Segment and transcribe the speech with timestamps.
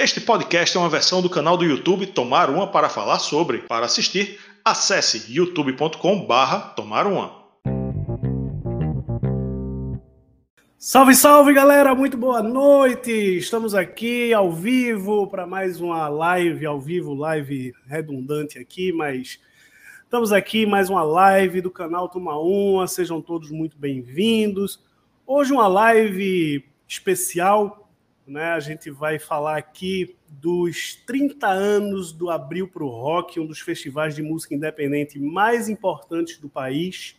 [0.00, 3.62] Este podcast é uma versão do canal do YouTube Tomar Uma para falar sobre.
[3.62, 7.32] Para assistir, acesse youtube.com/barra Tomar Uma.
[10.78, 11.96] Salve, salve, galera!
[11.96, 13.10] Muito boa noite!
[13.10, 19.40] Estamos aqui ao vivo para mais uma live ao vivo, live redundante aqui, mas
[20.04, 22.86] estamos aqui mais uma live do canal Toma Uma.
[22.86, 24.80] Sejam todos muito bem-vindos.
[25.26, 27.87] Hoje uma live especial
[28.28, 28.52] né?
[28.52, 33.60] A gente vai falar aqui dos 30 anos do Abril para o Rock, um dos
[33.60, 37.16] festivais de música independente mais importantes do país,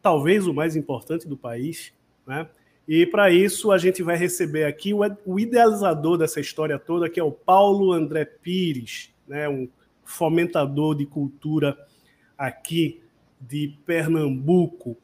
[0.00, 1.92] talvez o mais importante do país.
[2.26, 2.48] Né?
[2.86, 7.24] E para isso a gente vai receber aqui o idealizador dessa história toda, que é
[7.24, 9.48] o Paulo André Pires, né?
[9.48, 9.68] um
[10.04, 11.76] fomentador de cultura
[12.38, 13.02] aqui
[13.40, 14.96] de Pernambuco.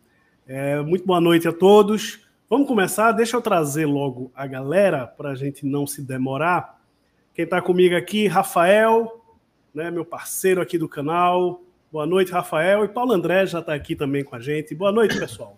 [0.46, 2.29] É, muito boa noite a todos.
[2.50, 3.12] Vamos começar?
[3.12, 6.82] Deixa eu trazer logo a galera para a gente não se demorar.
[7.32, 9.24] Quem está comigo aqui, Rafael,
[9.72, 11.62] né, meu parceiro aqui do canal.
[11.92, 12.84] Boa noite, Rafael.
[12.84, 14.74] E Paulo André já está aqui também com a gente.
[14.74, 15.56] Boa noite, pessoal.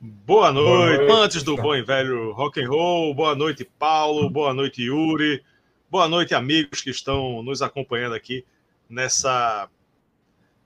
[0.00, 1.12] Boa noite, Boa noite.
[1.12, 3.14] antes do bom e velho rock and roll.
[3.14, 4.30] Boa noite, Paulo.
[4.30, 5.44] Boa noite, Yuri.
[5.90, 8.46] Boa noite, amigos que estão nos acompanhando aqui
[8.88, 9.68] nessa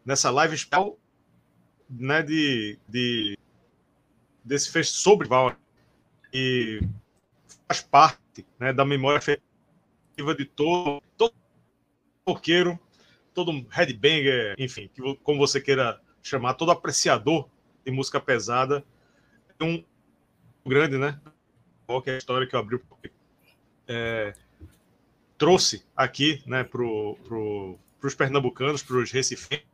[0.04, 0.96] nessa live especial
[1.88, 3.38] né, de, de
[4.44, 5.56] desse festival
[6.32, 6.80] e
[7.66, 11.34] faz parte né, da memória afetiva de todo, todo
[13.34, 14.90] todo headbanger, enfim,
[15.22, 17.48] como você queira chamar, todo apreciador
[17.84, 18.84] de música pesada.
[19.58, 19.84] É um
[20.64, 21.20] grande, né?
[21.86, 22.80] Qual é a história que eu abri
[23.86, 24.34] é,
[25.38, 29.66] trouxe aqui, né, para pro, os pernambucanos, para os recifenses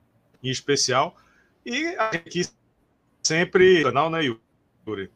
[0.42, 1.16] em especial,
[1.64, 2.42] e aqui
[3.22, 5.10] sempre canal, né, Yuri?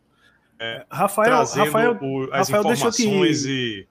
[0.58, 3.88] É, Rafael, Rafael, o, as Rafael, informações deixa eu te,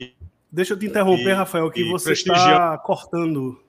[0.00, 0.14] e,
[0.52, 3.62] deixa eu te interromper, e, Rafael, que você está cortando.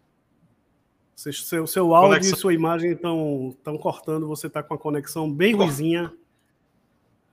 [1.16, 2.38] Seu, seu áudio conexão.
[2.38, 6.14] e sua imagem estão cortando, você está com a conexão bem ruizinha.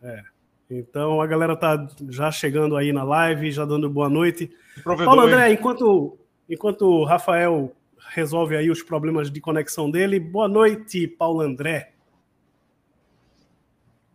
[0.02, 0.24] É.
[0.68, 4.50] Então a galera tá já chegando aí na live, já dando boa noite.
[4.82, 6.18] Paulo André, enquanto,
[6.48, 7.75] enquanto o Rafael
[8.16, 10.18] resolve aí os problemas de conexão dele.
[10.18, 11.92] Boa noite, Paulo André.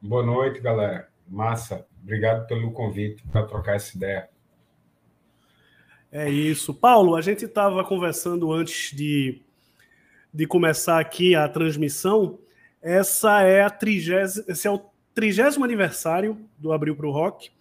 [0.01, 1.07] Boa noite, galera.
[1.28, 1.85] Massa.
[2.01, 4.28] Obrigado pelo convite para trocar essa ideia.
[6.12, 6.73] É isso.
[6.73, 9.39] Paulo, a gente estava conversando antes de,
[10.33, 12.39] de começar aqui a transmissão.
[12.81, 14.81] Essa é a trigésima, esse é o
[15.13, 17.51] trigésimo aniversário do Abril para o Rock,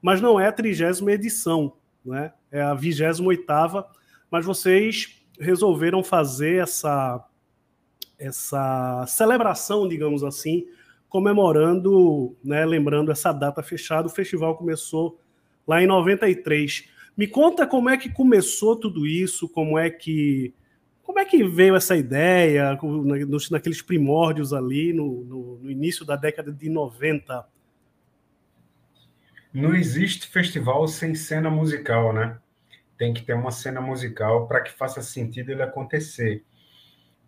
[0.00, 2.32] mas não é a trigésima edição, né?
[2.50, 3.86] É a vigésima oitava.
[4.30, 7.26] Mas vocês resolveram fazer essa,
[8.18, 10.66] essa celebração, digamos assim,
[11.08, 14.06] comemorando, né, lembrando essa data fechada.
[14.06, 15.18] O festival começou
[15.66, 16.88] lá em 93.
[17.16, 20.54] Me conta como é que começou tudo isso, como é que
[21.02, 22.78] como é que veio essa ideia,
[23.50, 27.44] naqueles primórdios ali, no, no, no início da década de 90?
[29.52, 32.38] Não existe festival sem cena musical, né?
[33.00, 36.44] Tem que ter uma cena musical para que faça sentido ele acontecer.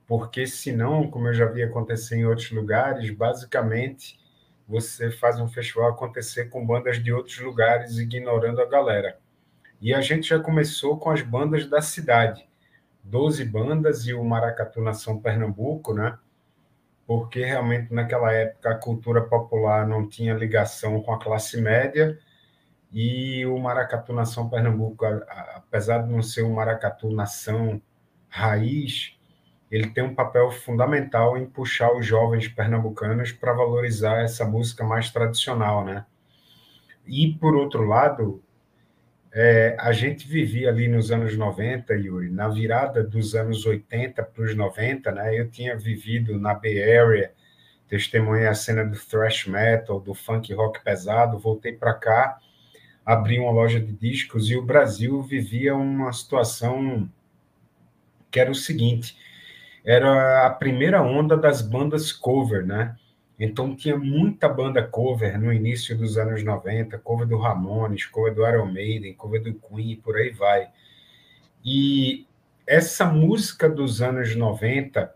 [0.06, 4.20] Porque senão, como eu já vi acontecer em outros lugares, basicamente
[4.68, 9.18] você faz um festival acontecer com bandas de outros lugares ignorando a galera.
[9.80, 12.46] E a gente já começou com as bandas da cidade.
[13.02, 16.18] Doze bandas e o Maracatu Nação Pernambuco, né?
[17.06, 22.18] Porque realmente naquela época a cultura popular não tinha ligação com a classe média,
[22.92, 25.06] e o Maracatu Nação Pernambuco,
[25.54, 27.80] apesar de não ser um Maracatu Nação
[28.28, 29.16] raiz,
[29.70, 35.10] ele tem um papel fundamental em puxar os jovens pernambucanos para valorizar essa música mais
[35.10, 36.04] tradicional, né?
[37.06, 38.42] E, por outro lado,
[39.32, 44.44] é, a gente vivia ali nos anos 90, Yuri, na virada dos anos 80 para
[44.44, 45.40] os 90, né?
[45.40, 47.32] Eu tinha vivido na Bay Area,
[47.88, 52.38] testemunhei a cena do thrash metal, do funk rock pesado, voltei para cá
[53.04, 57.08] abrir uma loja de discos e o Brasil vivia uma situação
[58.30, 59.16] que era o seguinte:
[59.84, 62.96] era a primeira onda das bandas cover, né?
[63.38, 68.46] Então tinha muita banda cover no início dos anos 90, cover do Ramones, cover do
[68.46, 70.68] Iron Maiden, cover do Queen, por aí vai.
[71.64, 72.26] E
[72.66, 75.12] essa música dos anos 90,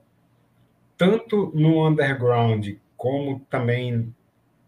[0.97, 4.15] tanto no underground como também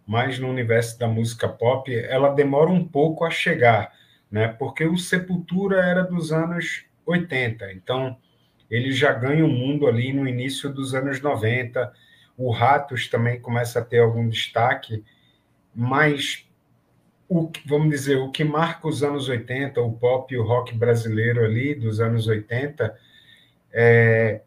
[0.08, 3.93] mas no universo da música pop, ela demora um pouco a chegar,
[4.31, 4.49] né?
[4.49, 8.16] Porque o Sepultura era dos anos 80, então
[8.70, 11.93] ele já ganha o mundo ali no início dos anos 90.
[12.38, 15.05] O Ratos também começa a ter algum destaque,
[15.75, 16.49] mas
[17.28, 21.44] o, vamos dizer, o que marca os anos 80, o pop e o rock brasileiro
[21.44, 22.96] ali dos anos 80,
[23.70, 24.40] é,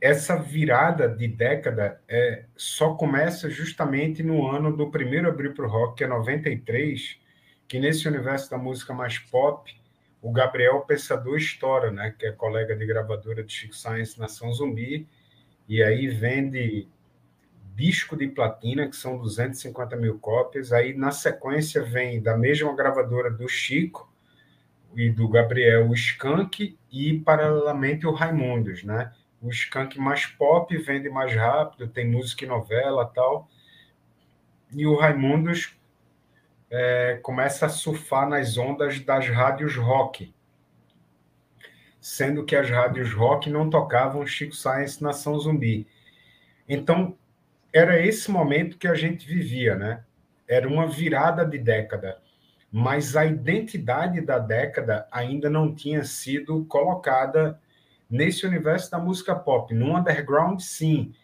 [0.00, 5.68] essa virada de década é, só começa justamente no ano do primeiro abrir para o
[5.68, 7.18] rock, que é 93,
[7.68, 9.70] que nesse universo da música mais pop,
[10.22, 15.06] o Gabriel Pensador estoura, né, que é colega de gravadora de Chico Science Nação Zumbi,
[15.68, 16.88] e aí vende
[17.74, 20.72] disco de platina, que são 250 mil cópias.
[20.72, 24.12] Aí, na sequência, vem da mesma gravadora do Chico
[24.94, 29.12] e do Gabriel o Skank e, paralelamente, o Raimundos, né?
[29.40, 33.48] O Skank mais pop, vende mais rápido, tem música e novela tal.
[34.72, 35.74] E o Raimundos
[36.70, 40.32] é, começa a surfar nas ondas das rádios rock,
[42.00, 45.88] sendo que as rádios rock não tocavam Chico Science Nação Zumbi.
[46.68, 47.16] Então,
[47.72, 50.04] era esse momento que a gente vivia, né?
[50.46, 52.20] Era uma virada de década,
[52.70, 57.60] mas a identidade da década ainda não tinha sido colocada
[58.10, 59.72] nesse universo da música pop.
[59.74, 61.14] No underground, sim,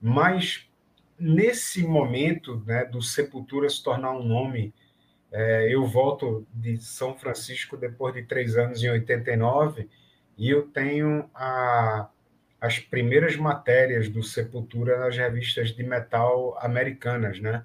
[0.00, 0.68] mas
[1.18, 4.72] nesse momento né, do Sepultura se tornar um nome
[5.30, 9.88] é, eu volto de São Francisco depois de três anos, em 89,
[10.38, 12.08] e eu tenho a,
[12.60, 17.64] as primeiras matérias do Sepultura nas revistas de metal americanas, né?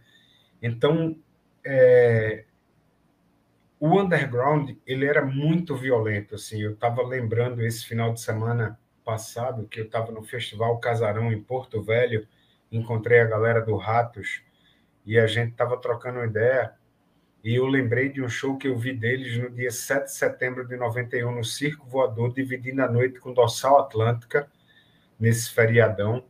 [0.61, 1.17] Então,
[1.65, 2.43] é,
[3.85, 6.61] o underground ele era muito violento, assim.
[6.61, 11.43] Eu estava lembrando esse final de semana passado que eu estava no Festival Casarão em
[11.43, 12.25] Porto Velho,
[12.71, 14.41] encontrei a galera do Ratos
[15.05, 16.71] e a gente estava trocando ideia
[17.43, 20.65] e eu lembrei de um show que eu vi deles no dia 7 de setembro
[20.65, 24.49] de 91, no Circo Voador, dividindo a noite com Dorsal Atlântica,
[25.19, 26.23] nesse feriadão.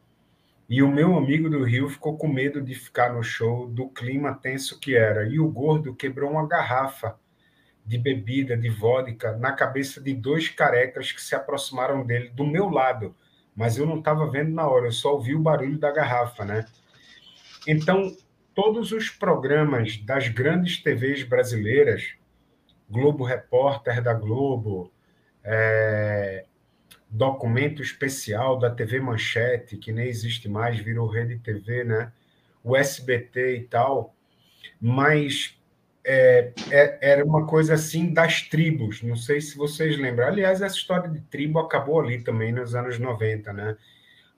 [0.68, 4.34] E o meu amigo do Rio ficou com medo de ficar no show, do clima
[4.34, 5.28] tenso que era.
[5.28, 7.22] E o gordo quebrou uma garrafa
[7.86, 12.70] de bebida, de vodka, na cabeça de dois carecas que se aproximaram dele, do meu
[12.70, 13.16] lado.
[13.56, 16.66] Mas eu não estava vendo na hora, eu só ouvi o barulho da garrafa, né?
[17.68, 18.16] Então,
[18.54, 22.16] todos os programas das grandes TVs brasileiras,
[22.90, 24.92] Globo Repórter da Globo,
[25.44, 26.46] é,
[27.10, 32.12] documento especial da TV Manchete, que nem existe mais, virou Rede TV, né?
[32.64, 34.16] O SBT e tal,
[34.80, 35.60] mas
[36.06, 40.28] é, é, era uma coisa assim das tribos, não sei se vocês lembram.
[40.28, 43.78] Aliás, essa história de tribo acabou ali também nos anos 90, né?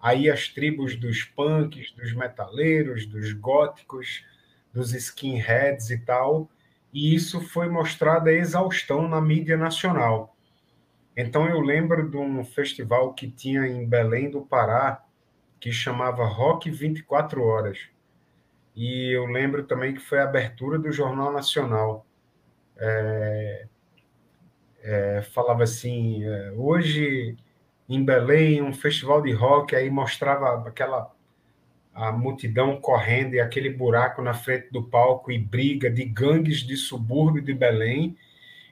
[0.05, 4.23] aí as tribos dos punks, dos metaleiros, dos góticos,
[4.71, 6.47] dos skinheads e tal,
[6.93, 10.37] e isso foi mostrado a exaustão na mídia nacional.
[11.17, 15.03] Então eu lembro de um festival que tinha em Belém do Pará,
[15.59, 17.79] que chamava Rock 24 Horas.
[18.75, 22.05] E eu lembro também que foi a abertura do Jornal Nacional.
[22.77, 23.67] É,
[24.83, 27.37] é, falava assim: é, hoje
[27.87, 31.13] em Belém, um festival de rock, aí mostrava aquela
[31.93, 36.75] a multidão correndo e aquele buraco na frente do palco e briga de gangues de
[36.75, 38.17] subúrbio de Belém,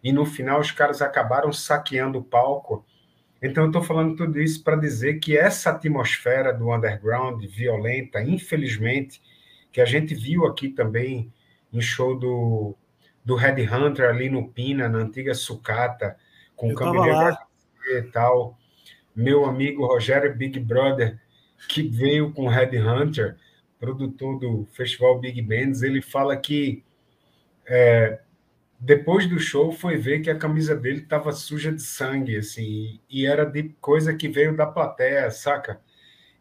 [0.03, 2.85] e no final os caras acabaram saqueando o palco.
[3.41, 9.21] Então eu estou falando tudo isso para dizer que essa atmosfera do underground violenta, infelizmente,
[9.73, 11.33] que a gente viu aqui também
[11.73, 12.77] em show do,
[13.25, 16.15] do Red Hunter ali no Pina, na antiga sucata,
[16.55, 17.35] com o Camineiro
[17.89, 18.57] e tal,
[19.15, 21.19] meu amigo Rogério Big Brother,
[21.67, 23.35] que veio com Red Hunter,
[23.79, 26.83] produtor do Festival Big Bands, ele fala que
[27.65, 28.19] é,
[28.79, 33.25] depois do show foi ver que a camisa dele estava suja de sangue, assim, e
[33.25, 35.81] era de coisa que veio da plateia, saca?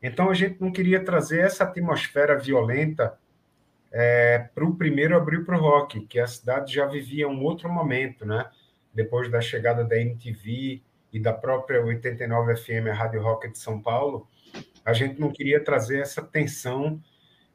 [0.02, 3.18] Então a gente não queria trazer essa atmosfera violenta
[3.92, 7.68] é, para o primeiro abrir para o rock, que a cidade já vivia um outro
[7.70, 8.50] momento, né?
[8.94, 10.82] Depois da chegada da MTV,
[11.12, 14.26] e da própria 89 FM, a Rádio Rock de São Paulo,
[14.84, 17.00] a gente não queria trazer essa tensão,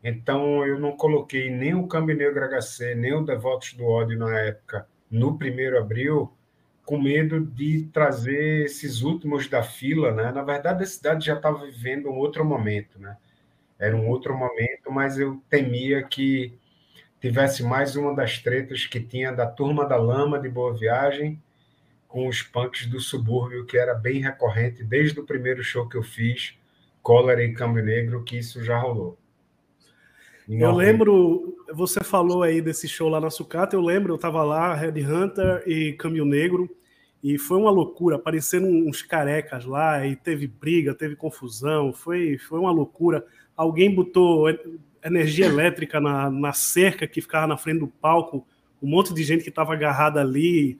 [0.03, 4.39] então eu não coloquei nem o Câmbio Negro HC, nem o Devotos do Ódio na
[4.39, 6.31] época, no primeiro abril,
[6.85, 10.31] com medo de trazer esses últimos da fila, né?
[10.31, 13.17] Na verdade, a cidade já estava vivendo um outro momento, né?
[13.79, 16.53] Era um outro momento, mas eu temia que
[17.19, 21.41] tivesse mais uma das tretas que tinha da Turma da Lama de Boa Viagem
[22.07, 26.03] com os punks do subúrbio, que era bem recorrente desde o primeiro show que eu
[26.03, 26.55] fiz,
[27.01, 29.17] Cólera e Câmbio Negro, que isso já rolou.
[30.49, 34.73] Eu lembro, você falou aí desse show lá na Sucata, eu lembro, eu estava lá,
[34.73, 36.69] Red Hunter e Câmbio Negro,
[37.21, 42.59] e foi uma loucura, apareceram uns carecas lá, e teve briga, teve confusão, foi, foi
[42.59, 43.25] uma loucura.
[43.57, 44.45] Alguém botou
[45.03, 48.45] energia elétrica na, na cerca que ficava na frente do palco
[48.81, 50.77] um monte de gente que estava agarrada ali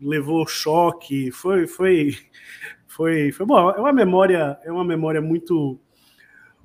[0.00, 2.16] levou choque, foi, foi,
[2.86, 3.70] foi, foi bom.
[3.70, 5.78] É uma memória, é uma memória muito,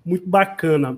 [0.05, 0.97] muito bacana.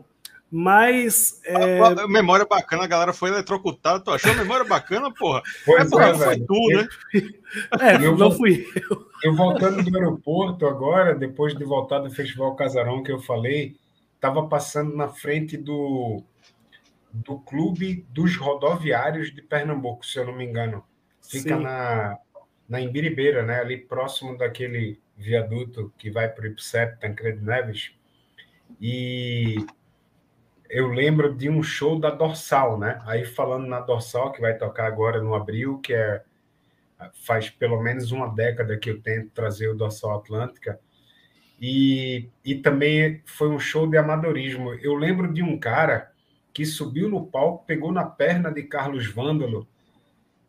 [0.49, 1.41] Mas.
[1.45, 1.79] É...
[1.79, 3.99] A, a, memória bacana, a galera foi eletrocutada.
[3.99, 5.41] Tu achou a memória bacana, porra?
[5.65, 6.87] Pois é, porra, é, foi tu, né?
[7.81, 9.07] É, eu não fui eu.
[9.23, 13.75] Eu voltando do aeroporto agora, depois de voltar do Festival Casarão que eu falei,
[14.23, 16.23] estava passando na frente do,
[17.11, 20.81] do Clube dos Rodoviários de Pernambuco, se eu não me engano.
[21.21, 22.17] Fica na,
[22.67, 23.59] na Imbiribeira, né?
[23.59, 27.93] Ali próximo daquele viaduto que vai para o IPSEP, Tancredo Neves.
[28.79, 29.57] E
[30.69, 33.01] eu lembro de um show da Dorsal, né?
[33.05, 36.23] Aí falando na Dorsal, que vai tocar agora no abril, que é
[37.25, 40.79] faz pelo menos uma década que eu tento trazer o Dorsal Atlântica.
[41.65, 44.73] E, e também foi um show de amadorismo.
[44.73, 46.11] Eu lembro de um cara
[46.51, 49.65] que subiu no palco, pegou na perna de Carlos Vândalo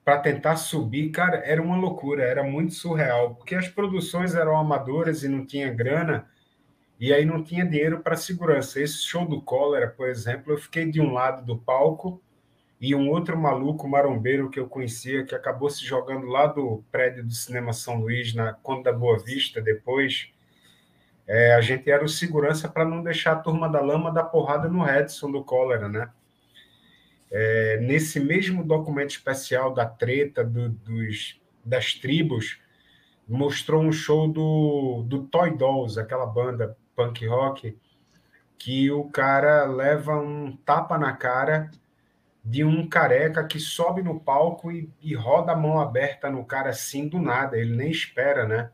[0.05, 1.11] para tentar subir.
[1.11, 5.73] Cara, era uma loucura, era muito surreal, porque as produções eram amadoras e não tinha
[5.73, 6.29] grana
[6.99, 8.81] e aí não tinha dinheiro para segurança.
[8.81, 12.21] Esse show do cólera, por exemplo, eu fiquei de um lado do palco
[12.81, 17.25] e um outro maluco marombeiro que eu conhecia, que acabou se jogando lá do prédio
[17.25, 20.34] do Cinema São Luís, na Conta da Boa Vista, depois.
[21.27, 24.69] É, a gente era o segurança para não deixar a turma da lama dar porrada
[24.69, 26.11] no Redson do cólera, né?
[27.31, 32.61] É, nesse mesmo documento especial da treta do, dos, das tribos,
[33.27, 37.77] mostrou um show do, do Toy Dolls, aquela banda punk rock,
[38.59, 41.71] que o cara leva um tapa na cara
[42.45, 46.71] de um careca que sobe no palco e, e, roda a mão aberta no cara
[46.71, 48.71] assim do nada, ele nem espera, né?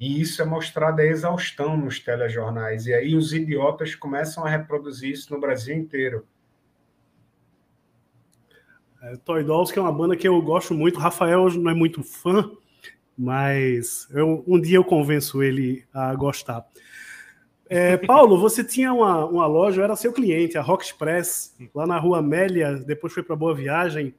[0.00, 2.86] E isso é mostrado a exaustão nos telejornais.
[2.86, 6.26] E aí os idiotas começam a reproduzir isso no Brasil inteiro.
[9.02, 10.98] É, Toy Dolls, que é uma banda que eu gosto muito.
[10.98, 12.50] Rafael não é muito fã,
[13.16, 16.66] mas eu, um dia eu convenço ele a gostar.
[17.68, 21.86] É, Paulo, você tinha uma, uma loja, eu era seu cliente, a Rock Express, lá
[21.86, 24.14] na rua Amélia, depois foi para Boa Viagem.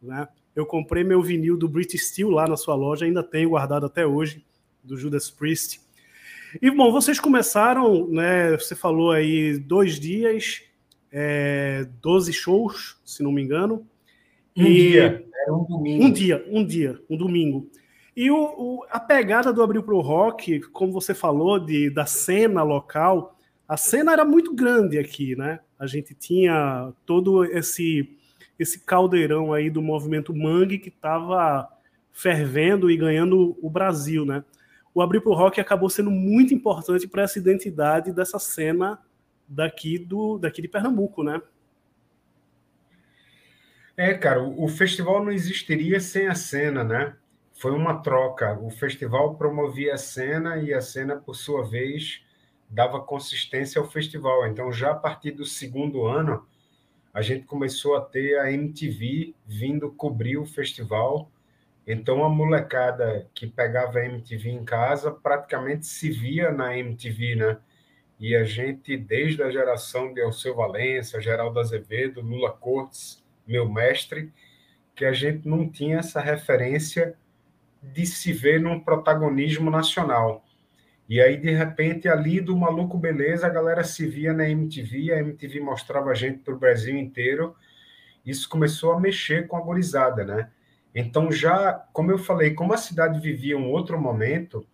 [0.00, 0.26] Né?
[0.54, 4.06] Eu comprei meu vinil do British Steel lá na sua loja, ainda tenho guardado até
[4.06, 4.42] hoje,
[4.86, 5.80] do Judas Priest.
[6.62, 10.62] E, bom, vocês começaram, né, você falou aí, dois dias,
[11.12, 13.86] é, 12 shows, se não me engano.
[14.56, 14.90] Um e...
[14.90, 16.04] dia, era um domingo.
[16.04, 17.70] Um dia, um dia, um domingo.
[18.16, 22.62] E o, o, a pegada do Abril pro Rock, como você falou, de, da cena
[22.62, 23.36] local,
[23.68, 25.60] a cena era muito grande aqui, né?
[25.78, 28.16] A gente tinha todo esse,
[28.58, 31.68] esse caldeirão aí do movimento Mangue que estava
[32.10, 34.42] fervendo e ganhando o Brasil, né?
[34.96, 38.98] O Abril pro Rock acabou sendo muito importante para essa identidade dessa cena
[39.46, 41.42] daqui, do, daqui de Pernambuco, né?
[43.96, 47.14] É, cara, o, o festival não existiria sem a cena, né?
[47.56, 48.58] foi uma troca.
[48.60, 52.22] O festival promovia a cena e a cena, por sua vez,
[52.68, 54.46] dava consistência ao festival.
[54.46, 56.46] Então, já a partir do segundo ano,
[57.12, 61.30] a gente começou a ter a MTV vindo cobrir o festival.
[61.86, 67.58] Então, a molecada que pegava MTV em casa praticamente se via na MTV, né?
[68.18, 74.32] E a gente, desde a geração de Alceu Valença, Geraldo Azevedo, Lula Cortes, meu mestre,
[74.94, 77.14] que a gente não tinha essa referência
[77.82, 80.44] de se ver num protagonismo nacional.
[81.08, 85.20] E aí, de repente, ali do Maluco Beleza, a galera se via na MTV, a
[85.20, 87.54] MTV mostrava a gente para o Brasil inteiro.
[88.24, 90.50] Isso começou a mexer com a gorizada, né?
[90.98, 94.66] Então, já, como eu falei, como a cidade vivia um outro momento,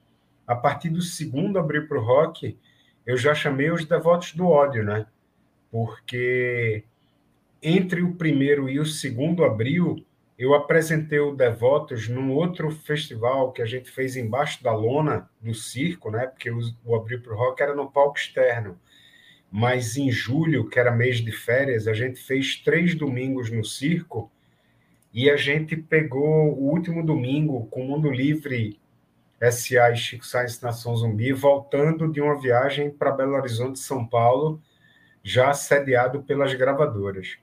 [0.47, 2.57] a partir do segundo abrir para o rock,
[3.05, 5.05] eu já chamei os devotos do ódio, né?
[5.69, 6.85] Porque
[7.61, 10.07] entre o primeiro e o segundo abril,
[10.39, 15.53] eu apresentei o Devotos num outro festival que a gente fez embaixo da lona do
[15.53, 16.29] circo, né?
[16.29, 18.79] Porque o, o Abril para o Rock era no palco externo.
[19.51, 24.31] Mas em julho, que era mês de férias, a gente fez três domingos no circo
[25.13, 28.81] e a gente pegou o último domingo com o Mundo Livre
[29.51, 34.63] SA e Chico Science Nação Zumbi, voltando de uma viagem para Belo Horizonte, São Paulo,
[35.23, 37.37] já assediado pelas gravadoras.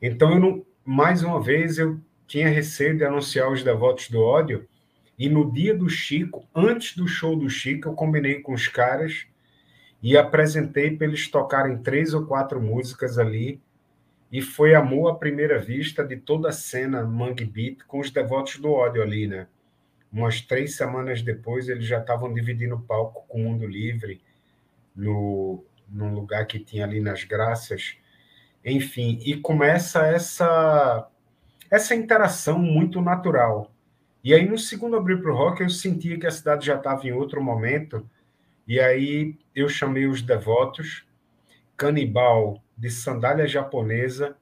[0.00, 4.66] Então, não, mais uma vez, eu tinha receio de anunciar os Devotos do Ódio,
[5.18, 9.26] e no dia do Chico, antes do show do Chico, eu combinei com os caras
[10.02, 13.60] e apresentei para eles tocarem três ou quatro músicas ali,
[14.32, 18.56] e foi amor à primeira vista de toda a cena Mangue Beat com os Devotos
[18.56, 19.46] do Ódio ali, né?
[20.10, 24.22] Umas três semanas depois, eles já estavam dividindo o palco com o Mundo Livre,
[24.96, 27.98] no, num lugar que tinha ali nas Graças,
[28.64, 31.08] enfim, e começa essa
[31.70, 33.70] essa interação muito natural.
[34.22, 37.06] E aí, no segundo Abril para o Rock, eu sentia que a cidade já estava
[37.06, 38.08] em outro momento,
[38.66, 41.06] e aí eu chamei os devotos,
[41.76, 44.36] canibal de sandália japonesa,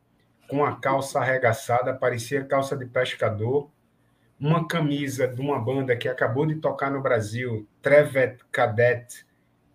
[0.49, 3.71] com a calça arregaçada, parecia calça de pescador,
[4.39, 9.27] uma camisa de uma banda que acabou de tocar no Brasil, Trevet Cadet,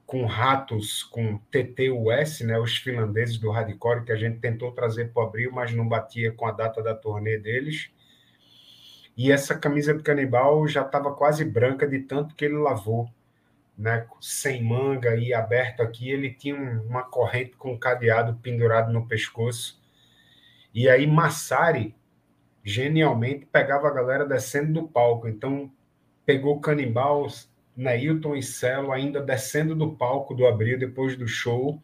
[0.06, 5.24] com ratos, com TTUS, né, os finlandeses do hardcore, que a gente tentou trazer para
[5.24, 7.90] abril, mas não batia com a data da turnê deles.
[9.18, 13.10] E essa camisa de canibal já estava quase branca de tanto que ele lavou,
[13.78, 16.10] né, sem manga e aberto aqui.
[16.10, 19.82] Ele tinha uma corrente com um cadeado pendurado no pescoço.
[20.74, 21.96] E aí Massari,
[22.64, 25.28] genialmente, pegava a galera descendo do palco.
[25.28, 25.72] Então,
[26.26, 27.28] pegou canibal,
[27.76, 31.82] Neilton e Celo ainda descendo do palco do Abril depois do show.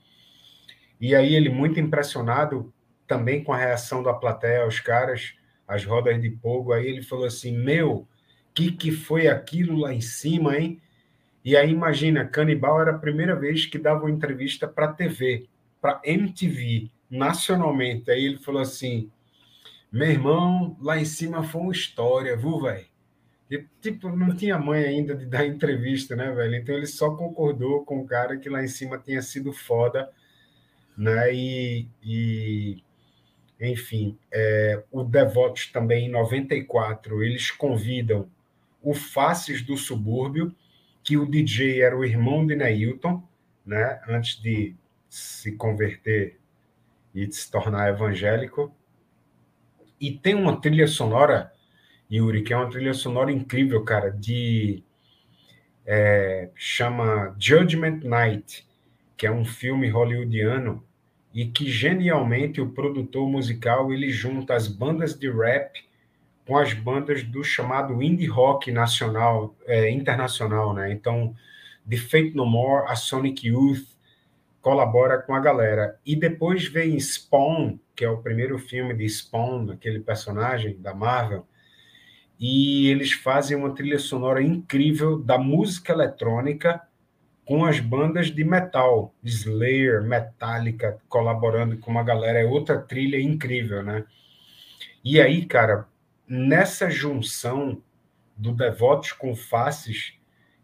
[1.00, 2.74] E aí ele muito impressionado
[3.08, 5.34] também com a reação da plateia aos caras,
[5.68, 8.08] as rodas de fogo, aí ele falou assim: "Meu,
[8.54, 10.82] que que foi aquilo lá em cima, hein?"
[11.44, 15.48] E aí imagina, Canibal era a primeira vez que dava uma entrevista para TV,
[15.82, 18.12] para MTV nacionalmente.
[18.12, 19.10] Aí ele falou assim:
[19.92, 22.86] meu irmão, lá em cima foi uma história, viu, velho?
[23.82, 26.56] Tipo, não tinha mãe ainda de dar entrevista, né, velho?
[26.56, 30.10] Então ele só concordou com o cara que lá em cima tinha sido foda,
[30.98, 31.34] né?
[31.34, 32.84] E, e
[33.60, 38.30] enfim, é, o Devotos também, em 94, eles convidam
[38.82, 40.56] o Faces do Subúrbio,
[41.12, 43.22] que o DJ era o irmão de Neilton,
[43.66, 44.00] né?
[44.08, 44.74] Antes de
[45.10, 46.40] se converter
[47.14, 48.74] e de se tornar evangélico.
[50.00, 51.52] E tem uma trilha sonora,
[52.10, 54.86] Yuri, que é uma trilha sonora incrível, cara, de.
[55.86, 58.66] É, chama Judgment Night,
[59.18, 60.82] que é um filme hollywoodiano
[61.34, 65.74] e que genialmente o produtor musical ele junta as bandas de rap
[66.46, 70.92] com as bandas do chamado indie rock nacional, é, internacional, né?
[70.92, 71.36] Então,
[71.90, 73.86] The Fate No More, a Sonic Youth,
[74.62, 76.00] colabora com a galera.
[76.06, 81.46] E depois vem Spawn, que é o primeiro filme de Spawn, aquele personagem da Marvel,
[82.40, 86.82] e eles fazem uma trilha sonora incrível da música eletrônica
[87.46, 93.84] com as bandas de metal, Slayer, Metallica, colaborando com uma galera, é outra trilha incrível,
[93.84, 94.06] né?
[95.04, 95.88] E aí, cara,
[96.32, 97.84] nessa junção
[98.38, 100.14] do Devotos com Faces,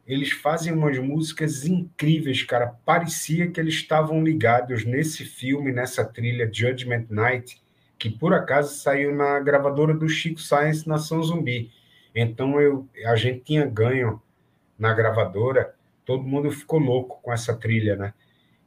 [0.08, 2.68] eles fazem umas músicas incríveis, cara.
[2.86, 7.62] Parecia que eles estavam ligados nesse filme, nessa trilha Judgment Night,
[8.00, 11.70] que por acaso saiu na gravadora do Chico Science Nação Zumbi.
[12.16, 14.22] Então eu, a gente tinha ganho
[14.80, 15.76] na gravadora,
[16.06, 18.14] todo mundo ficou louco com essa trilha, né?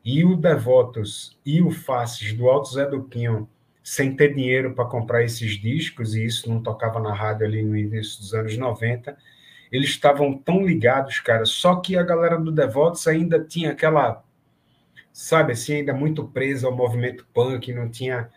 [0.05, 3.05] E o Devotos e o Faces do Alto Zé do
[3.83, 7.77] sem ter dinheiro para comprar esses discos, e isso não tocava na rádio ali no
[7.77, 9.17] início dos anos 90,
[9.71, 11.45] eles estavam tão ligados, cara.
[11.45, 14.23] Só que a galera do Devotos ainda tinha aquela,
[15.13, 18.29] sabe, assim, ainda muito presa ao movimento punk, não tinha.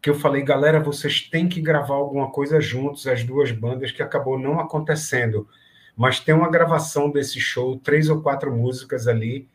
[0.00, 4.02] Que eu falei, galera, vocês têm que gravar alguma coisa juntos, as duas bandas, que
[4.02, 5.48] acabou não acontecendo.
[5.96, 9.48] Mas tem uma gravação desse show, três ou quatro músicas ali,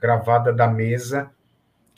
[0.00, 1.30] gravada da mesa,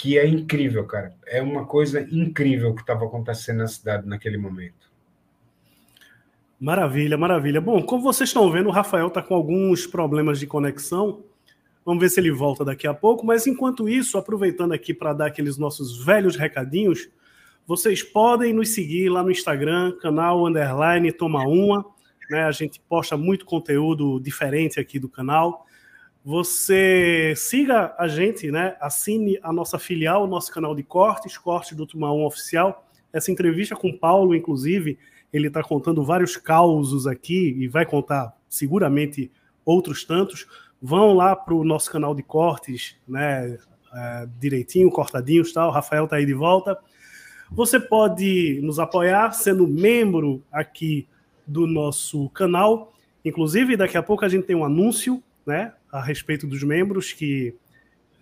[0.00, 1.14] que é incrível, cara.
[1.26, 4.90] É uma coisa incrível que estava acontecendo na cidade naquele momento.
[6.58, 7.60] Maravilha, maravilha.
[7.60, 11.22] Bom, como vocês estão vendo, o Rafael está com alguns problemas de conexão.
[11.84, 13.26] Vamos ver se ele volta daqui a pouco.
[13.26, 17.10] Mas enquanto isso, aproveitando aqui para dar aqueles nossos velhos recadinhos,
[17.66, 21.84] vocês podem nos seguir lá no Instagram, canal underline Toma Uma.
[22.30, 22.44] Né?
[22.44, 25.66] A gente posta muito conteúdo diferente aqui do canal.
[26.24, 28.76] Você siga a gente, né?
[28.78, 32.86] Assine a nossa filial, o nosso canal de cortes, cortes do Toma Uma Oficial.
[33.10, 34.98] Essa entrevista com o Paulo, inclusive,
[35.32, 39.30] ele está contando vários causos aqui e vai contar seguramente
[39.64, 40.46] outros tantos.
[40.80, 43.58] Vão lá para o nosso canal de cortes, né?
[43.92, 45.68] É, direitinho, cortadinhos, tal.
[45.68, 46.78] O Rafael está aí de volta.
[47.50, 51.08] Você pode nos apoiar sendo membro aqui
[51.46, 52.92] do nosso canal.
[53.24, 57.54] Inclusive, daqui a pouco a gente tem um anúncio, né, a respeito dos membros que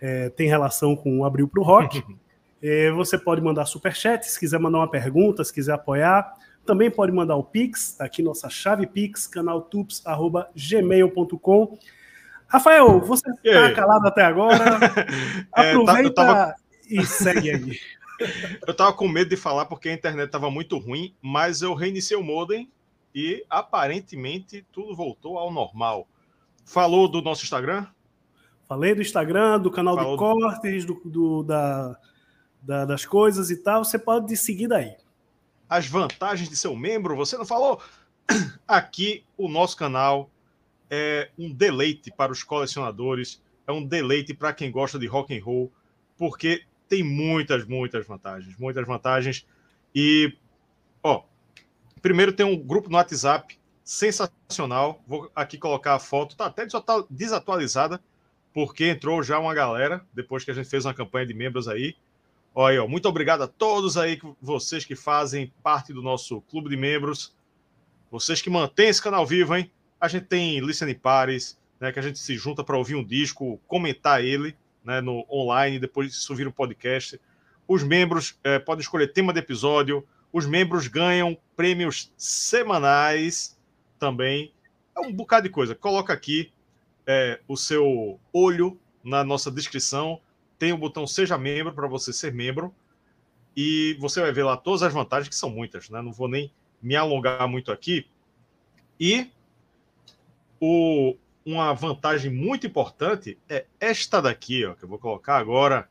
[0.00, 2.02] é, tem relação com o Abril para o Rock.
[2.62, 6.34] é, você pode mandar superchat, se quiser mandar uma pergunta, se quiser apoiar.
[6.64, 11.78] Também pode mandar o Pix, tá aqui nossa chave Pix, canaltups.gmail.com.
[12.46, 14.78] Rafael, você está calado até agora.
[15.52, 16.54] Aproveita é, tá, tava...
[16.88, 17.76] e segue aí.
[18.66, 22.18] Eu estava com medo de falar porque a internet estava muito ruim, mas eu reiniciei
[22.18, 22.68] o modem
[23.14, 26.08] e aparentemente tudo voltou ao normal.
[26.68, 27.86] Falou do nosso Instagram?
[28.68, 31.98] Falei do Instagram, do canal Falou de cortes, do, do da,
[32.60, 33.82] da, das coisas e tal.
[33.82, 34.94] Você pode seguir daí.
[35.66, 37.80] as vantagens de ser um membro, você não falou?
[38.68, 40.30] Aqui o nosso canal
[40.90, 45.42] é um deleite para os colecionadores, é um deleite para quem gosta de rock and
[45.42, 45.72] roll,
[46.18, 49.46] porque tem muitas, muitas vantagens, muitas vantagens.
[49.94, 50.36] E,
[51.02, 51.22] ó,
[52.02, 55.02] primeiro tem um grupo no WhatsApp sensacional.
[55.06, 56.66] Vou aqui colocar a foto, tá até
[57.08, 57.98] desatualizada,
[58.52, 61.96] porque entrou já uma galera depois que a gente fez uma campanha de membros aí.
[62.54, 66.76] Olha ó, muito obrigado a todos aí, vocês que fazem parte do nosso clube de
[66.76, 67.34] membros,
[68.10, 69.70] vocês que mantêm esse canal vivo, hein?
[69.98, 73.58] A gente tem listening parties, né, que a gente se junta para ouvir um disco,
[73.66, 77.18] comentar ele, né, no online, depois isso vira um podcast.
[77.66, 83.57] Os membros é, podem escolher tema de episódio, os membros ganham prêmios semanais
[83.98, 84.52] também.
[84.96, 85.74] É um bocado de coisa.
[85.74, 86.52] Coloca aqui
[87.06, 90.20] é, o seu olho na nossa descrição.
[90.58, 92.74] Tem o botão Seja Membro para você ser membro.
[93.56, 96.00] E você vai ver lá todas as vantagens, que são muitas, né?
[96.00, 98.06] Não vou nem me alongar muito aqui.
[99.00, 99.30] E
[100.60, 105.88] o, uma vantagem muito importante é esta daqui, ó, que eu vou colocar agora.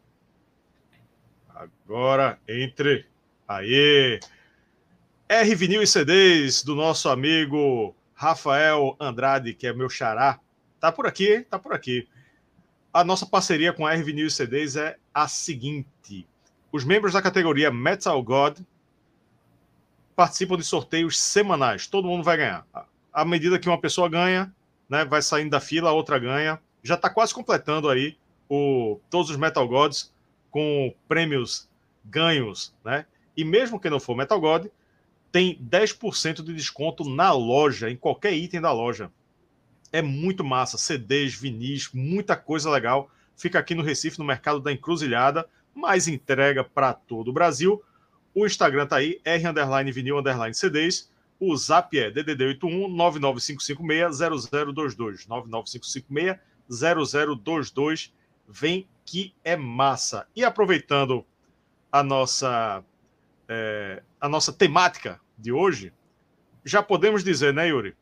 [1.50, 3.06] Agora, entre.
[3.48, 4.20] Aê!
[5.28, 10.40] R Vinil e CDs do nosso amigo Rafael Andrade, que é meu xará.
[10.80, 12.08] Tá por aqui, tá por aqui.
[12.92, 16.28] A nossa parceria com a R Vinil e CDs é a seguinte:
[16.72, 18.60] os membros da categoria Metal God
[20.16, 21.86] participam de sorteios semanais.
[21.86, 22.66] Todo mundo vai ganhar.
[23.14, 24.52] À medida que uma pessoa ganha,
[24.90, 26.60] né, vai saindo da fila, a outra ganha.
[26.82, 28.18] Já está quase completando aí
[28.50, 30.12] o, todos os Metal Gods
[30.50, 31.70] com prêmios
[32.04, 33.06] ganhos, né?
[33.36, 34.66] E mesmo que não for Metal God,
[35.32, 39.12] tem 10% de desconto na loja, em qualquer item da loja.
[39.92, 43.10] É muito massa, CDs, vinis, muita coisa legal.
[43.36, 47.82] Fica aqui no Recife, no mercado da Encruzilhada, mais entrega para todo o Brasil.
[48.34, 51.12] O Instagram tá aí, R underline vinil underline CDs.
[51.40, 54.20] O Zap é DDD81 99556
[54.76, 55.28] 0022.
[56.70, 58.14] 0022.
[58.48, 60.28] Vem que é massa.
[60.36, 61.26] E aproveitando
[61.92, 62.84] a nossa,
[63.48, 65.94] é, a nossa temática de hoje,
[66.64, 67.96] já podemos dizer, né, Yuri?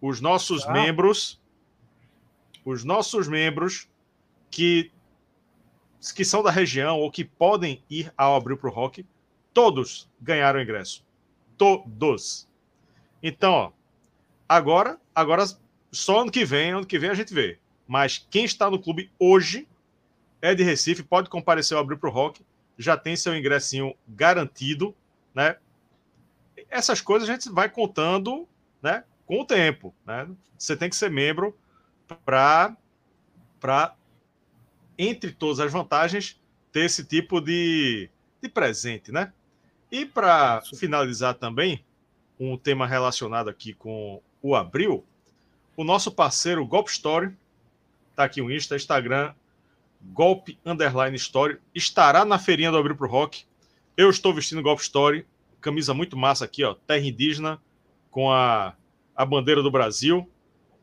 [0.00, 0.72] Os nossos ah.
[0.72, 1.40] membros,
[2.64, 3.88] os nossos membros
[4.50, 4.90] que,
[6.14, 9.04] que são da região ou que podem ir ao Abril para o Rock,
[9.52, 11.04] Todos ganharam ingresso.
[11.58, 12.48] Todos.
[13.22, 13.72] Então, ó,
[14.48, 15.44] agora, agora
[15.90, 17.58] só ano que vem, ano que vem a gente vê.
[17.86, 19.66] Mas quem está no clube hoje
[20.40, 22.42] é de Recife, pode comparecer ao Abril para o Rock,
[22.78, 24.94] já tem seu ingressinho garantido,
[25.34, 25.56] né?
[26.68, 28.48] Essas coisas a gente vai contando,
[28.82, 29.04] né?
[29.26, 30.28] Com o tempo, né?
[30.58, 31.56] Você tem que ser membro
[32.24, 32.76] para
[33.60, 33.94] para
[34.98, 36.40] entre todas as vantagens
[36.72, 38.08] ter esse tipo de,
[38.42, 39.32] de presente, né?
[39.90, 41.84] E para finalizar também,
[42.38, 45.04] um tema relacionado aqui com o Abril,
[45.76, 47.36] o nosso parceiro Golpe Story,
[48.14, 49.34] tá aqui o Insta, Instagram,
[50.00, 53.44] Golpe Underline Story, estará na feirinha do Abril pro Rock.
[53.96, 55.26] Eu estou vestindo Golpe Story,
[55.60, 57.60] camisa muito massa aqui, ó, terra indígena,
[58.10, 58.74] com a,
[59.14, 60.28] a bandeira do Brasil.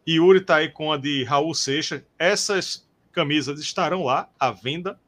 [0.06, 2.02] E Yuri tá aí com a de Raul Seixas.
[2.18, 5.00] Essas camisas estarão lá à venda,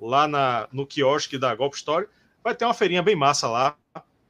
[0.00, 2.08] lá na, no quiosque da Golpe Story.
[2.42, 3.76] Vai ter uma feirinha bem massa lá,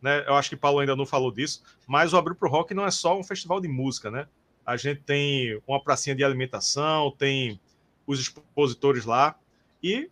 [0.02, 0.24] né?
[0.26, 2.90] Eu acho que Paulo ainda não falou disso, mas o Abril pro Rock não é
[2.90, 4.26] só um festival de música, né?
[4.66, 7.60] A gente tem uma pracinha de alimentação, tem
[8.06, 9.38] os expositores lá
[9.82, 10.10] e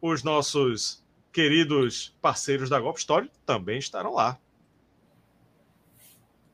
[0.00, 4.38] os nossos queridos parceiros da Golf Story também estarão lá.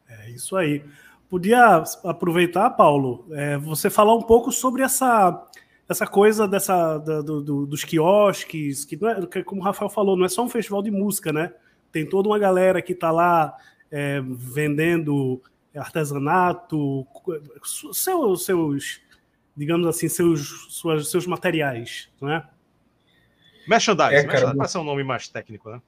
[0.09, 0.85] É isso aí.
[1.29, 5.45] Podia aproveitar, Paulo, é, você falar um pouco sobre essa
[5.89, 10.25] essa coisa dessa da, do, do, dos quiosques, que, é, como o Rafael falou, não
[10.25, 11.53] é só um festival de música, né?
[11.93, 13.57] Tem toda uma galera que está lá
[13.91, 15.41] é, vendendo
[15.75, 17.07] artesanato,
[17.93, 19.01] seus, seus,
[19.57, 22.49] digamos assim, seus, suas, seus materiais, não é?
[23.67, 25.81] Merchandise, é, cara, merchandise ser um nome mais técnico, né?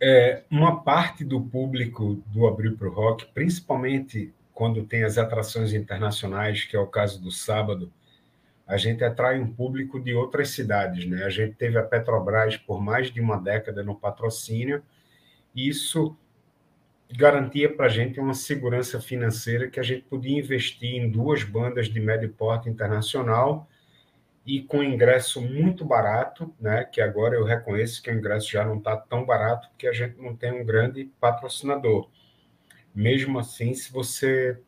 [0.00, 5.72] É, uma parte do público do Abril para o Rock, principalmente quando tem as atrações
[5.72, 7.92] internacionais, que é o caso do sábado,
[8.66, 11.06] a gente atrai um público de outras cidades.
[11.06, 11.24] Né?
[11.24, 14.82] A gente teve a Petrobras por mais de uma década no patrocínio,
[15.54, 16.16] e isso
[17.10, 21.88] garantia para a gente uma segurança financeira que a gente podia investir em duas bandas
[21.88, 23.68] de médio porte internacional
[24.46, 26.84] e com ingresso muito barato, né?
[26.84, 30.20] que agora eu reconheço que o ingresso já não está tão barato porque a gente
[30.20, 32.10] não tem um grande patrocinador.
[32.94, 34.60] Mesmo assim, se você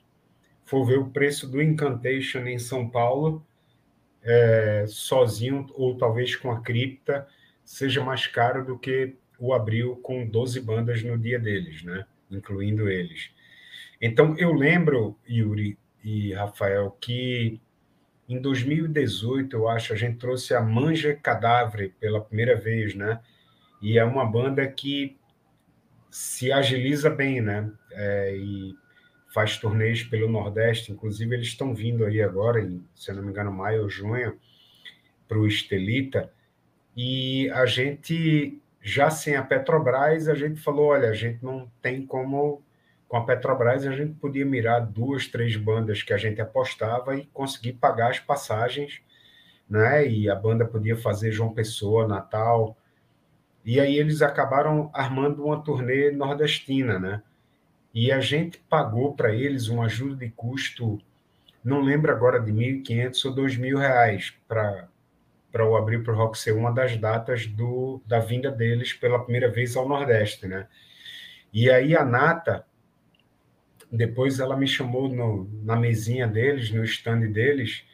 [0.65, 3.47] for ver o preço do Incantation em São Paulo,
[4.23, 7.29] é, sozinho ou talvez com a cripta
[7.65, 12.07] seja mais caro do que o abril com 12 bandas no dia deles, né?
[12.31, 13.31] incluindo eles.
[14.01, 17.61] Então, eu lembro, Yuri e Rafael, que
[18.29, 23.21] em 2018, eu acho, a gente trouxe a Manja Cadáver pela primeira vez, né?
[23.81, 25.17] E é uma banda que
[26.11, 27.71] se agiliza bem, né?
[27.93, 28.75] É, e
[29.33, 33.31] faz turnês pelo Nordeste, inclusive eles estão vindo aí agora, em, se eu não me
[33.31, 34.39] engano, maio ou junho,
[35.29, 36.33] para o Estelita,
[36.97, 42.07] e a gente, já sem a Petrobras, a gente falou, olha, a gente não tem
[42.07, 42.62] como
[43.09, 47.27] com a Petrobras, a gente podia mirar duas, três bandas que a gente apostava e
[47.27, 49.01] conseguir pagar as passagens,
[49.69, 50.07] né?
[50.07, 52.77] E a banda podia fazer João Pessoa, Natal.
[53.64, 57.23] E aí eles acabaram armando uma turnê nordestina, né?
[57.95, 61.01] E a gente pagou para eles uma ajuda de custo,
[61.64, 64.88] não lembro agora de 1.500 ou 2.000 reais para
[65.57, 69.19] para o Abril para o Rock ser uma das datas do, da vinda deles pela
[69.23, 70.66] primeira vez ao Nordeste, né?
[71.51, 72.66] E aí a Nata,
[73.90, 77.85] depois ela me chamou no, na mesinha deles, no stand deles,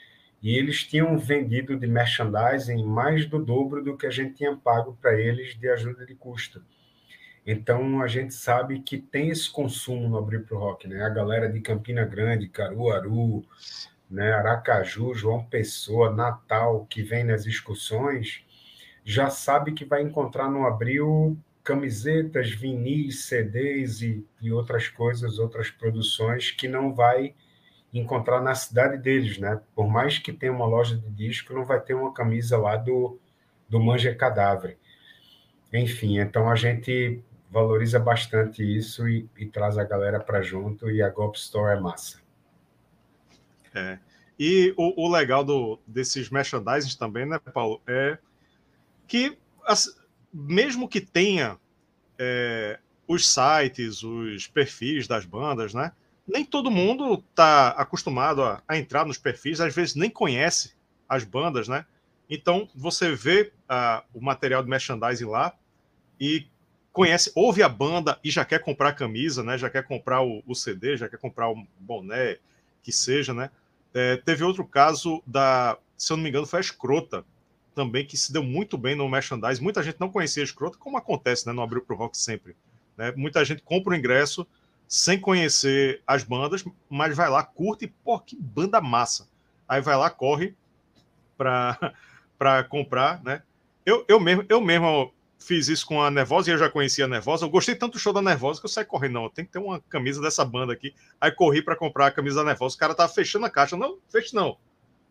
[0.42, 4.98] e eles tinham vendido de merchandising mais do dobro do que a gente tinha pago
[5.00, 6.62] para eles de ajuda de custo.
[7.46, 11.04] Então a gente sabe que tem esse consumo no Abril para o Rock, né?
[11.04, 13.44] A galera de Campina Grande, Caruaru,
[14.10, 14.32] né?
[14.32, 18.44] Aracaju, João Pessoa, Natal, que vem nas excursões,
[19.04, 25.70] já sabe que vai encontrar no Abril camisetas, vinis, CDs e, e outras coisas, outras
[25.70, 27.34] produções que não vai
[27.92, 29.60] encontrar na cidade deles, né?
[29.74, 33.18] Por mais que tenha uma loja de disco, não vai ter uma camisa lá do,
[33.68, 34.78] do Manja Cadáver.
[35.72, 41.02] Enfim, então a gente valoriza bastante isso e, e traz a galera para junto e
[41.02, 42.20] a Gop Store é massa.
[43.74, 43.98] É.
[44.38, 48.18] E o, o legal do, desses merchandising também, né, Paulo, é
[49.06, 49.38] que
[50.32, 51.58] mesmo que tenha
[52.18, 55.92] é, os sites, os perfis das bandas, né?
[56.26, 60.74] Nem todo mundo está acostumado a, a, entrar nos perfis, às vezes nem conhece
[61.08, 61.84] as bandas, né?
[62.30, 65.54] Então você vê uh, o material de merchandising lá
[66.18, 66.46] e
[66.92, 69.58] conhece, ouve a banda e já quer comprar a camisa, né?
[69.58, 72.38] Já quer comprar o, o CD, já quer comprar o boné,
[72.82, 73.50] que seja, né?
[73.92, 77.24] É, teve outro caso da, se eu não me engano, foi a Escrota,
[77.74, 79.62] também que se deu muito bem no merchandising.
[79.62, 82.56] Muita gente não conhecia a Escrota, como acontece né, no Abril pro Rock sempre.
[82.96, 83.12] Né?
[83.16, 84.46] Muita gente compra o ingresso
[84.86, 89.26] sem conhecer as bandas, mas vai lá, curte e, pô, que banda massa.
[89.66, 90.54] Aí vai lá, corre
[91.36, 93.42] para comprar, né?
[93.86, 97.08] Eu, eu, mesmo, eu mesmo fiz isso com a Nervosa e eu já conhecia a
[97.08, 97.44] Nervosa.
[97.44, 99.14] Eu gostei tanto do show da Nervosa que eu saí correndo.
[99.14, 100.94] Não, tem que ter uma camisa dessa banda aqui.
[101.20, 102.76] Aí corri para comprar a camisa da Nervosa.
[102.76, 103.76] O cara tava fechando a caixa.
[103.76, 104.56] Não, feche não.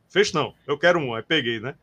[0.09, 0.53] Feche não.
[0.65, 1.13] Eu quero um.
[1.13, 1.75] Aí peguei, né?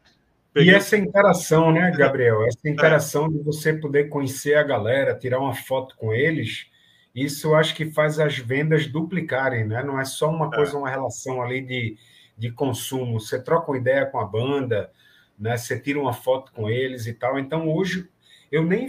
[0.59, 0.75] Peguei...
[0.75, 2.45] E essa interação, né, Gabriel?
[2.45, 2.71] Essa é.
[2.71, 3.29] interação é.
[3.29, 6.67] de você poder conhecer a galera, tirar uma foto com eles,
[7.15, 9.83] isso eu acho que faz as vendas duplicarem, né?
[9.83, 10.77] Não é só uma coisa, é.
[10.77, 11.97] uma relação ali de,
[12.37, 13.21] de consumo.
[13.21, 14.91] Você troca uma ideia com a banda,
[15.39, 15.57] né?
[15.57, 17.39] Você tira uma foto com eles e tal.
[17.39, 18.09] Então, hoje,
[18.51, 18.89] eu nem...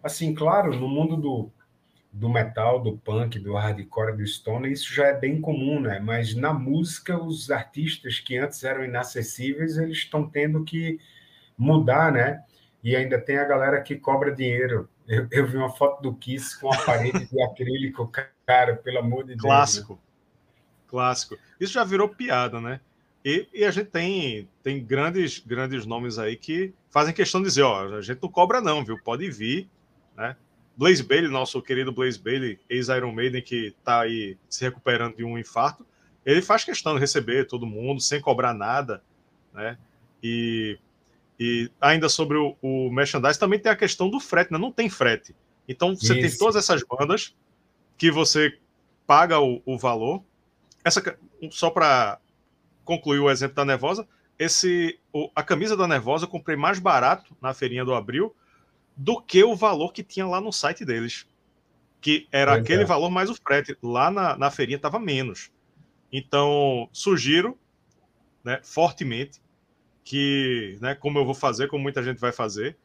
[0.00, 1.50] Assim, claro, no mundo do,
[2.18, 6.00] do metal, do punk, do hardcore, do stoner, isso já é bem comum, né?
[6.00, 10.98] Mas na música, os artistas que antes eram inacessíveis, eles estão tendo que
[11.56, 12.42] mudar, né?
[12.82, 14.88] E ainda tem a galera que cobra dinheiro.
[15.06, 18.10] Eu, eu vi uma foto do Kiss com a parede de acrílico,
[18.44, 19.42] cara, pelo amor de Deus.
[19.42, 19.92] Clássico.
[19.92, 19.98] Né?
[20.88, 21.38] Clássico.
[21.60, 22.80] Isso já virou piada, né?
[23.24, 27.62] E, e, a gente tem, tem grandes, grandes nomes aí que fazem questão de dizer,
[27.62, 28.96] ó, a gente não cobra não, viu?
[29.02, 29.68] Pode vir,
[30.16, 30.36] né?
[30.78, 35.36] Blaze Bailey, nosso querido Blaze Bailey, ex-Iron Maiden, que está aí se recuperando de um
[35.36, 35.84] infarto,
[36.24, 39.02] ele faz questão de receber todo mundo sem cobrar nada,
[39.52, 39.76] né?
[40.22, 40.78] E,
[41.38, 44.58] e ainda sobre o, o merchandising, também tem a questão do frete, né?
[44.58, 45.34] Não tem frete.
[45.66, 46.28] Então você Isso.
[46.28, 47.34] tem todas essas bandas
[47.96, 48.56] que você
[49.04, 50.22] paga o, o valor.
[50.84, 51.02] Essa,
[51.50, 52.20] só para
[52.84, 54.06] concluir o exemplo da Nervosa,
[54.38, 54.96] esse,
[55.34, 58.32] a camisa da Nervosa eu comprei mais barato na feirinha do Abril
[58.98, 61.26] do que o valor que tinha lá no site deles.
[62.00, 62.84] Que era pois aquele é.
[62.84, 63.78] valor mais o frete.
[63.80, 65.50] Lá na, na feirinha estava menos.
[66.12, 67.56] Então, sugiro
[68.42, 69.40] né, fortemente
[70.02, 72.76] que, né, como eu vou fazer, como muita gente vai fazer,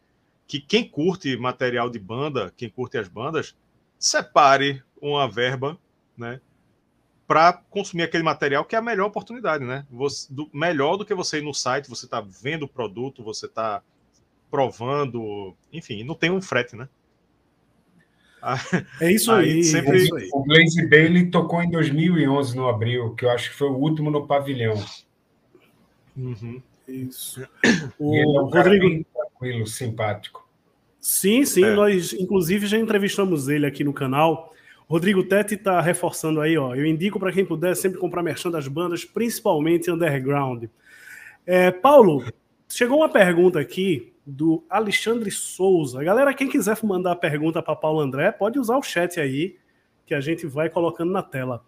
[0.45, 3.55] que quem curte material de banda, quem curte as bandas,
[3.97, 5.77] separe uma verba,
[6.17, 6.41] né,
[7.25, 9.87] para consumir aquele material que é a melhor oportunidade, né?
[9.89, 13.45] Você, do, melhor do que você ir no site, você está vendo o produto, você
[13.45, 13.81] está
[14.53, 16.87] provando, enfim, não tem um frete, né?
[19.01, 19.53] É isso aí.
[19.53, 19.97] aí sempre...
[19.97, 20.29] É isso aí.
[20.31, 24.11] O Blaze Bailey tocou em 2011 no Abril, que eu acho que foi o último
[24.11, 24.75] no pavilhão.
[26.15, 26.61] Uhum.
[26.87, 27.41] Isso.
[27.97, 30.47] O é um Rodrigo tranquilo, simpático.
[31.01, 31.73] Sim, sim, é.
[31.73, 34.53] nós inclusive já entrevistamos ele aqui no canal.
[34.87, 36.75] Rodrigo Tete está reforçando aí, ó.
[36.75, 40.65] Eu indico para quem puder sempre comprar merchan das bandas, principalmente underground.
[41.43, 42.23] É, Paulo,
[42.69, 46.03] chegou uma pergunta aqui do Alexandre Souza.
[46.03, 49.57] Galera, quem quiser mandar pergunta para Paulo André, pode usar o chat aí,
[50.05, 51.63] que a gente vai colocando na tela.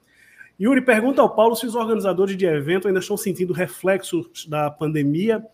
[0.59, 5.45] Yuri pergunta ao Paulo se os organizadores de evento ainda estão sentindo reflexos da pandemia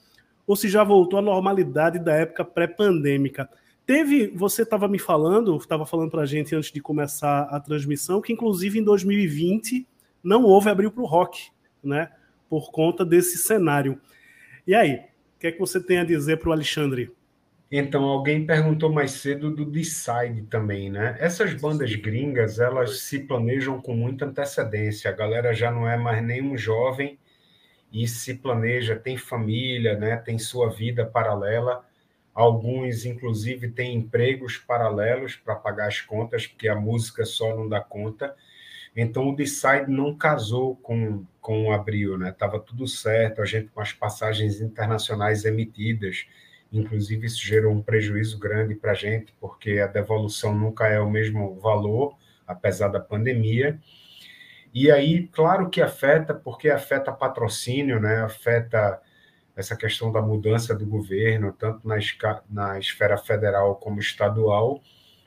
[0.46, 3.50] ou se já voltou à normalidade da época pré-pandêmica.
[3.86, 8.22] Teve, você estava me falando, estava falando para a gente antes de começar a transmissão,
[8.22, 9.88] que inclusive em 2020
[10.24, 11.50] não houve abril para o rock,
[11.84, 12.12] né?
[12.48, 14.00] Por conta desse cenário.
[14.68, 15.02] E aí,
[15.42, 17.12] que é que você tem a dizer para o Alexandre?
[17.72, 21.18] Então, alguém perguntou mais cedo do Decide também, né?
[21.20, 25.10] Essas bandas gringas, elas se planejam com muita antecedência.
[25.10, 27.18] A galera já não é mais nenhum jovem
[27.92, 30.16] e se planeja, tem família, né?
[30.18, 31.84] Tem sua vida paralela.
[32.36, 37.82] Alguns, inclusive, têm empregos paralelos para pagar as contas, porque a música só não dá
[37.82, 38.36] conta.
[38.96, 42.32] Então, o Decide não casou com, com o Abril, né?
[42.32, 46.28] Tava tudo certo, a gente com as passagens internacionais emitidas
[46.72, 51.10] Inclusive, isso gerou um prejuízo grande para a gente, porque a devolução nunca é o
[51.10, 52.16] mesmo valor,
[52.48, 53.78] apesar da pandemia.
[54.74, 58.22] E aí, claro que afeta, porque afeta patrocínio, né?
[58.22, 59.02] afeta
[59.54, 61.98] essa questão da mudança do governo, tanto na,
[62.50, 64.82] na esfera federal como estadual,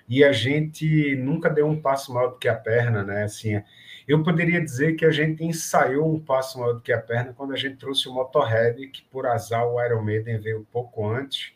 [0.09, 3.25] e a gente nunca deu um passo maior do que a perna, né?
[3.25, 3.63] Assim,
[4.07, 7.53] eu poderia dizer que a gente ensaiou um passo maior do que a perna quando
[7.53, 11.53] a gente trouxe o Motorhead, que por azar o Iron Maiden veio pouco antes,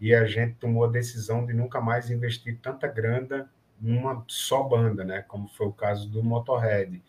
[0.00, 3.50] e a gente tomou a decisão de nunca mais investir tanta grana
[3.80, 5.22] numa só banda, né?
[5.26, 7.02] Como foi o caso do Motorhead.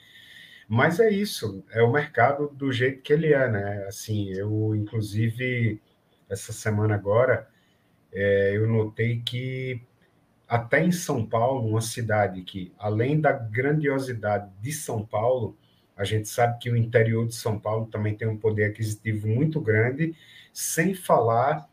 [0.67, 3.85] Mas é isso, é o mercado do jeito que ele é, né?
[3.87, 5.81] Assim, eu inclusive
[6.29, 7.47] essa semana agora
[8.11, 9.81] é, eu notei que
[10.51, 15.57] até em São Paulo, uma cidade que, além da grandiosidade de São Paulo,
[15.95, 19.61] a gente sabe que o interior de São Paulo também tem um poder aquisitivo muito
[19.61, 20.13] grande,
[20.51, 21.69] sem falar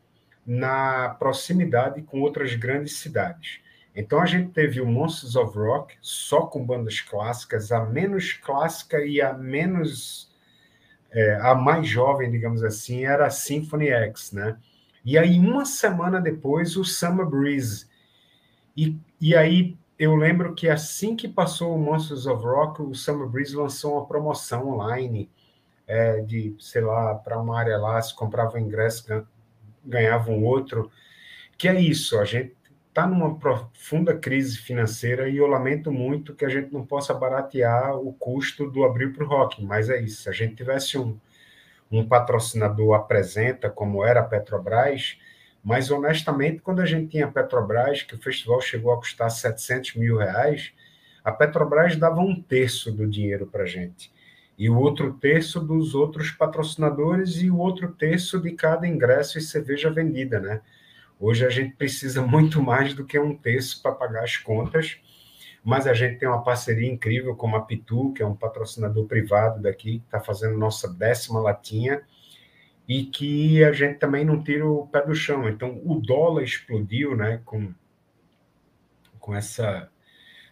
[0.47, 3.59] na proximidade com outras grandes cidades.
[3.97, 9.05] Então a gente teve o Monsters of Rock só com bandas clássicas, a menos clássica
[9.05, 10.33] e a menos
[11.11, 14.57] é, a mais jovem, digamos assim, era a Symphony X, né?
[15.05, 17.88] E aí uma semana depois o Summer Breeze
[18.79, 23.29] e, e aí eu lembro que assim que passou o Monsters of Rock, o Summer
[23.29, 25.29] Breeze lançou uma promoção online
[25.85, 29.27] é, de, sei lá, para uma área lá, se comprava um ingresso,
[29.85, 30.91] ganhava um outro.
[31.57, 32.55] Que é isso, a gente
[32.89, 37.97] está numa profunda crise financeira e eu lamento muito que a gente não possa baratear
[37.97, 40.23] o custo do Abril para o Rock, mas é isso.
[40.23, 41.19] Se a gente tivesse um,
[41.91, 45.19] um patrocinador apresenta, como era a Petrobras,
[45.69, 49.97] mas, honestamente, quando a gente tinha a Petrobras, que o festival chegou a custar 700
[49.97, 50.73] mil reais,
[51.23, 54.11] a Petrobras dava um terço do dinheiro para a gente.
[54.57, 59.43] E o outro terço dos outros patrocinadores e o outro terço de cada ingresso e
[59.43, 60.63] cerveja vendida, né?
[61.21, 64.99] Hoje a gente precisa muito mais do que um terço para pagar as contas,
[65.63, 69.61] mas a gente tem uma parceria incrível com a Pitu, que é um patrocinador privado
[69.61, 72.01] daqui, que está fazendo nossa décima latinha,
[72.89, 75.47] e que a gente também não tira o pé do chão.
[75.49, 77.75] Então, o dólar explodiu né, com,
[79.21, 79.91] com essa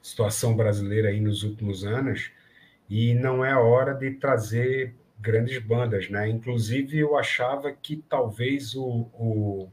[0.02, 2.30] situação brasileira aí nos últimos anos,
[2.88, 6.28] e não é hora de trazer grandes bandas, né?
[6.28, 9.68] Inclusive, eu achava que talvez o, o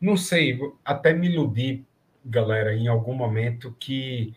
[0.00, 1.84] não sei, até me iludi,
[2.24, 4.34] galera, em algum momento que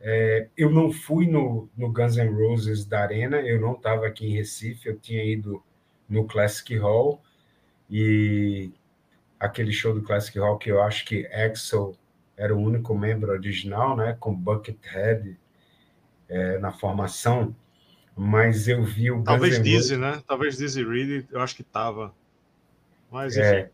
[0.00, 4.26] é, eu não fui no, no Guns N' Roses da Arena, eu não estava aqui
[4.26, 5.62] em Recife, eu tinha ido
[6.10, 7.22] no Classic Hall
[7.88, 8.72] e
[9.38, 11.94] aquele show do Classic Hall que eu acho que Axel
[12.36, 15.38] era o único membro original, né, com Buckethead
[16.28, 17.54] é, na formação,
[18.16, 20.22] mas eu vi o Talvez Guns Dizzy, né?
[20.26, 22.14] Talvez Dizzy Reed, eu acho que tava.
[23.10, 23.56] Mas é, enfim.
[23.56, 23.70] É,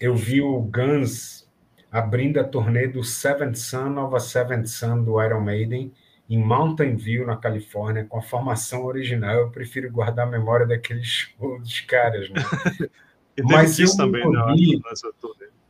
[0.00, 1.48] eu vi o Guns
[1.90, 5.92] abrindo a turnê do Seventh Son of a Seventh Son do Iron Maiden
[6.30, 9.34] em Mountain View, na Califórnia, com a formação original.
[9.34, 11.06] Eu prefiro guardar a memória daqueles
[11.36, 12.40] shows dos caras, né?
[13.42, 14.42] Mas eu também, né,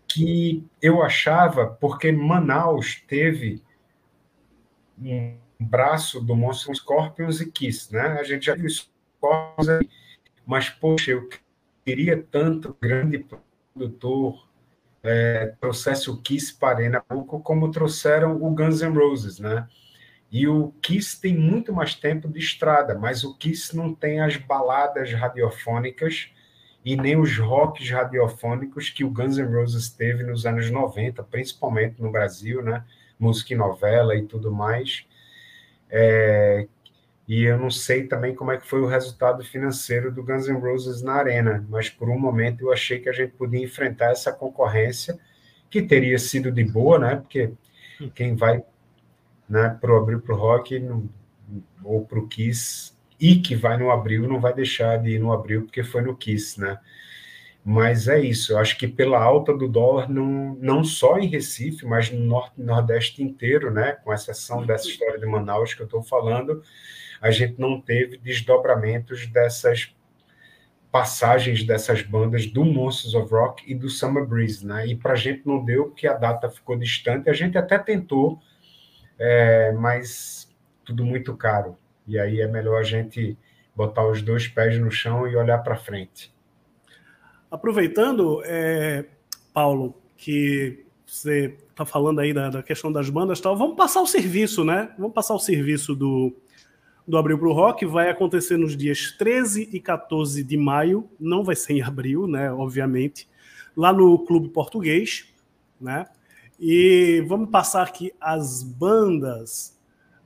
[0.09, 3.63] que eu achava, porque Manaus teve
[5.01, 8.19] um braço do Monstro Scorpions e Kiss, né?
[8.19, 9.67] A gente já viu Scorpions
[10.45, 11.29] mas, poxa, eu
[11.85, 13.25] queria tanto grande
[13.73, 14.49] produtor
[15.03, 17.05] é, trouxesse o Kiss para Arena
[17.45, 19.69] como trouxeram o Guns N' Roses, né?
[20.31, 24.37] E o Kiss tem muito mais tempo de estrada, mas o Kiss não tem as
[24.37, 26.31] baladas radiofônicas
[26.85, 32.01] e nem os rocks radiofônicos que o Guns N' Roses teve nos anos 90, principalmente
[32.01, 32.85] no Brasil, né?
[33.19, 35.05] Música e novela e tudo mais.
[35.91, 36.69] É,
[37.27, 40.59] e eu não sei também como é que foi o resultado financeiro do Guns N'
[40.59, 44.33] Roses na arena, mas por um momento eu achei que a gente podia enfrentar essa
[44.33, 45.19] concorrência,
[45.69, 47.17] que teria sido de boa, né?
[47.17, 47.53] Porque
[48.15, 48.65] quem vai
[49.51, 50.81] né, para o Abril para o Rock
[51.83, 55.33] ou para o Kiss e que vai no Abril não vai deixar de ir no
[55.33, 56.79] Abril porque foi no Kiss, né?
[57.63, 61.85] Mas é isso, eu acho que pela alta do dólar, não, não só em Recife,
[61.85, 63.93] mas no Norte Nordeste inteiro, né?
[64.03, 66.63] Com exceção dessa história de Manaus que eu estou falando,
[67.21, 69.95] a gente não teve desdobramentos dessas
[70.91, 74.87] passagens dessas bandas do Monsters of Rock e do Summer Breeze, né?
[74.87, 77.31] E para a gente não deu porque a data ficou distante.
[77.31, 78.41] A gente até tentou,
[79.21, 80.51] é, mas
[80.83, 81.77] tudo muito caro.
[82.07, 83.37] E aí é melhor a gente
[83.77, 86.35] botar os dois pés no chão e olhar para frente.
[87.51, 89.05] Aproveitando, é,
[89.53, 94.07] Paulo, que você está falando aí da, da, questão das bandas tal, vamos passar o
[94.07, 94.93] serviço, né?
[94.99, 96.35] Vamos passar o serviço do,
[97.07, 97.85] do Abril para o Rock.
[97.85, 102.51] Vai acontecer nos dias 13 e 14 de maio, não vai ser em abril, né?
[102.53, 103.29] Obviamente,
[103.77, 105.29] lá no Clube Português,
[105.81, 106.07] né?
[106.61, 109.79] E vamos passar aqui as bandas.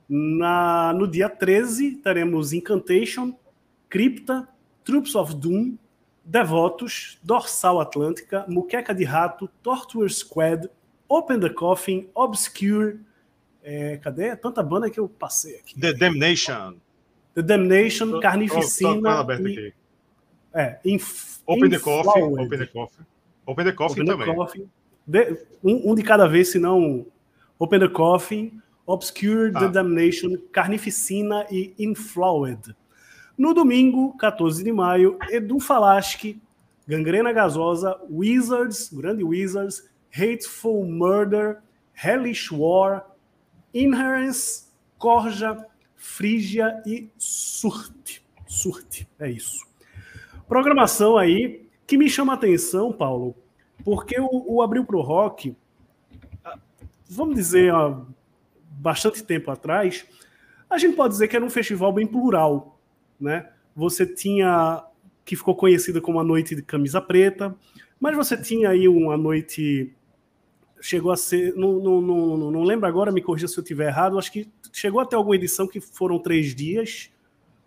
[0.07, 3.33] Na, no dia 13, teremos Incantation,
[3.89, 4.47] Crypta,
[4.83, 5.77] Troops of Doom,
[6.23, 10.69] Devotos, Dorsal Atlântica, Muqueca de Rato, Torture Squad,
[11.07, 12.99] Open the Coffin, Obscure.
[13.63, 14.35] É, cadê?
[14.35, 15.79] Tanta banda que eu passei aqui.
[15.79, 16.75] The Damnation.
[17.33, 19.25] The Damnation, Carnificina.
[19.25, 19.73] Tô, tô, tô e,
[20.53, 22.21] é, inf, Open the Coffin.
[22.21, 23.03] Open the Coffin.
[23.45, 24.27] Open the Coffin Open também.
[24.27, 24.69] The coffin.
[25.05, 27.05] De, um, um, de cada vez, senão.
[27.57, 29.59] Open the Coffin, Obscure, ah.
[29.59, 32.75] The Damnation, Carnificina e Inflowed.
[33.37, 36.41] No domingo, 14 de maio, Edu Falaschi,
[36.87, 41.61] Gangrena Gasosa, Wizards, grande Wizards, Hateful Murder,
[41.93, 43.05] Hellish War,
[43.73, 44.65] Inherence,
[44.97, 48.23] Corja, Frígia e Surte.
[48.45, 49.65] Surte, é isso.
[50.47, 53.35] Programação aí que me chama a atenção, Paulo,
[53.85, 55.55] porque o, o Abril pro Rock,
[57.09, 58.01] vamos dizer, há
[58.71, 60.05] bastante tempo atrás,
[60.69, 62.75] a gente pode dizer que era um festival bem plural
[63.19, 63.49] né?
[63.75, 64.83] Você tinha
[65.23, 67.55] que ficou conhecida como a noite de camisa preta,
[67.99, 69.91] mas você tinha aí uma noite
[70.79, 74.19] chegou a ser, não, não, não, não lembro agora, me corrija se eu estiver errado,
[74.19, 77.11] acho que chegou até alguma edição que foram três dias,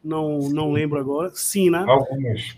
[0.05, 1.31] não, não lembro agora.
[1.35, 1.85] Sim, né?
[1.89, 2.57] Algumas.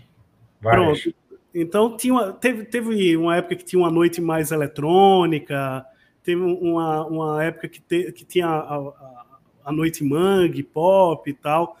[0.61, 1.01] Várias.
[1.01, 1.20] Pronto.
[1.53, 5.85] Então tinha uma, teve, teve uma época que tinha uma noite mais eletrônica,
[6.23, 9.25] teve uma, uma época que, te, que tinha a, a,
[9.65, 11.77] a noite mangue, pop e tal.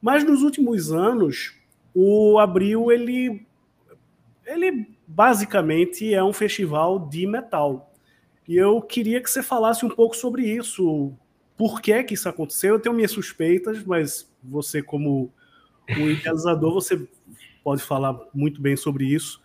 [0.00, 1.54] Mas nos últimos anos,
[1.94, 3.46] o Abril ele,
[4.46, 7.92] ele basicamente é um festival de metal.
[8.48, 11.12] E eu queria que você falasse um pouco sobre isso.
[11.56, 12.74] Por que que isso aconteceu?
[12.74, 15.30] Eu tenho minhas suspeitas, mas você como
[15.90, 17.06] o idealizador, você
[17.62, 19.42] pode falar muito bem sobre isso.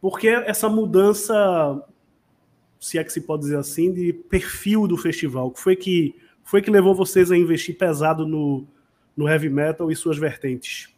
[0.00, 1.82] Porque essa mudança,
[2.78, 6.60] se é que se pode dizer assim, de perfil do festival, que foi que foi
[6.60, 8.66] que levou vocês a investir pesado no,
[9.16, 10.94] no heavy metal e suas vertentes?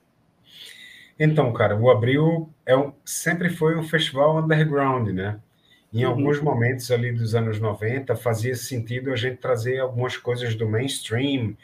[1.19, 5.41] Então, cara, o Abril é um, sempre foi um festival underground, né?
[5.93, 6.11] Em uhum.
[6.11, 11.57] alguns momentos ali dos anos 90, fazia sentido a gente trazer algumas coisas do mainstream.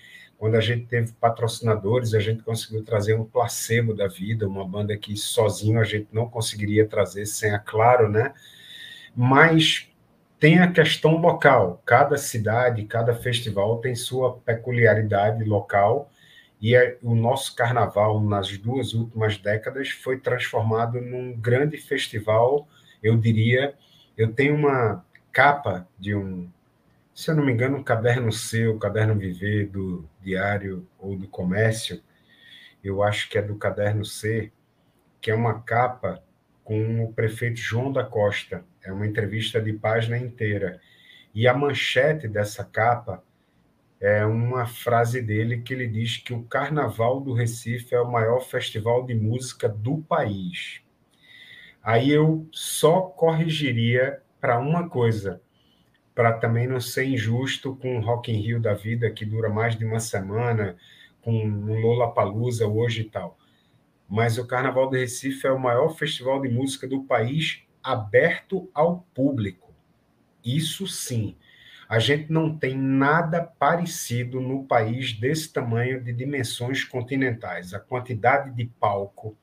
[0.43, 4.97] Quando a gente teve patrocinadores, a gente conseguiu trazer um placebo da vida, uma banda
[4.97, 8.34] que sozinho a gente não conseguiria trazer sem a Claro, né?
[9.14, 9.88] Mas
[10.40, 11.80] tem a questão local.
[11.86, 16.11] Cada cidade, cada festival tem sua peculiaridade local
[16.61, 22.66] e é, o nosso carnaval, nas duas últimas décadas, foi transformado num grande festival.
[23.01, 23.74] Eu diria,
[24.18, 26.51] eu tenho uma capa de um,
[27.14, 32.02] se eu não me engano, um caderno seu, caderno Viver do Diário ou do Comércio.
[32.82, 34.50] Eu acho que é do caderno C,
[35.20, 36.22] que é uma capa
[36.64, 38.64] com o prefeito João da Costa.
[38.82, 40.80] É uma entrevista de página inteira.
[41.34, 43.22] E a manchete dessa capa
[44.00, 48.40] é uma frase dele que ele diz que o Carnaval do Recife é o maior
[48.40, 50.82] festival de música do país.
[51.82, 55.40] Aí eu só corrigiria para uma coisa,
[56.14, 59.76] para também não ser injusto com o Rock in Rio da vida, que dura mais
[59.76, 60.76] de uma semana,
[61.22, 63.38] com o Lola Palusa hoje e tal.
[64.08, 69.06] Mas o Carnaval do Recife é o maior festival de música do país aberto ao
[69.14, 69.72] público.
[70.44, 71.36] Isso sim.
[71.88, 77.74] A gente não tem nada parecido no país desse tamanho de dimensões continentais.
[77.74, 79.36] A quantidade de palco,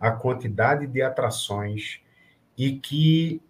[0.00, 2.00] a quantidade de atrações,
[2.56, 3.40] e que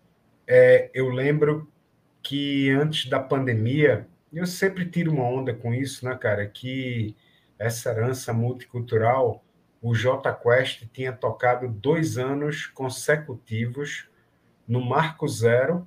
[0.46, 1.70] é, eu lembro
[2.24, 6.44] que antes da pandemia eu sempre tiro uma onda com isso, né, cara?
[6.46, 7.14] Que
[7.56, 9.44] essa herança multicultural,
[9.80, 14.08] o J Quest tinha tocado dois anos consecutivos
[14.66, 15.86] no Marco Zero,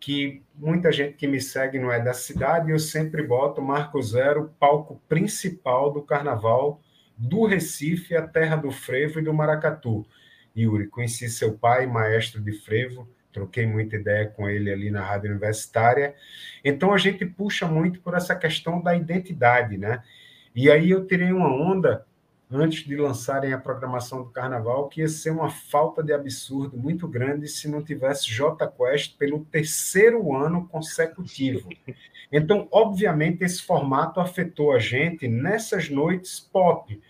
[0.00, 4.52] que muita gente que me segue não é da cidade, eu sempre boto Marco Zero,
[4.58, 6.80] palco principal do carnaval
[7.16, 10.04] do Recife, a terra do frevo e do maracatu.
[10.56, 15.30] Yuri, conheci seu pai, maestro de frevo, troquei muita ideia com ele ali na rádio
[15.30, 16.14] universitária.
[16.64, 20.02] Então a gente puxa muito por essa questão da identidade, né?
[20.54, 22.06] E aí eu tirei uma onda
[22.50, 27.06] antes de lançarem a programação do carnaval que ia ser uma falta de absurdo muito
[27.06, 31.68] grande se não tivesse J Quest pelo terceiro ano consecutivo.
[32.32, 37.00] Então, obviamente, esse formato afetou a gente nessas noites pop,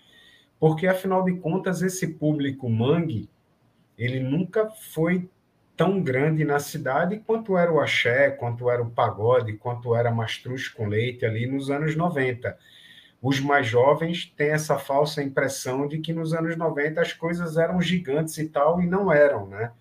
[0.59, 3.29] porque afinal de contas esse público mangue
[3.99, 5.29] ele nunca foi
[5.77, 10.69] tão grande na cidade quanto era o axé, quanto era o pagode, quanto era mastruz
[10.69, 12.57] com leite ali nos anos 90.
[13.21, 17.81] Os mais jovens têm essa falsa impressão de que nos anos 90 as coisas eram
[17.81, 19.73] gigantes e tal, e não eram, né?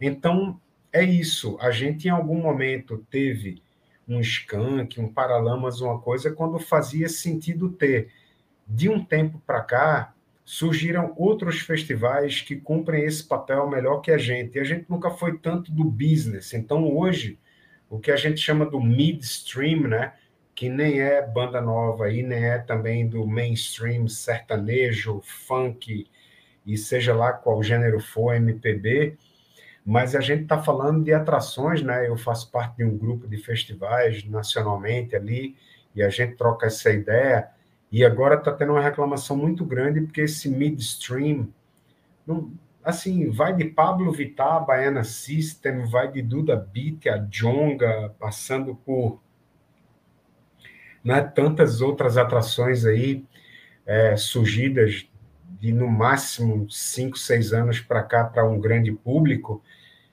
[0.00, 0.60] Então,
[0.92, 1.58] é isso.
[1.60, 3.62] A gente, em algum momento, teve
[4.08, 8.10] um skunk, um paralamas, uma coisa, quando fazia sentido ter.
[8.66, 10.14] De um tempo para cá,
[10.50, 14.56] surgiram outros festivais que cumprem esse papel melhor que a gente.
[14.56, 16.52] E a gente nunca foi tanto do business.
[16.52, 17.38] Então, hoje,
[17.88, 20.12] o que a gente chama do midstream, né?
[20.52, 26.08] que nem é banda nova e nem é também do mainstream sertanejo, funk,
[26.66, 29.16] e seja lá qual gênero for, MPB,
[29.86, 32.08] mas a gente está falando de atrações, né?
[32.08, 35.56] Eu faço parte de um grupo de festivais nacionalmente ali,
[35.94, 37.48] e a gente troca essa ideia
[37.90, 41.48] e agora está tendo uma reclamação muito grande porque esse midstream,
[42.26, 42.52] não,
[42.84, 49.20] assim, vai de Pablo Vittar, Baiana System, vai de Duda Beat, a Jonga, passando por
[51.02, 53.24] né, tantas outras atrações aí
[53.84, 55.08] é, surgidas
[55.58, 59.62] de no máximo 5, 6 anos para cá para um grande público,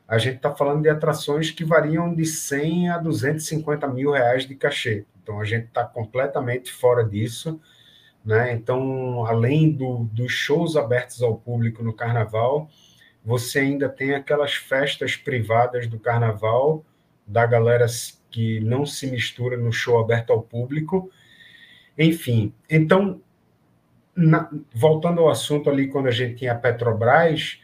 [0.07, 4.55] a gente está falando de atrações que variam de 100 a 250 mil reais de
[4.55, 5.05] cachê.
[5.21, 7.59] Então, a gente está completamente fora disso.
[8.23, 8.53] Né?
[8.53, 12.69] Então, além do, dos shows abertos ao público no carnaval,
[13.23, 16.85] você ainda tem aquelas festas privadas do carnaval,
[17.25, 17.85] da galera
[18.31, 21.11] que não se mistura no show aberto ao público.
[21.97, 23.21] Enfim, então,
[24.15, 27.61] na, voltando ao assunto ali, quando a gente tinha a Petrobras,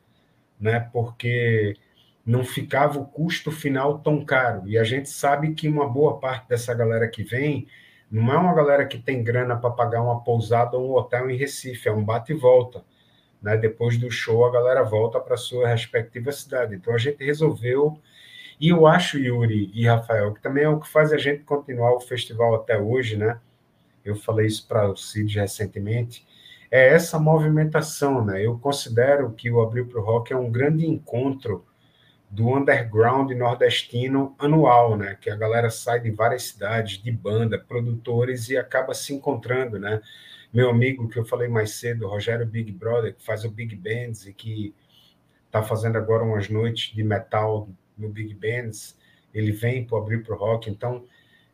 [0.60, 0.80] né?
[0.92, 1.76] Porque
[2.24, 4.62] não ficava o custo final tão caro.
[4.66, 7.66] E a gente sabe que uma boa parte dessa galera que vem
[8.10, 11.36] não é uma galera que tem grana para pagar uma pousada ou um hotel em
[11.36, 12.84] Recife, é um bate e volta.
[13.42, 13.56] Né?
[13.56, 16.74] Depois do show, a galera volta para sua respectiva cidade.
[16.74, 17.98] Então a gente resolveu.
[18.60, 21.92] E eu acho, Yuri e Rafael, que também é o que faz a gente continuar
[21.92, 23.38] o festival até hoje, né?
[24.04, 26.24] Eu falei isso para o Cid recentemente.
[26.74, 28.44] É essa movimentação, né?
[28.44, 31.64] Eu considero que o Abril para o Rock é um grande encontro
[32.28, 35.16] do underground nordestino anual, né?
[35.20, 40.02] Que a galera sai de várias cidades, de banda, produtores e acaba se encontrando, né?
[40.52, 44.26] Meu amigo que eu falei mais cedo, Rogério Big Brother, que faz o Big Bands
[44.26, 44.74] e que
[45.46, 48.98] está fazendo agora umas noites de metal no Big Bands,
[49.32, 50.68] ele vem para abrir para o rock.
[50.68, 51.04] Então,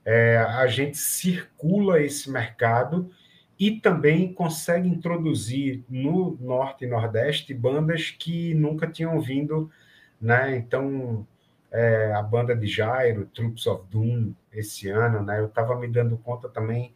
[0.02, 3.10] é, a gente circula esse mercado
[3.60, 9.70] e também consegue introduzir no Norte e Nordeste bandas que nunca tinham vindo
[10.20, 10.56] né?
[10.56, 11.26] Então,
[11.70, 15.40] é, a banda de Jairo, Troops of Doom, esse ano, né?
[15.40, 16.92] Eu estava me dando conta também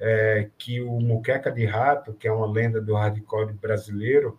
[0.00, 4.38] é, que o Muqueca de Rato, que é uma lenda do hardcore brasileiro,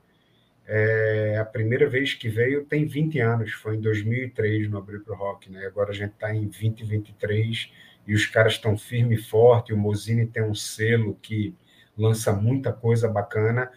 [0.67, 5.15] é, a primeira vez que veio tem 20 anos, foi em 2003 no Abril Pro
[5.15, 5.65] Rock, né?
[5.67, 7.71] Agora a gente está em 2023
[8.07, 9.73] e os caras estão firme e forte.
[9.73, 11.55] O Mozini tem um selo que
[11.97, 13.71] lança muita coisa bacana.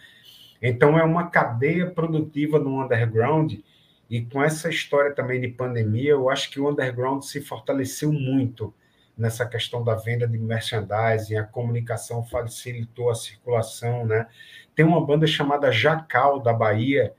[0.61, 3.55] Então é uma cadeia produtiva no underground
[4.11, 8.73] e com essa história também de pandemia, eu acho que o underground se fortaleceu muito
[9.17, 14.27] nessa questão da venda de merchandising, a comunicação facilitou a circulação, né?
[14.75, 17.13] Tem uma banda chamada Jacal da Bahia,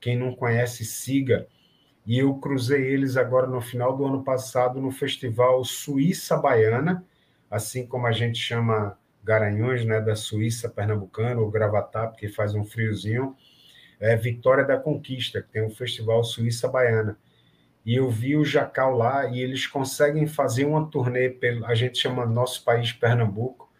[0.00, 1.48] quem não conhece, siga.
[2.08, 7.04] E eu cruzei eles agora no final do ano passado no festival Suíça Baiana,
[7.50, 12.64] assim como a gente chama Garanhões, né, da Suíça pernambucana, ou Gravatá, porque faz um
[12.64, 13.36] friozinho,
[14.00, 17.18] é Vitória da Conquista, que tem o festival Suíça Baiana.
[17.84, 21.98] E eu vi o Jacal lá e eles conseguem fazer uma turnê pelo, a gente
[21.98, 23.70] chama nosso país Pernambuco,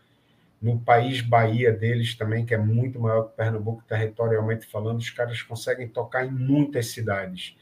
[0.60, 5.40] no país Bahia deles também, que é muito maior que Pernambuco territorialmente falando, os caras
[5.40, 7.56] conseguem tocar em muitas cidades.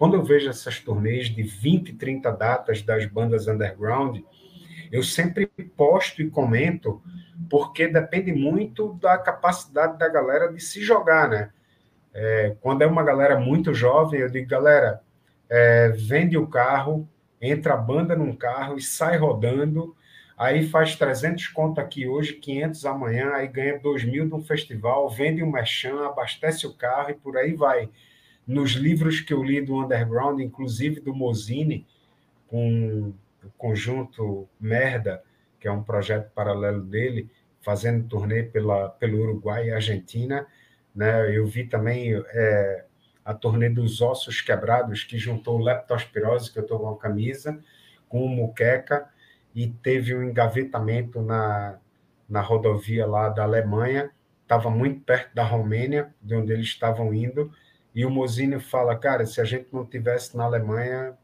[0.00, 4.22] Quando eu vejo essas turnês de 20, 30 datas das bandas underground,
[4.90, 5.44] eu sempre
[5.76, 7.02] posto e comento,
[7.50, 11.50] porque depende muito da capacidade da galera de se jogar, né?
[12.14, 15.02] É, quando é uma galera muito jovem, eu digo, galera,
[15.50, 17.06] é, vende o carro,
[17.38, 19.94] entra a banda num carro e sai rodando,
[20.34, 25.10] aí faz 300 conto aqui hoje, 500 amanhã, aí ganha 2 mil de um festival,
[25.10, 27.90] vende um merchan, abastece o carro e por aí vai.
[28.46, 31.86] Nos livros que eu li do Underground, inclusive do Mozini,
[32.48, 33.12] com
[33.44, 35.22] o conjunto Merda,
[35.58, 37.30] que é um projeto paralelo dele,
[37.60, 40.46] fazendo turnê pela, pelo Uruguai e Argentina.
[40.94, 41.36] Né?
[41.36, 42.84] Eu vi também é,
[43.24, 47.60] a turnê dos Ossos Quebrados, que juntou leptospirose, que eu estou com a camisa,
[48.08, 49.08] com o Muqueca,
[49.54, 51.78] e teve um engavetamento na,
[52.28, 54.10] na rodovia lá da Alemanha,
[54.42, 57.52] estava muito perto da Romênia, de onde eles estavam indo,
[58.00, 61.18] e o Mozini fala, cara, se a gente não tivesse na Alemanha,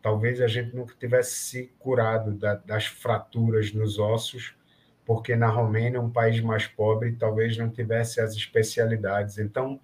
[0.00, 4.54] talvez a gente nunca tivesse se curado da, das fraturas nos ossos,
[5.04, 9.38] porque na Romênia, um país mais pobre, talvez não tivesse as especialidades.
[9.38, 9.80] Então,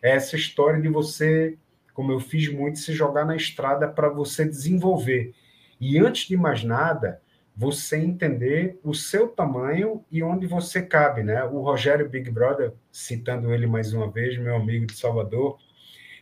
[0.00, 1.58] é essa história de você,
[1.92, 5.34] como eu fiz muito, se jogar na estrada para você desenvolver.
[5.80, 7.20] E antes de mais nada,
[7.56, 11.42] você entender o seu tamanho e onde você cabe, né?
[11.42, 15.58] O Rogério Big Brother, citando ele mais uma vez, meu amigo de Salvador,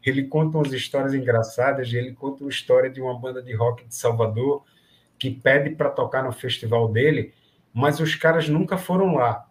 [0.09, 1.93] ele conta umas histórias engraçadas.
[1.93, 4.65] Ele conta uma história de uma banda de rock de Salvador
[5.19, 7.35] que pede para tocar no festival dele,
[7.73, 9.47] mas os caras nunca foram lá.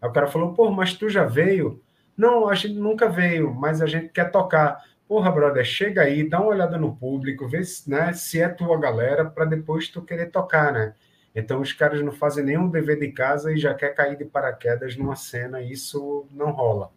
[0.00, 1.82] Aí o cara falou: pô, mas tu já veio?
[2.16, 4.84] Não, a gente nunca veio, mas a gente quer tocar.
[5.06, 8.78] Porra, brother, chega aí, dá uma olhada no público, vê se, né, se é tua
[8.78, 10.94] galera, para depois tu querer tocar, né?
[11.34, 14.96] Então os caras não fazem nenhum dever de casa e já quer cair de paraquedas
[14.96, 16.90] numa cena, isso não rola.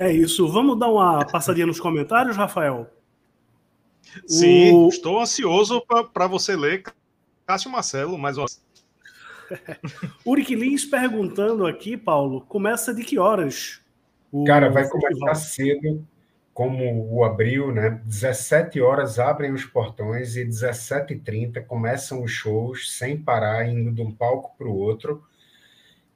[0.00, 0.48] É isso.
[0.48, 2.88] Vamos dar uma passadinha nos comentários, Rafael?
[4.26, 4.88] Sim, o...
[4.88, 5.82] estou ansioso
[6.14, 6.84] para você ler
[7.46, 8.46] Cássio Marcelo mais uma
[10.24, 13.82] Uric Lins perguntando aqui, Paulo, começa de que horas?
[14.46, 16.06] Cara, vai começar cedo,
[16.54, 18.00] como o abril, né?
[18.06, 24.10] 17 horas abrem os portões e 17h30 começam os shows sem parar, indo de um
[24.10, 25.22] palco para o outro,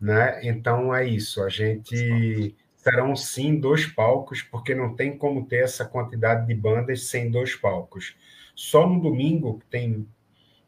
[0.00, 0.40] né?
[0.42, 5.86] Então é isso, a gente serão sim dois palcos, porque não tem como ter essa
[5.86, 8.14] quantidade de bandas sem dois palcos.
[8.54, 10.06] Só no domingo, que tem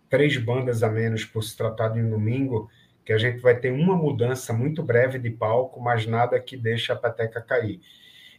[0.09, 2.71] três bandas a menos por se tratar de um domingo,
[3.05, 6.91] que a gente vai ter uma mudança muito breve de palco, mas nada que deixe
[6.91, 7.83] a peteca cair.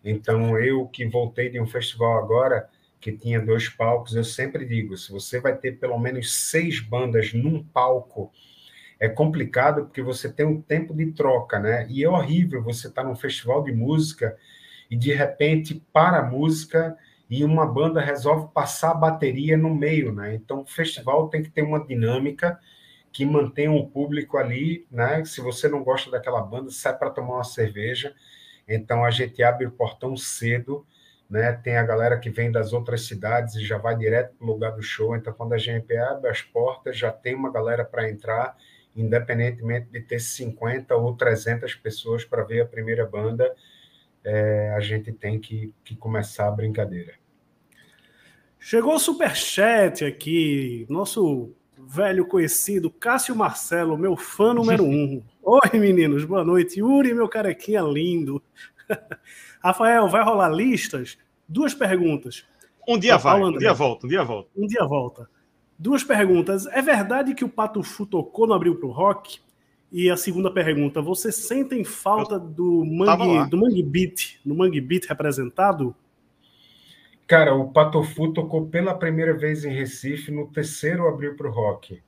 [0.04, 2.68] Então, eu que voltei de um festival agora,
[3.00, 7.32] que tinha dois palcos, eu sempre digo: se você vai ter pelo menos seis bandas
[7.32, 8.32] num palco
[9.00, 11.88] é complicado porque você tem um tempo de troca, né?
[11.90, 14.36] E é horrível você estar tá num festival de música
[14.90, 16.98] e de repente para a música
[17.30, 20.34] e uma banda resolve passar a bateria no meio, né?
[20.36, 22.60] Então o festival tem que ter uma dinâmica
[23.12, 25.24] que mantenha o público ali, né?
[25.26, 28.16] Se você não gosta daquela banda, sai para tomar uma cerveja.
[28.68, 30.86] Então a gente abre o portão cedo,
[31.30, 31.52] né?
[31.54, 34.72] Tem a galera que vem das outras cidades e já vai direto para o lugar
[34.72, 35.16] do show.
[35.16, 38.56] Então quando a gente abre as portas, já tem uma galera para entrar
[38.98, 43.54] independentemente de ter 50 ou 300 pessoas para ver a primeira banda,
[44.24, 47.14] é, a gente tem que, que começar a brincadeira.
[48.60, 55.24] Chegou o superchat aqui, nosso velho conhecido Cássio Marcelo, meu fã número um.
[55.44, 56.80] Oi, meninos, boa noite.
[56.80, 58.44] Yuri, meu carequinha lindo.
[59.64, 61.18] Rafael, vai rolar listas?
[61.48, 62.46] Duas perguntas.
[62.88, 64.50] Um dia vai, um dia volta, um dia volta.
[64.56, 65.30] Um dia volta.
[65.78, 66.66] Duas perguntas.
[66.68, 69.40] É verdade que o Pato Fu tocou no Abril pro Rock?
[69.92, 75.06] E a segunda pergunta, você sentem falta do Mangue, do Mangue Beat, no Mangue Beat
[75.06, 75.96] representado?
[77.26, 82.02] Cara, o Patofu tocou pela primeira vez em Recife no terceiro Abril pro Rock.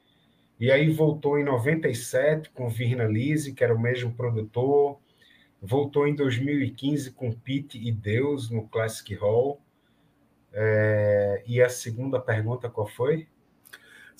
[0.57, 4.97] E aí voltou em 97 com Virna Lise, que era o mesmo produtor.
[5.61, 9.61] Voltou em 2015 com Pete e Deus no Classic Hall.
[10.53, 11.43] É...
[11.45, 13.27] E a segunda pergunta qual foi?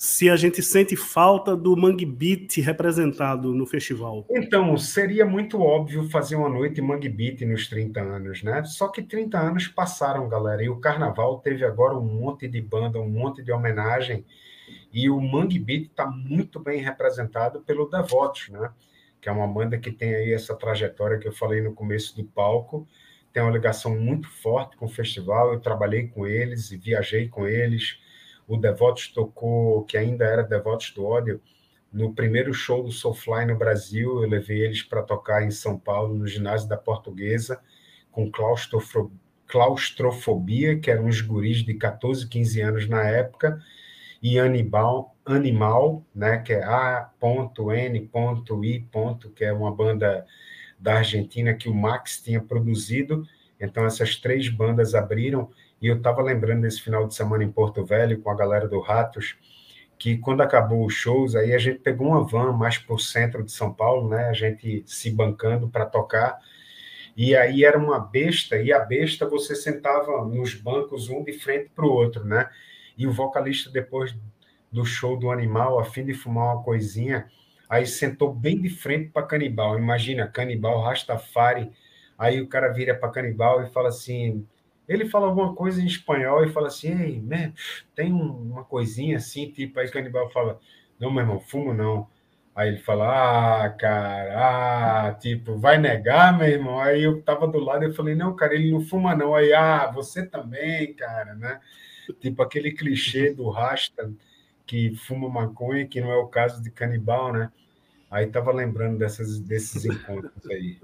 [0.00, 4.24] Se a gente sente falta do Mangue Beat representado no festival.
[4.30, 8.64] Então, seria muito óbvio fazer uma noite Mangue Beat nos 30 anos, né?
[8.64, 12.98] Só que 30 anos passaram, galera, e o carnaval teve agora um monte de banda,
[12.98, 14.24] um monte de homenagem,
[14.90, 18.70] e o Mangue Beat está muito bem representado pelo Devotos, né?
[19.20, 22.24] Que é uma banda que tem aí essa trajetória que eu falei no começo do
[22.24, 22.88] palco,
[23.34, 27.46] tem uma ligação muito forte com o festival, eu trabalhei com eles e viajei com
[27.46, 27.98] eles,
[28.50, 31.40] o Devotos tocou, que ainda era Devotos do Ódio,
[31.92, 36.14] no primeiro show do Soulfly no Brasil, eu levei eles para tocar em São Paulo,
[36.14, 37.60] no ginásio da Portuguesa,
[38.10, 38.30] com
[39.46, 43.62] claustrofobia, que eram uns guris de 14, 15 anos na época,
[44.20, 48.08] e Animal, Animal né, que é A.N.I.
[49.34, 50.26] que é uma banda
[50.78, 53.24] da Argentina que o Max tinha produzido.
[53.60, 57.84] Então, essas três bandas abriram e eu estava lembrando desse final de semana em Porto
[57.84, 59.36] Velho com a galera do Ratos,
[59.98, 63.42] que quando acabou os shows, aí a gente pegou uma van mais para o centro
[63.42, 64.28] de São Paulo, né?
[64.28, 66.38] A gente se bancando para tocar.
[67.16, 71.70] E aí era uma besta, e a besta você sentava nos bancos um de frente
[71.74, 72.48] para o outro, né?
[72.96, 74.14] E o vocalista, depois
[74.72, 77.26] do show do animal, a fim de fumar uma coisinha,
[77.68, 79.78] aí sentou bem de frente para Canibal.
[79.78, 81.70] Imagina, Canibal, Rastafari.
[82.18, 84.46] Aí o cara vira para Canibal e fala assim:
[84.90, 87.52] ele fala alguma coisa em espanhol e fala assim, ei, man,
[87.94, 90.58] tem uma coisinha assim, tipo, aí o canibal fala,
[90.98, 92.08] não, meu irmão, fumo não.
[92.56, 96.80] Aí ele fala, ah, cara, ah, tipo, vai negar, meu irmão?
[96.80, 99.32] Aí eu tava do lado e falei, não, cara, ele não fuma não.
[99.32, 101.60] Aí, ah, você também, cara, né?
[102.20, 104.12] Tipo aquele clichê do Rasta
[104.66, 107.52] que fuma maconha, que não é o caso de canibal, né?
[108.10, 110.80] Aí tava lembrando dessas, desses encontros aí.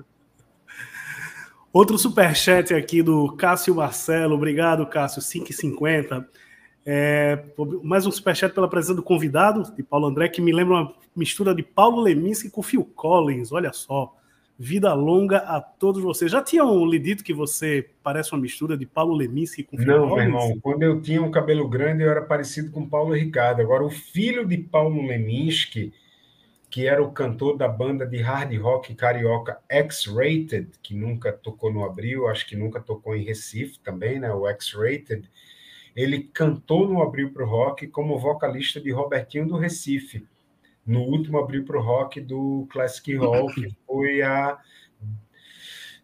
[1.77, 4.35] Outro superchat aqui do Cássio Marcelo.
[4.35, 5.21] Obrigado, Cássio.
[5.21, 6.25] 5,50.
[6.87, 7.39] É,
[7.83, 11.55] mais um superchat pela presença do convidado, de Paulo André, que me lembra uma mistura
[11.55, 13.53] de Paulo Leminski com Phil Collins.
[13.53, 14.17] Olha só.
[14.59, 16.33] Vida longa a todos vocês.
[16.33, 20.09] Já tinham lhe dito que você parece uma mistura de Paulo Leminski com Phil Não,
[20.09, 20.29] Collins?
[20.31, 20.59] Não, meu irmão.
[20.63, 23.61] Quando eu tinha um cabelo grande, eu era parecido com Paulo Ricardo.
[23.61, 25.93] Agora, o filho de Paulo Leminski
[26.77, 31.83] que era o cantor da banda de hard rock carioca X-Rated, que nunca tocou no
[31.83, 34.31] Abril, acho que nunca tocou em Recife também, né?
[34.31, 35.27] O X-Rated.
[35.97, 40.29] Ele cantou no Abril para o Rock como vocalista de Robertinho do Recife,
[40.85, 44.59] no último Abril para o Rock do Classic Hall, que foi a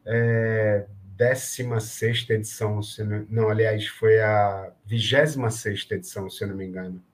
[0.07, 0.87] é,
[1.18, 7.05] 16 edição, não, não, aliás, foi a 26 edição, se eu não me engano.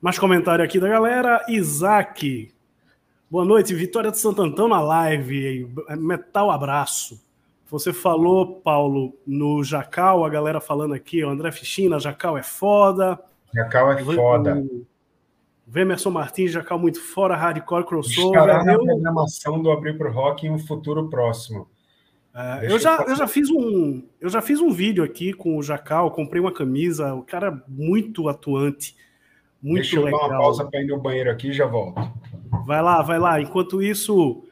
[0.00, 1.44] Mais comentário aqui da galera.
[1.46, 2.50] Isaac.
[3.30, 5.70] Boa noite, Vitória de Santo Antão na live.
[5.98, 7.22] Metal abraço.
[7.68, 13.20] Você falou, Paulo, no Jacal, a galera falando aqui, o André Fichina, Jacal é foda.
[13.54, 14.64] Jacal é foda.
[15.66, 18.40] Vemerson Martins, Jacal muito fora, hardcore crossover.
[18.40, 18.82] Estará na eu...
[18.82, 21.68] programação do Abrir pro Rock em um futuro próximo.
[22.34, 25.62] É, eu, já, eu, já fiz um, eu já fiz um vídeo aqui com o
[25.62, 28.96] Jacal, comprei uma camisa, o cara é muito atuante.
[29.62, 30.20] Muito Deixa eu legal.
[30.20, 32.00] dar uma pausa para ir no banheiro aqui e já volto.
[32.66, 33.40] Vai lá, vai lá.
[33.40, 34.42] Enquanto isso,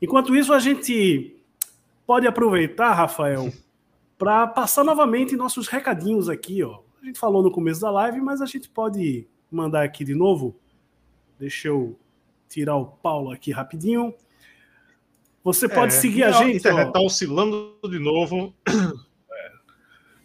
[0.00, 1.36] enquanto isso a gente
[2.06, 3.52] pode aproveitar, Rafael,
[4.18, 6.80] para passar novamente nossos recadinhos aqui, ó.
[7.02, 10.56] A gente falou no começo da live, mas a gente pode mandar aqui de novo.
[11.38, 11.96] Deixa eu
[12.48, 14.12] tirar o Paulo aqui rapidinho.
[15.44, 16.54] Você pode é, seguir a gente.
[16.54, 18.52] A internet está oscilando de novo.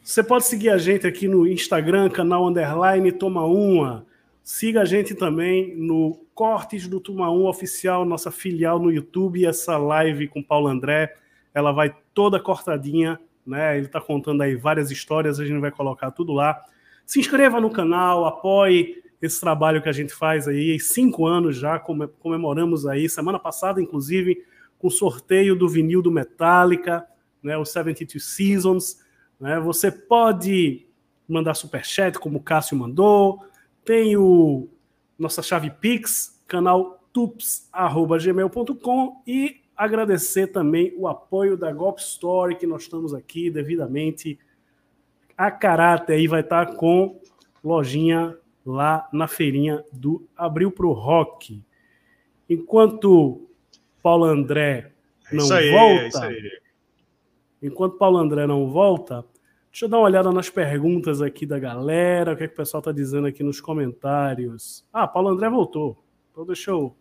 [0.02, 4.08] Você pode seguir a gente aqui no Instagram, canal Underline Toma Uma.
[4.44, 9.46] Siga a gente também no Cortes do Tuma 1 Oficial, nossa filial no YouTube.
[9.46, 11.14] Essa live com Paulo André,
[11.54, 13.78] ela vai toda cortadinha, né?
[13.78, 16.60] Ele está contando aí várias histórias, a gente vai colocar tudo lá.
[17.06, 20.80] Se inscreva no canal, apoie esse trabalho que a gente faz aí.
[20.80, 24.44] Cinco anos já, comemoramos aí, semana passada, inclusive,
[24.80, 27.06] com o sorteio do vinil do Metallica,
[27.44, 27.56] né?
[27.58, 29.06] O 72 Seasons.
[29.40, 29.60] Né?
[29.60, 30.88] Você pode
[31.30, 33.51] mandar superchat, como o Cássio mandou
[33.84, 34.70] tem o
[35.18, 42.84] nossa chave Pix, canal tups@gmail.com e agradecer também o apoio da Golp Story que nós
[42.84, 44.40] estamos aqui devidamente
[45.38, 47.20] a caráter aí vai estar com
[47.64, 51.64] lojinha lá na feirinha do Abril pro Rock.
[52.48, 53.50] Enquanto
[54.04, 54.92] Paulo André
[55.32, 56.62] é não aí, volta, é
[57.62, 59.26] enquanto Paulo André não volta,
[59.72, 62.58] Deixa eu dar uma olhada nas perguntas aqui da galera, o que, é que o
[62.58, 64.86] pessoal está dizendo aqui nos comentários.
[64.92, 66.04] Ah, Paulo André voltou.
[66.30, 66.94] Então deixa eu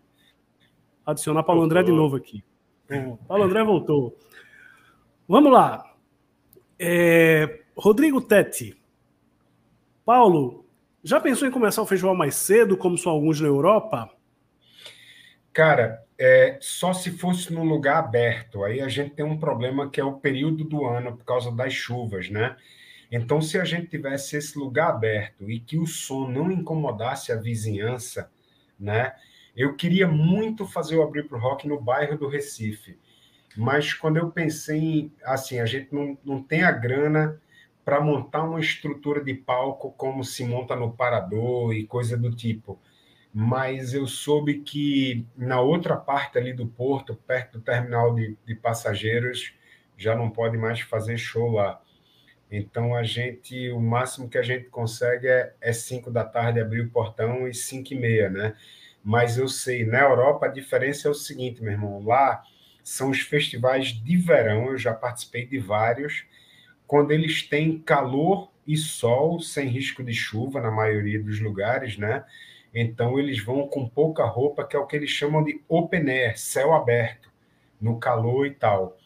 [1.04, 1.78] adicionar Paulo voltou.
[1.78, 2.44] André de novo aqui.
[2.88, 4.16] Bom, Paulo André voltou.
[5.26, 5.94] Vamos lá.
[6.78, 8.80] É, Rodrigo Tetti.
[10.04, 10.64] Paulo,
[11.02, 14.10] Já pensou em começar o festival mais cedo, como são alguns na Europa?
[15.52, 18.62] Cara, é, só se fosse num lugar aberto.
[18.62, 21.72] Aí a gente tem um problema que é o período do ano por causa das
[21.72, 22.56] chuvas, né?
[23.10, 27.36] Então, se a gente tivesse esse lugar aberto e que o som não incomodasse a
[27.36, 28.30] vizinhança,
[28.78, 29.14] né?
[29.56, 32.98] Eu queria muito fazer o Abrir para o Rock no bairro do Recife.
[33.56, 37.40] Mas quando eu pensei em, assim, a gente não, não tem a grana
[37.82, 42.78] para montar uma estrutura de palco como se monta no Parador e coisa do tipo
[43.32, 48.54] mas eu soube que na outra parte ali do porto, perto do terminal de, de
[48.54, 49.54] passageiros,
[49.96, 51.80] já não pode mais fazer show lá.
[52.50, 56.80] Então a gente, o máximo que a gente consegue é, é 5 da tarde abrir
[56.80, 58.56] o portão e 5 e meia, né?
[59.02, 62.42] Mas eu sei, na Europa a diferença é o seguinte, meu irmão, lá
[62.82, 66.24] são os festivais de verão, eu já participei de vários,
[66.86, 72.24] quando eles têm calor e sol, sem risco de chuva na maioria dos lugares, né?
[72.74, 76.38] Então, eles vão com pouca roupa, que é o que eles chamam de open air,
[76.38, 77.30] céu aberto,
[77.80, 78.96] no calor e tal.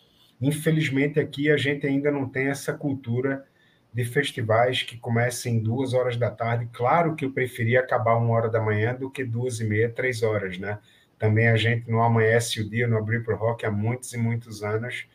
[0.40, 3.44] Infelizmente, aqui a gente ainda não tem essa cultura
[3.92, 6.68] de festivais que começam duas horas da tarde.
[6.72, 10.22] Claro que eu preferia acabar uma hora da manhã do que duas e meia, três
[10.22, 10.80] horas, né?
[11.16, 14.18] Também a gente não amanhece o dia no Abrir para o Rock há muitos e
[14.18, 15.06] muitos anos,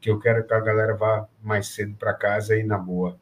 [0.00, 3.18] que eu quero que a galera vá mais cedo para casa e na boa.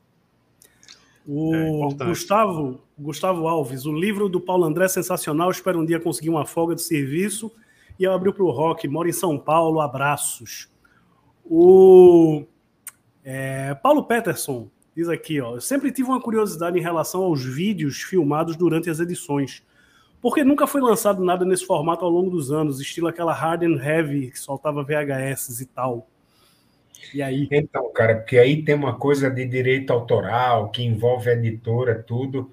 [1.27, 5.51] O é Gustavo, Gustavo Alves, o livro do Paulo André é sensacional.
[5.51, 7.53] Espero um dia conseguir uma folga de serviço.
[7.99, 10.71] E eu abri para o rock, moro em São Paulo, abraços.
[11.45, 12.45] O
[13.23, 18.01] é, Paulo Peterson diz aqui: ó, eu sempre tive uma curiosidade em relação aos vídeos
[18.01, 19.63] filmados durante as edições.
[20.23, 23.79] Porque nunca foi lançado nada nesse formato ao longo dos anos, estilo aquela Hard and
[23.83, 26.09] Heavy que soltava VHS e tal.
[27.13, 27.47] E aí?
[27.53, 32.51] Então, cara, porque aí tem uma coisa de direito autoral que envolve a editora, tudo,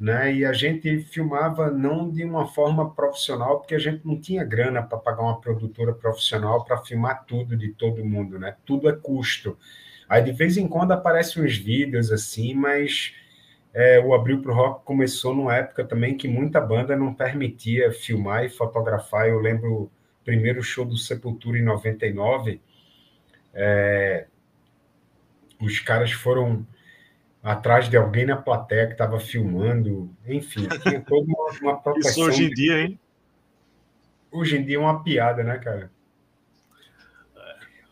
[0.00, 0.34] né?
[0.34, 4.82] E a gente filmava não de uma forma profissional, porque a gente não tinha grana
[4.82, 8.56] para pagar uma produtora profissional para filmar tudo de todo mundo, né?
[8.64, 9.58] Tudo é custo.
[10.08, 13.14] Aí de vez em quando aparecem uns vídeos assim, mas
[13.74, 17.92] é, o Abril para o Rock começou numa época também que muita banda não permitia
[17.92, 19.28] filmar e fotografar.
[19.28, 19.90] Eu lembro o
[20.24, 22.60] primeiro show do Sepultura em 99
[23.54, 24.26] é,
[25.60, 26.66] os caras foram
[27.42, 32.10] atrás de alguém na plateia que estava filmando, enfim, tinha toda uma, uma proteção.
[32.10, 33.00] Isso hoje em dia, hein?
[34.30, 35.90] Hoje em dia é uma piada, né, cara?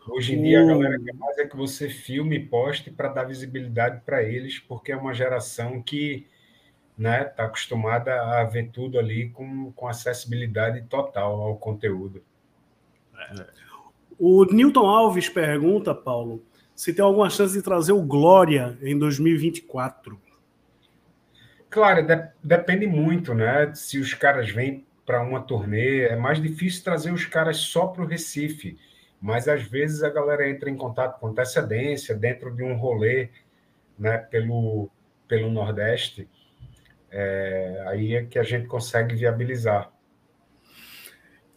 [0.09, 3.24] Hoje em dia a galera quer mais é que você filme e poste para dar
[3.24, 6.26] visibilidade para eles, porque é uma geração que
[6.96, 12.22] né, está acostumada a ver tudo ali com, com acessibilidade total ao conteúdo.
[13.38, 13.46] É.
[14.18, 16.42] O Newton Alves pergunta, Paulo,
[16.79, 20.16] se tem alguma chance de trazer o Glória em 2024.
[21.68, 23.74] Claro, de depende muito, né?
[23.74, 28.05] Se os caras vêm para uma turnê, é mais difícil trazer os caras só para
[28.05, 28.79] o Recife.
[29.20, 33.31] Mas às vezes a galera entra em contato com antecedência dentro de um rolê,
[33.99, 34.16] né?
[34.16, 34.89] Pelo
[35.26, 36.29] pelo Nordeste,
[37.11, 39.91] é, aí é que a gente consegue viabilizar.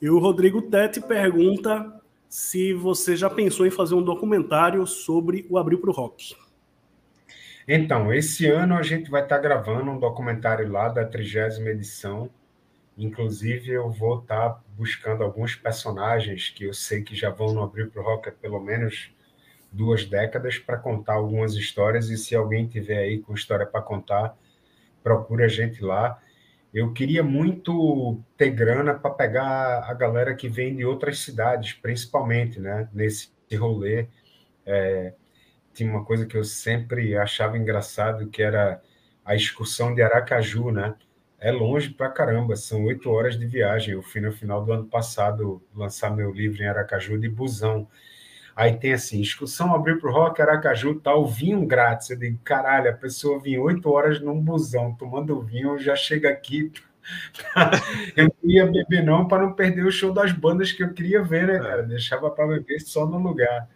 [0.01, 2.00] E o Rodrigo Tete pergunta
[2.31, 6.33] se você já pensou em fazer um documentário sobre o Abril para o Rock.
[7.67, 12.29] Então, esse ano a gente vai estar gravando um documentário lá da trigésima edição.
[12.97, 17.91] Inclusive, eu vou estar buscando alguns personagens que eu sei que já vão no Abril
[17.91, 19.13] para o Rock há pelo menos
[19.69, 22.09] duas décadas para contar algumas histórias.
[22.09, 24.37] E se alguém tiver aí com história para contar,
[25.03, 26.17] procure a gente lá.
[26.73, 32.59] Eu queria muito ter grana para pegar a galera que vem de outras cidades, principalmente,
[32.59, 32.89] né?
[32.93, 34.07] Nesse rolê.
[34.65, 35.13] É,
[35.73, 38.81] tinha uma coisa que eu sempre achava engraçado, que era
[39.25, 40.95] a excursão de Aracaju, né?
[41.39, 43.93] É longe pra caramba, são oito horas de viagem.
[43.93, 47.87] Eu fui no final do ano passado lançar meu livro em Aracaju de busão.
[48.55, 52.09] Aí tem assim, excursão abriu para o Rock Aracaju, tal, vinho grátis.
[52.09, 56.71] Eu digo, caralho, a pessoa vinha oito horas num busão, tomando vinho, já chega aqui.
[58.15, 61.23] eu não ia beber não para não perder o show das bandas que eu queria
[61.23, 61.83] ver, né, cara?
[61.83, 63.67] Deixava para beber só no lugar.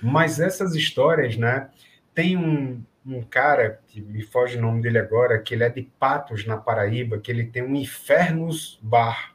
[0.00, 1.68] Mas essas histórias, né?
[2.14, 5.82] Tem um, um cara, que me foge o nome dele agora, que ele é de
[5.82, 9.34] Patos, na Paraíba, que ele tem um Infernos Bar,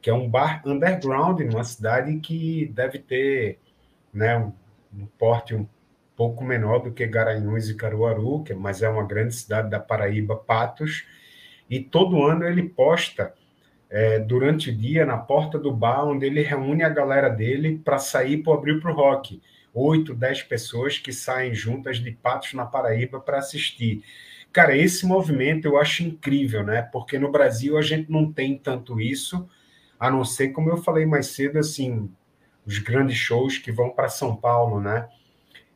[0.00, 3.58] que é um bar underground numa cidade que deve ter
[4.12, 4.52] né, um,
[4.94, 5.66] um porte um
[6.16, 10.36] pouco menor do que Garanhuns e Caruaru, que, mas é uma grande cidade da Paraíba,
[10.36, 11.06] Patos,
[11.68, 13.32] e todo ano ele posta
[13.88, 17.98] é, durante o dia na porta do bar, onde ele reúne a galera dele para
[17.98, 19.40] sair para abrir para o rock.
[19.72, 24.02] Oito, dez pessoas que saem juntas de Patos na Paraíba para assistir.
[24.52, 26.82] Cara, esse movimento eu acho incrível, né?
[26.82, 29.48] Porque no Brasil a gente não tem tanto isso,
[29.98, 32.10] a não ser, como eu falei mais cedo, assim,
[32.66, 35.08] os grandes shows que vão para São Paulo, né?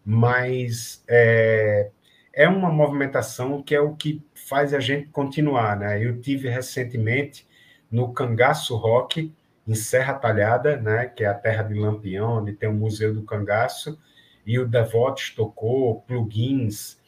[0.04, 1.90] Mas é,
[2.32, 6.04] é uma movimentação que é o que faz a gente continuar, né?
[6.04, 7.46] Eu tive recentemente
[7.90, 9.32] no Cangaço Rock,
[9.66, 11.06] em Serra Talhada, né?
[11.06, 13.98] Que é a terra de Lampião, onde tem o Museu do Cangaço,
[14.46, 16.98] e o Devotes tocou, plugins,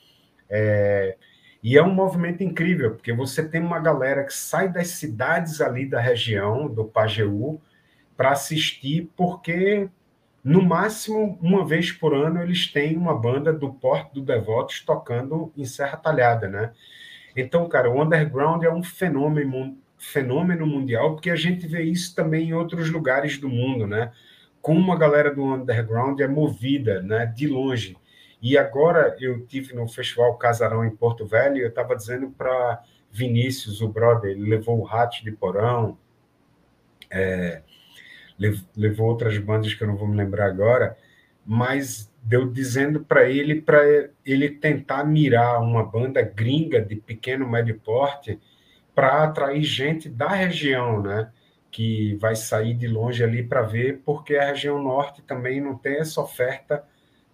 [0.48, 1.16] é,
[1.62, 5.84] e é um movimento incrível, porque você tem uma galera que sai das cidades ali
[5.84, 7.60] da região, do Pajeú,
[8.16, 9.88] para assistir, porque
[10.42, 15.52] no máximo uma vez por ano eles têm uma banda do Porto do Devotos tocando
[15.56, 16.72] em Serra Talhada, né?
[17.36, 22.48] Então, cara, o underground é um fenômeno, fenômeno mundial, porque a gente vê isso também
[22.48, 24.12] em outros lugares do mundo, né?
[24.62, 27.96] Como a galera do underground é movida, né, de longe.
[28.40, 33.80] E agora eu tive no Festival Casarão em Porto Velho, eu estava dizendo para Vinícius,
[33.80, 35.98] o brother, ele levou o Rato de Porão,
[37.10, 37.62] é,
[38.76, 40.96] levou outras bandas que eu não vou me lembrar agora,
[41.44, 43.80] mas deu dizendo para ele para
[44.24, 48.40] ele tentar mirar uma banda gringa de pequeno médio porte
[48.94, 51.30] para atrair gente da região, né?
[51.70, 55.98] Que vai sair de longe ali para ver, porque a região norte também não tem
[55.98, 56.82] essa oferta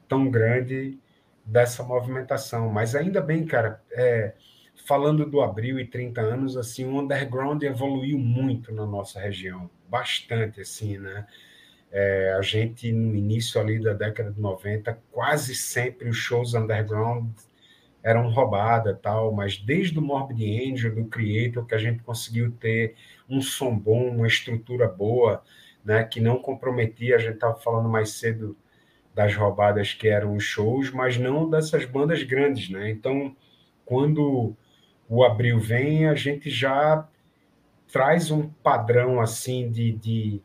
[0.08, 0.98] tão grande
[1.44, 2.68] dessa movimentação.
[2.68, 4.34] Mas ainda bem, cara, é,
[4.86, 10.62] falando do Abril e 30 anos, assim, o underground evoluiu muito na nossa região, bastante,
[10.62, 11.26] assim, né?
[11.90, 17.30] É, a gente, no início ali da década de 90, quase sempre os shows underground
[18.02, 22.94] eram roubada tal, mas desde o Morbid Angel, do Creator, que a gente conseguiu ter
[23.28, 25.42] um som bom, uma estrutura boa,
[25.84, 28.56] né, que não comprometia, a gente estava falando mais cedo
[29.14, 32.90] das roubadas que eram os shows, mas não dessas bandas grandes, né?
[32.90, 33.36] Então,
[33.84, 34.56] quando
[35.06, 37.06] o abril vem, a gente já
[37.92, 40.42] traz um padrão assim de, de,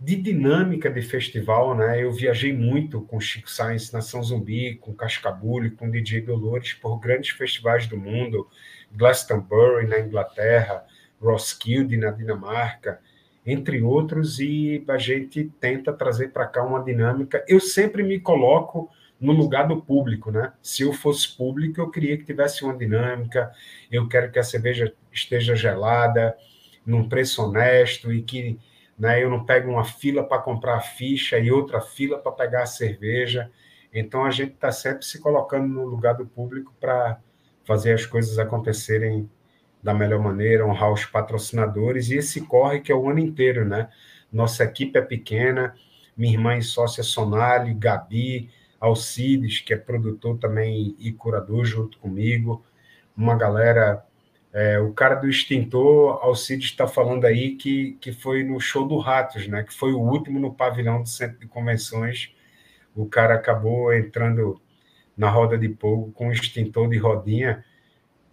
[0.00, 2.02] de dinâmica de festival, né?
[2.02, 6.98] Eu viajei muito com Chico Science na São Zumbi, com Cascabulho, com DJ Dolores por
[6.98, 8.48] grandes festivais do mundo,
[8.92, 10.84] Glastonbury na Inglaterra,
[11.22, 13.00] Roskilde na Dinamarca,
[13.46, 17.44] entre outros, e a gente tenta trazer para cá uma dinâmica.
[17.46, 18.90] Eu sempre me coloco
[19.20, 20.52] no lugar do público, né?
[20.60, 23.52] Se eu fosse público, eu queria que tivesse uma dinâmica,
[23.90, 26.36] eu quero que a cerveja esteja gelada,
[26.88, 28.58] num preço honesto e que
[28.98, 32.62] né, eu não pego uma fila para comprar a ficha e outra fila para pegar
[32.62, 33.50] a cerveja.
[33.92, 37.20] Então a gente está sempre se colocando no lugar do público para
[37.64, 39.30] fazer as coisas acontecerem
[39.82, 43.88] da melhor maneira, honrar os patrocinadores, e esse corre que é o ano inteiro, né?
[44.32, 45.74] Nossa equipe é pequena,
[46.16, 52.64] minha irmã e sócia Sonali, Gabi, Alcides, que é produtor também e curador junto comigo,
[53.16, 54.04] uma galera.
[54.52, 58.98] É, o cara do extintor, Alcides está falando aí que, que foi no show do
[58.98, 59.62] Ratos, né?
[59.62, 62.34] Que foi o último no pavilhão do centro de convenções.
[62.94, 64.60] O cara acabou entrando
[65.16, 67.64] na roda de fogo com um extintor de rodinha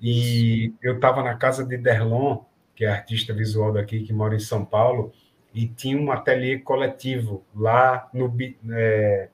[0.02, 2.44] e eu estava na casa de Derlon,
[2.76, 5.12] que é artista visual daqui, que mora em São Paulo,
[5.54, 8.32] e tinha um ateliê coletivo lá no,
[8.74, 9.30] é,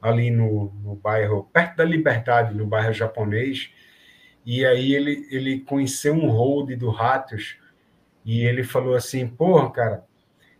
[0.00, 3.72] ali no, no bairro, perto da Liberdade, no bairro japonês.
[4.44, 7.56] E aí ele, ele conheceu um hold do Ratos
[8.24, 10.04] e ele falou assim: Porra, cara,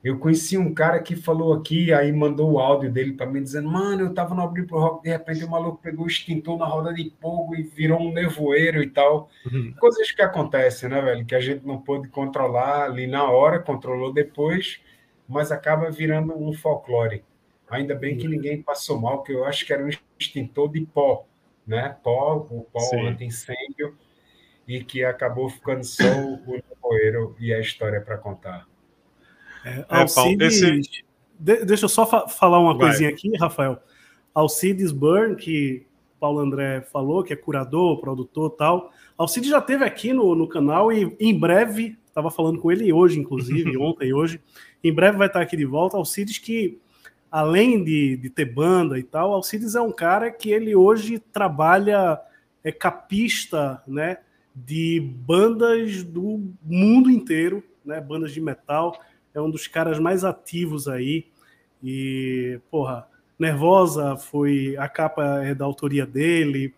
[0.05, 3.71] eu conheci um cara que falou aqui, aí mandou o áudio dele para mim, dizendo:
[3.71, 6.67] Mano, eu tava no Abrir pro Rock, de repente o maluco pegou o extintor na
[6.67, 9.31] roda de fogo e virou um nevoeiro e tal.
[9.51, 9.73] Uhum.
[9.81, 11.25] Coisas que acontecem, né, velho?
[11.25, 14.79] Que a gente não pôde controlar ali na hora, controlou depois,
[15.27, 17.25] mas acaba virando um folclore.
[17.71, 18.33] Ainda bem que uhum.
[18.33, 21.27] ninguém passou mal, que eu acho que era um extintor de pó,
[21.67, 21.97] né?
[22.03, 23.97] Pó, o pó anti-incêndio,
[24.67, 28.67] e que acabou ficando só o nevoeiro e a história para contar.
[29.65, 31.05] É, é Alcides, esse...
[31.39, 32.89] de, deixa eu só fa falar uma Vai.
[32.89, 33.79] coisinha aqui, Rafael.
[34.35, 35.87] Alcides Burn, que
[36.19, 38.91] Paulo André falou, que é curador, produtor tal.
[39.17, 43.21] Alcides já teve aqui no, no canal e em breve, estava falando com ele hoje,
[43.21, 44.41] inclusive, ontem e hoje,
[44.83, 45.97] em breve vai estar aqui de volta.
[45.97, 46.81] Alcides que,
[47.35, 52.21] além de, de ter banda e tal, Alcides é um cara que ele hoje trabalha,
[52.63, 54.19] é capista, né,
[54.55, 58.97] de bandas do mundo inteiro, né, bandas de metal
[59.35, 61.27] é um dos caras mais ativos aí.
[61.83, 66.73] E, porra, Nervosa foi a capa é da autoria dele.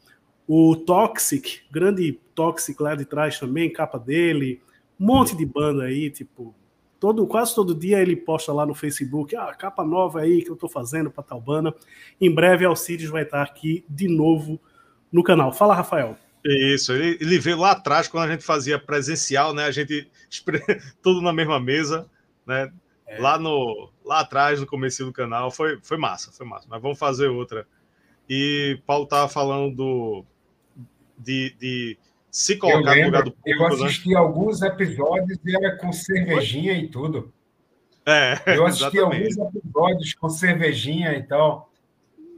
[0.48, 4.62] O Toxic, grande Toxic lá de trás também, capa dele.
[4.98, 6.54] Um monte de banda aí, tipo,
[6.98, 10.56] todo quase todo dia ele posta lá no Facebook, ah, capa nova aí que eu
[10.56, 11.74] tô fazendo para tal banda.
[12.20, 14.60] Em breve Alcides vai estar aqui de novo
[15.12, 15.52] no canal.
[15.52, 16.16] Fala, Rafael.
[16.44, 19.64] Isso, ele, ele veio lá atrás, quando a gente fazia presencial, né?
[19.64, 20.08] A gente
[21.02, 22.08] tudo na mesma mesa,
[22.46, 22.72] né?
[23.06, 23.20] É.
[23.20, 26.66] Lá no lá atrás, no começo do canal, foi, foi massa, foi massa.
[26.68, 27.66] Mas vamos fazer outra.
[28.28, 30.24] E Paulo tava falando do,
[31.18, 31.98] de, de
[32.30, 33.62] se colocar lembro, no lugar do público.
[33.62, 33.84] Eu né?
[33.86, 34.16] assisti né?
[34.16, 37.32] alguns episódios e era com cervejinha e tudo.
[38.04, 39.40] É, eu assisti exatamente.
[39.40, 41.72] alguns episódios com cervejinha e tal.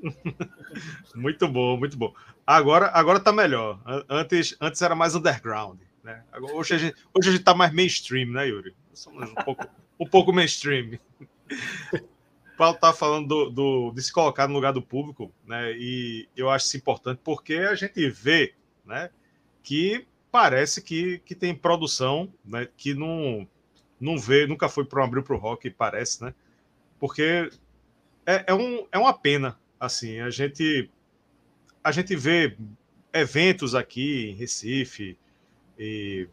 [1.15, 2.15] muito bom, muito bom.
[2.47, 3.81] Agora, agora tá melhor.
[4.09, 5.79] Antes, antes era mais underground.
[6.03, 6.23] Né?
[6.55, 8.75] Hoje, a gente, hoje a gente tá mais mainstream, né, Yuri?
[8.95, 9.67] Somos um pouco,
[10.01, 10.99] um pouco mainstream.
[11.21, 11.29] O
[12.57, 15.73] Paulo tá falando do, do, de se colocar no lugar do público, né?
[15.73, 18.55] E eu acho isso importante porque a gente vê,
[18.87, 19.11] né,
[19.63, 23.47] que parece que, que tem produção, né, que não
[24.01, 26.33] não vê, nunca foi para um abril para o rock, parece, né?
[27.01, 27.51] Porque
[28.25, 30.89] é, é, um, é uma pena, assim, a gente
[31.83, 32.57] a gente vê
[33.13, 35.19] eventos aqui em Recife
[35.79, 36.29] e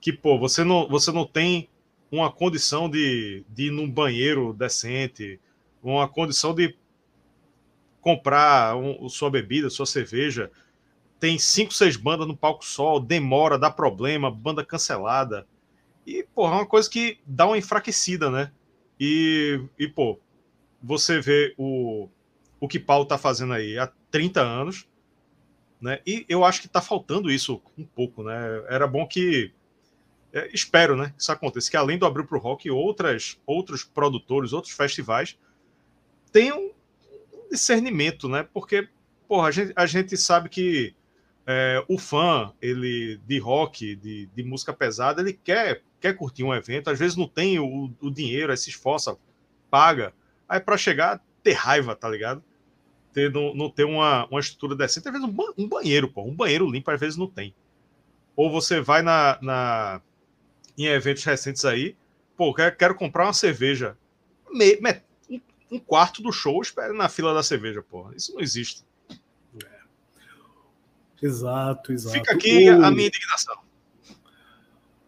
[0.00, 1.68] que, pô, você não, você não tem
[2.10, 5.40] uma condição de, de ir num banheiro decente,
[5.82, 6.76] uma condição de
[8.00, 10.50] comprar um, sua bebida, sua cerveja,
[11.24, 15.46] tem cinco, seis bandas no palco só, demora, dá problema, banda cancelada.
[16.06, 18.52] E, pô, é uma coisa que dá uma enfraquecida, né?
[19.00, 20.20] E, e pô,
[20.82, 22.10] você vê o,
[22.60, 24.86] o que Paulo tá fazendo aí há 30 anos,
[25.80, 25.98] né?
[26.06, 28.62] E eu acho que tá faltando isso um pouco, né?
[28.68, 29.50] Era bom que.
[30.30, 31.14] É, espero, né?
[31.16, 31.70] Que isso aconteça.
[31.70, 35.38] Que além do Abril pro Rock, outras, outros produtores, outros festivais
[36.30, 36.70] tenham
[37.50, 38.46] discernimento, né?
[38.52, 38.86] Porque,
[39.26, 40.94] porra, a gente, a gente sabe que
[41.46, 46.52] é, o fã ele de rock, de, de música pesada, ele quer quer curtir um
[46.52, 49.16] evento, às vezes não tem o, o dinheiro, aí se esforça,
[49.70, 50.12] paga,
[50.46, 52.44] aí para chegar, ter raiva, tá ligado?
[53.10, 56.34] Ter, não, não ter uma, uma estrutura decente, às vezes um, um banheiro, pô, um
[56.34, 57.54] banheiro limpo às vezes não tem.
[58.36, 60.02] Ou você vai na, na
[60.76, 61.96] em eventos recentes aí,
[62.36, 63.96] pô, quero, quero comprar uma cerveja,
[64.50, 65.40] me, me, um,
[65.72, 68.84] um, quarto do show, espere na fila da cerveja, pô, isso não existe.
[71.24, 72.14] Exato, exato.
[72.14, 72.84] Fica aqui o...
[72.84, 73.56] a minha indignação.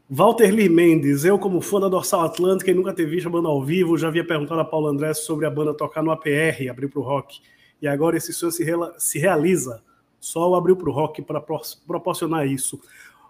[0.09, 3.49] Walter Lee Mendes, eu como fã da Dorsal Atlântica e nunca ter visto a banda
[3.49, 6.89] ao vivo, já havia perguntado a Paulo André sobre a banda tocar no APR, abrir
[6.89, 7.41] para o rock.
[7.83, 8.65] E agora esse sonho se,
[8.97, 9.83] se realiza.
[10.19, 11.43] Só o abriu para o rock para
[11.87, 12.81] proporcionar isso.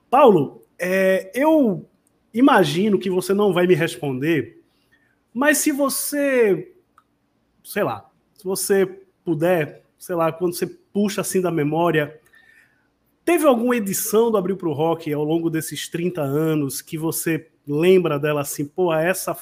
[0.08, 1.84] Paulo, é, eu
[2.32, 4.62] imagino que você não vai me responder,
[5.34, 6.72] mas se você,
[7.64, 8.86] sei lá, se você
[9.24, 12.20] puder, sei lá, quando você puxa assim da memória,
[13.26, 17.50] Teve alguma edição do Abril para o Rock ao longo desses 30 anos que você
[17.66, 19.36] lembra dela assim, pô, essa,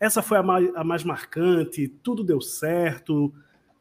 [0.00, 3.30] essa foi a mais, a mais marcante, tudo deu certo?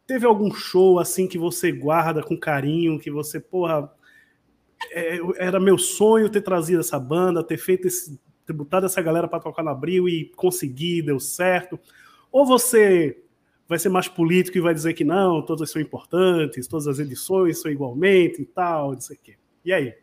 [0.06, 3.90] Teve algum show assim que você guarda com carinho, que você, porra,
[4.92, 9.30] é, era meu sonho ter trazido essa banda, ter feito esse, ter botado essa galera
[9.30, 11.80] para tocar no Abril e conseguir, deu certo?
[12.30, 13.24] Ou você
[13.68, 17.62] vai ser mais político e vai dizer que não, todas são importantes, todas as edições
[17.62, 19.38] são igualmente e tal, não sei o quê.
[19.64, 19.96] E aí?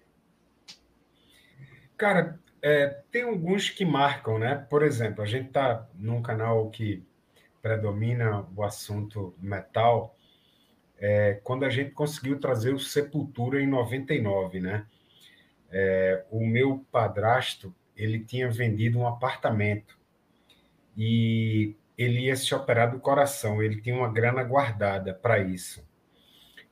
[1.97, 4.55] Cara, é, tem alguns que marcam, né?
[4.69, 7.03] Por exemplo, a gente está num canal que
[7.61, 10.17] predomina o assunto metal,
[10.99, 14.87] é, quando a gente conseguiu trazer o Sepultura em 99, né?
[15.71, 19.99] É, o meu padrasto, ele tinha vendido um apartamento
[20.97, 25.87] e ele ia se operar do coração, ele tinha uma grana guardada para isso.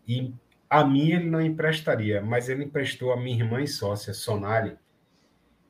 [0.06, 0.32] E
[0.70, 4.78] a mim ele não emprestaria, mas ele emprestou a minha irmã e sócia, Sonali,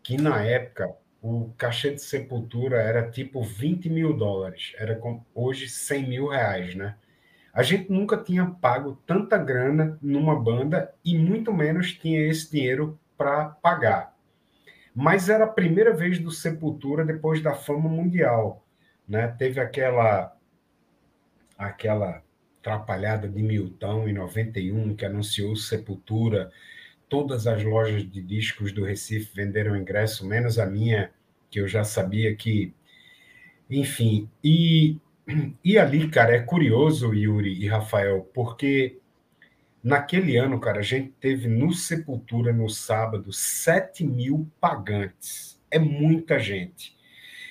[0.01, 0.89] que na época
[1.21, 6.77] o cachê de sepultura era tipo 20 mil dólares, era com, hoje 100 mil reais,
[6.77, 6.95] né?
[7.53, 12.97] A gente nunca tinha pago tanta grana numa banda e muito menos tinha esse dinheiro
[13.17, 14.15] para pagar.
[14.95, 18.65] Mas era a primeira vez do Sepultura depois da fama mundial
[19.09, 19.29] né?
[19.29, 20.37] Teve aquela
[21.57, 22.23] aquela
[22.61, 26.53] atrapalhada de Milton em 91 que anunciou Sepultura.
[27.09, 31.11] Todas as lojas de discos do Recife venderam ingresso, menos a minha,
[31.51, 32.75] que eu já sabia que
[33.71, 34.99] enfim, e
[35.63, 38.99] e ali, cara, é curioso, Yuri e Rafael, porque
[39.83, 45.61] naquele ano, cara, a gente teve no Sepultura, no sábado, 7 mil pagantes.
[45.71, 46.97] É muita gente.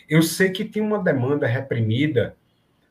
[0.07, 2.37] Eu sei que tinha uma demanda reprimida,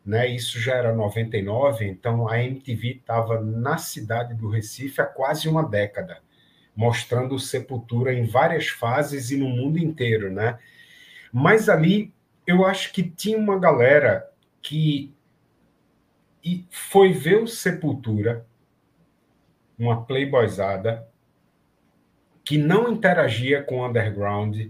[0.05, 0.29] né?
[0.29, 5.63] Isso já era 99, então a MTV estava na cidade do Recife há quase uma
[5.63, 6.19] década,
[6.77, 10.59] mostrando Sepultura em várias fases e no mundo inteiro, né?
[11.33, 12.13] Mas ali
[12.47, 14.31] eu acho que tinha uma galera
[14.63, 15.13] que
[16.71, 18.47] foi ver o Sepultura,
[19.79, 21.09] uma playboyzada,
[22.45, 24.69] que não interagia com o underground,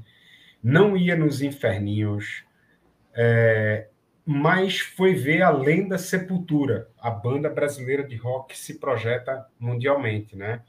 [0.67, 2.43] não ia nos inferninhos,
[3.15, 3.87] é,
[4.25, 10.63] mas foi ver a lenda Sepultura, a banda brasileira de rock se projeta mundialmente, né?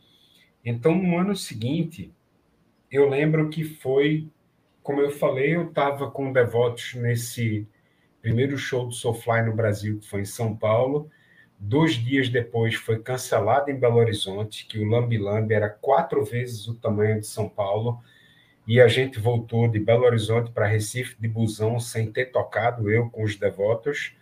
[0.64, 2.14] Então, no ano seguinte,
[2.92, 4.30] eu lembro que foi,
[4.84, 7.68] como eu falei, eu estava com Devotos nesse
[8.22, 11.10] primeiro show do Soulfly no Brasil, que foi em São Paulo,
[11.60, 16.68] Dois dias depois foi cancelado em Belo Horizonte, que o Lambi Lambi era quatro vezes
[16.68, 18.00] o tamanho de São Paulo,
[18.68, 23.10] e a gente voltou de Belo Horizonte para Recife de busão sem ter tocado, eu
[23.10, 24.14] com os devotos.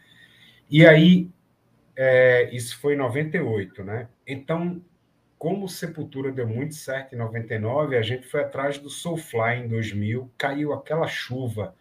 [0.70, 1.32] E aí,
[1.96, 4.08] é, isso foi em 98, né?
[4.28, 4.80] Então,
[5.36, 10.32] como Sepultura deu muito certo em 99, a gente foi atrás do Soulfly em 2000,
[10.38, 11.76] caiu aquela chuva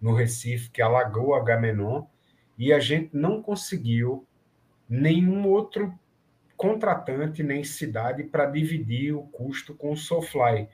[0.00, 2.04] no Recife que alagou a Gamenon,
[2.58, 4.26] e a gente não conseguiu
[4.88, 5.96] nenhum outro
[6.56, 10.68] contratante nem cidade para dividir o custo com o Soulfly.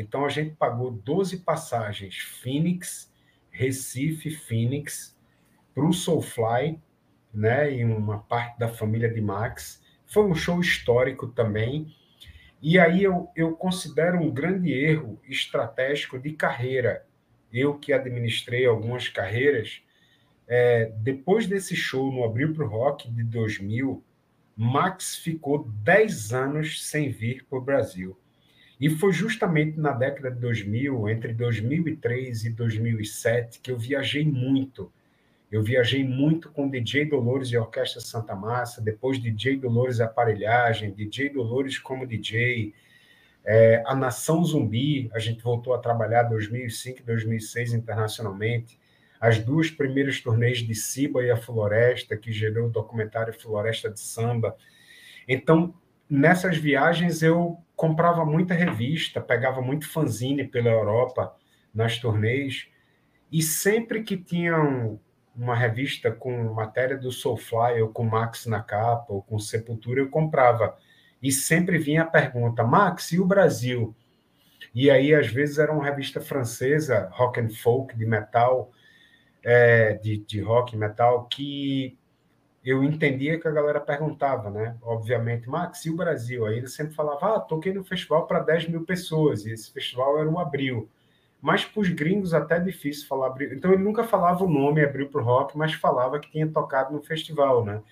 [0.00, 3.12] Então a gente pagou 12 passagens Phoenix,
[3.50, 5.16] Recife, Phoenix
[5.74, 6.80] para o Soulfly,
[7.32, 9.82] né, e uma parte da família de Max.
[10.06, 11.94] Foi um show histórico também.
[12.62, 17.06] E aí eu, eu considero um grande erro estratégico de carreira.
[17.52, 19.82] Eu que administrei algumas carreiras,
[20.46, 24.02] é, depois desse show no Abril para o Rock de 2000,
[24.56, 28.19] Max ficou 10 anos sem vir para o Brasil.
[28.80, 34.90] E foi justamente na década de 2000, entre 2003 e 2007, que eu viajei muito.
[35.52, 41.28] Eu viajei muito com DJ Dolores e Orquestra Santa Massa, depois DJ Dolores Aparelhagem, DJ
[41.28, 42.72] Dolores como DJ,
[43.44, 48.78] é, a Nação Zumbi, a gente voltou a trabalhar 2005 e 2006 internacionalmente
[49.20, 54.00] as duas primeiras turnês de Ciba e a Floresta, que gerou o documentário Floresta de
[54.00, 54.56] Samba.
[55.28, 55.74] Então,
[56.08, 61.34] nessas viagens eu comprava muita revista, pegava muito fanzine pela Europa
[61.72, 62.68] nas turnês,
[63.32, 65.00] e sempre que tinham
[65.34, 70.10] uma revista com matéria do Soulfly, ou com Max na capa, ou com Sepultura, eu
[70.10, 70.76] comprava.
[71.22, 73.96] E sempre vinha a pergunta, Max, e o Brasil?
[74.74, 78.72] E aí, às vezes, era uma revista francesa, rock and folk, de metal,
[79.42, 81.98] é, de, de rock metal que
[82.70, 84.76] eu entendia que a galera perguntava, né?
[84.82, 86.46] Obviamente, Max, e o Brasil?
[86.46, 90.18] Aí ele sempre falava, ah, toquei no festival para 10 mil pessoas, e esse festival
[90.18, 90.88] era um abril.
[91.40, 93.54] Mas para os gringos até é difícil falar abril.
[93.54, 96.92] Então ele nunca falava o nome abril para o rock, mas falava que tinha tocado
[96.92, 97.82] no festival, né?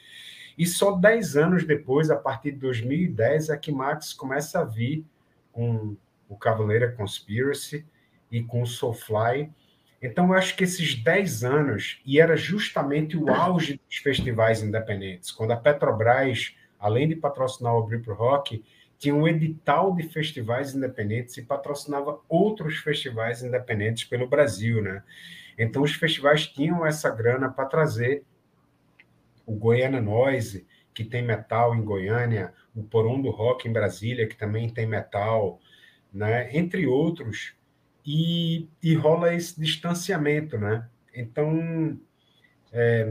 [0.56, 5.04] E só 10 anos depois, a partir de 2010, é que Max começa a vir
[5.52, 5.96] com
[6.28, 7.86] o Cavaleira Conspiracy
[8.30, 9.50] e com o Soulfly,
[10.00, 15.32] então, eu acho que esses 10 anos, e era justamente o auge dos festivais independentes,
[15.32, 18.64] quando a Petrobras, além de patrocinar o Abril pro Rock,
[18.96, 25.02] tinha um edital de festivais independentes e patrocinava outros festivais independentes pelo Brasil, né?
[25.56, 28.22] Então, os festivais tinham essa grana para trazer
[29.44, 34.36] o Goiânia Noise, que tem metal em Goiânia, o Porão do Rock em Brasília, que
[34.36, 35.60] também tem metal,
[36.12, 36.56] né?
[36.56, 37.57] entre outros
[38.10, 40.88] e, e rola esse distanciamento, né?
[41.14, 42.00] Então,
[42.72, 43.06] é,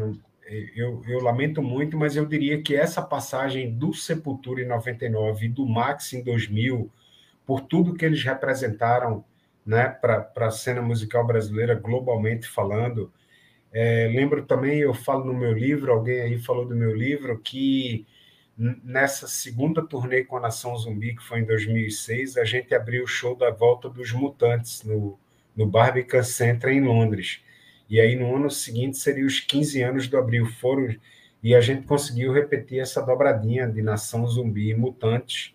[0.76, 5.50] eu, eu, lamento muito, mas eu diria que essa passagem do Sepultura em 99 e
[5.50, 6.92] do Max em 2000,
[7.46, 9.24] por tudo que eles representaram
[9.64, 13.14] né, para a cena musical brasileira, globalmente falando,
[13.72, 18.08] é, lembro também, eu falo no meu livro, alguém aí falou do meu livro, que
[18.58, 23.08] nessa segunda turnê com a Nação Zumbi, que foi em 2006, a gente abriu o
[23.08, 25.20] show da volta dos Mutantes no,
[25.56, 27.42] no Barbican Center em Londres.
[27.90, 30.96] E aí no ano seguinte seria os 15 anos do Abril Foram
[31.42, 35.54] e a gente conseguiu repetir essa dobradinha de Nação Zumbi e Mutantes.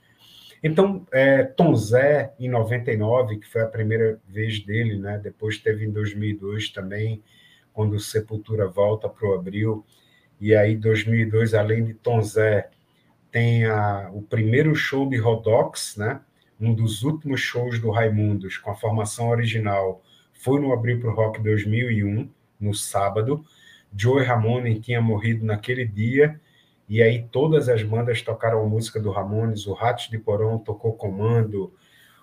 [0.63, 5.19] Então, é, Tom Zé, em 99, que foi a primeira vez dele, né?
[5.19, 7.21] depois teve em 2002 também,
[7.73, 9.85] quando o Sepultura volta para o Abril.
[10.41, 12.71] E aí, 2002, além de Tom Zé,
[13.33, 16.21] tem a, o primeiro show de Rodox, né?
[16.61, 20.01] um dos últimos shows do Raimundos com a formação original
[20.33, 22.29] foi no Abril para o Rock 2001,
[22.61, 23.45] no sábado.
[23.97, 26.41] Joey Ramone tinha morrido naquele dia,
[26.89, 30.93] e aí todas as bandas tocaram a música do Ramones, o Ratos de Porão tocou
[30.93, 31.73] Comando,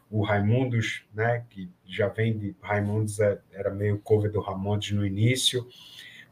[0.09, 5.05] o Raimundos, né, que já vem de Raimundos, é, era meio cover do Ramones no
[5.05, 5.67] início.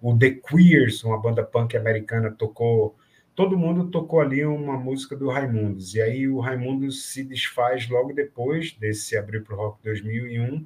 [0.02, 2.96] O The Queers, uma banda punk americana, tocou
[3.38, 5.94] todo mundo tocou ali uma música do Raimundos.
[5.94, 10.66] E aí o Raimundos se desfaz logo depois desse Abril para o Rock 2001.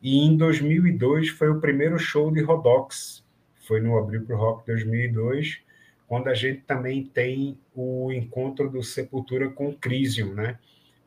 [0.00, 3.24] E em 2002 foi o primeiro show de Rodox.
[3.66, 5.62] Foi no Abril para o Rock 2002,
[6.06, 10.56] quando a gente também tem o encontro do Sepultura com o Crisium, né?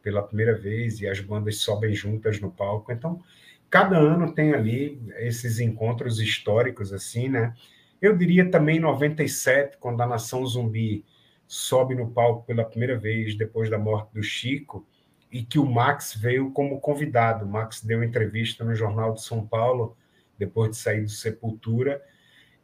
[0.01, 2.91] pela primeira vez e as bandas sobem juntas no palco.
[2.91, 3.23] Então,
[3.69, 7.55] cada ano tem ali esses encontros históricos, assim, né?
[8.03, 11.05] Eu diria também 97, quando a Nação Zumbi
[11.47, 14.85] sobe no palco pela primeira vez depois da morte do Chico,
[15.31, 17.45] e que o Max veio como convidado.
[17.45, 19.95] O Max deu entrevista no Jornal de São Paulo,
[20.37, 22.03] depois de sair do Sepultura,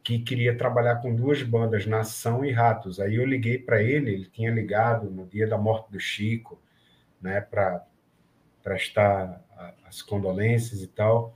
[0.04, 3.00] que queria trabalhar com duas bandas, Nação e Ratos.
[3.00, 6.60] Aí eu liguei para ele, ele tinha ligado no dia da morte do Chico,
[7.18, 7.82] né, para
[8.62, 9.42] prestar
[9.86, 11.34] as condolências e tal.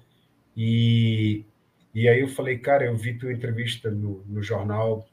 [0.54, 1.46] E,
[1.94, 5.06] e aí eu falei, cara, eu vi tua entrevista no, no jornal,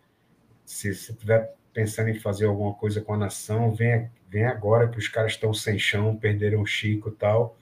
[0.65, 4.97] se você estiver pensando em fazer alguma coisa com a nação, vem, vem agora que
[4.97, 7.57] os caras estão sem chão, perderam o Chico e tal.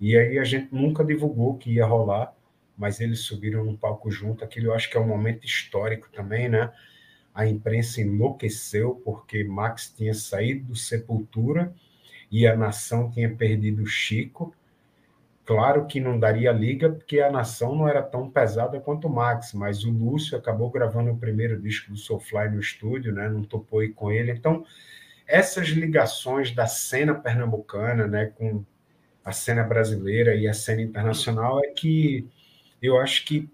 [0.00, 2.34] E aí a gente nunca divulgou que ia rolar,
[2.76, 4.44] mas eles subiram no palco junto.
[4.44, 6.72] Aquilo eu acho que é um momento histórico também, né?
[7.34, 11.74] A imprensa enlouqueceu porque Max tinha saído do Sepultura
[12.30, 14.54] e a nação tinha perdido o Chico.
[15.44, 19.52] Claro que não daria liga, porque a nação não era tão pesada quanto o Max,
[19.52, 23.28] mas o Lúcio acabou gravando o primeiro disco do Soulfly no estúdio, né?
[23.28, 24.32] não topou aí com ele.
[24.32, 24.64] Então,
[25.26, 28.64] essas ligações da cena pernambucana né, com
[29.22, 32.26] a cena brasileira e a cena internacional é que
[32.80, 33.48] eu acho que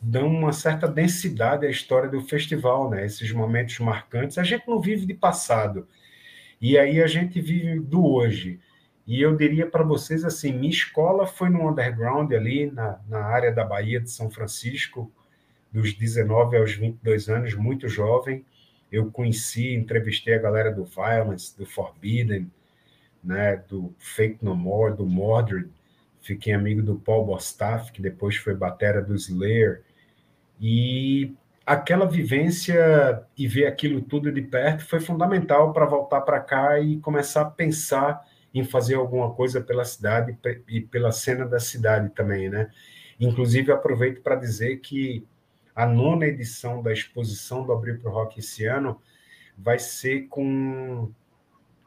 [0.00, 3.04] dão uma certa densidade à história do festival, né?
[3.04, 4.38] esses momentos marcantes.
[4.38, 5.86] A gente não vive de passado,
[6.60, 8.60] e aí a gente vive do hoje.
[9.10, 13.50] E eu diria para vocês assim, minha escola foi no underground ali na, na área
[13.50, 15.10] da Bahia de São Francisco,
[15.72, 18.44] dos 19 aos 22 anos, muito jovem.
[18.90, 22.48] Eu conheci, entrevistei a galera do Violence, do Forbidden,
[23.20, 25.68] né, do Fake No More, do Mordred.
[26.20, 29.82] Fiquei amigo do Paul Bostaff, que depois foi batera do Slayer.
[30.60, 31.34] E
[31.66, 37.00] aquela vivência e ver aquilo tudo de perto foi fundamental para voltar para cá e
[37.00, 40.36] começar a pensar em fazer alguma coisa pela cidade
[40.68, 42.70] e pela cena da cidade também, né?
[43.18, 45.26] Inclusive, aproveito para dizer que
[45.74, 49.00] a nona edição da exposição do Abril para o Rock esse ano
[49.56, 51.12] vai ser com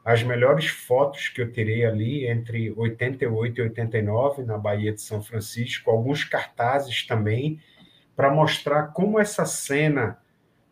[0.04, 5.22] as melhores fotos que eu tirei ali entre 88 e 89 na Bahia de São
[5.22, 7.60] Francisco, alguns cartazes também
[8.14, 10.18] para mostrar como essa cena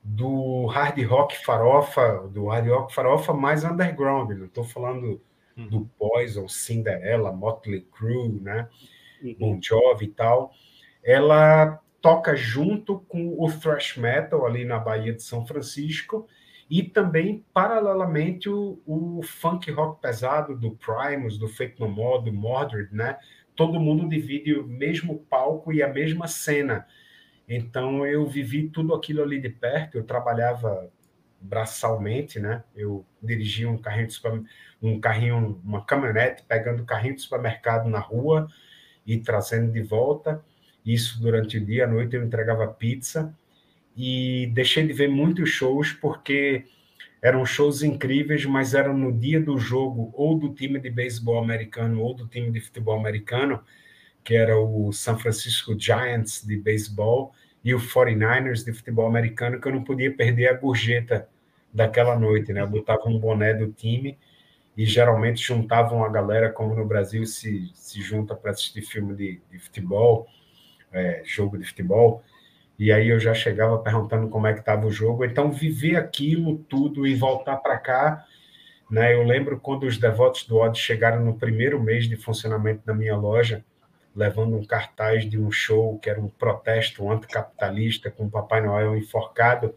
[0.05, 5.20] do hard rock farofa, do hard rock farofa mais underground, não estou falando
[5.57, 5.69] uhum.
[5.69, 8.69] do Poison, Cinderella, Motley Crue, né?
[9.23, 9.37] Uhum.
[9.39, 10.53] Bon Jovi e tal,
[11.03, 16.27] ela toca junto com o thrash metal ali na Bahia de São Francisco
[16.69, 22.33] e também paralelamente o, o funk rock pesado do Primus, do Fake No More, do
[22.33, 23.19] Mordred, né?
[23.55, 26.87] Todo mundo divide o mesmo palco e a mesma cena.
[27.47, 29.99] Então eu vivi tudo aquilo ali de perto.
[29.99, 30.91] Eu trabalhava
[31.43, 32.62] braçalmente, né?
[32.74, 34.09] Eu dirigia um carrinho
[34.82, 38.48] um carrinho, uma caminhonete pegando carrinho de supermercado na rua
[39.06, 40.44] e trazendo de volta.
[40.85, 43.35] Isso durante o dia, à noite eu entregava pizza
[43.97, 46.64] e deixei de ver muitos shows porque
[47.20, 52.01] eram shows incríveis, mas eram no dia do jogo ou do time de beisebol americano
[52.01, 53.62] ou do time de futebol americano,
[54.24, 57.32] que era o San Francisco Giants de beisebol
[57.62, 61.28] e o 49ers de futebol americano, que eu não podia perder a gorjeta
[61.73, 62.65] daquela noite, né?
[62.66, 64.19] Botava um boné do time
[64.77, 69.40] e geralmente juntavam a galera, como no Brasil se, se junta para assistir filme de,
[69.51, 70.27] de futebol,
[70.93, 72.23] é, jogo de futebol,
[72.78, 75.24] e aí eu já chegava perguntando como é que estava o jogo.
[75.24, 78.24] Então, viver aquilo tudo e voltar para cá,
[78.90, 79.15] né?
[79.15, 83.16] Eu lembro quando os devotos do Odd chegaram no primeiro mês de funcionamento da minha
[83.16, 83.65] loja,
[84.15, 88.97] levando um cartaz de um show que era um protesto anticapitalista com o Papai Noel
[88.97, 89.74] enforcado,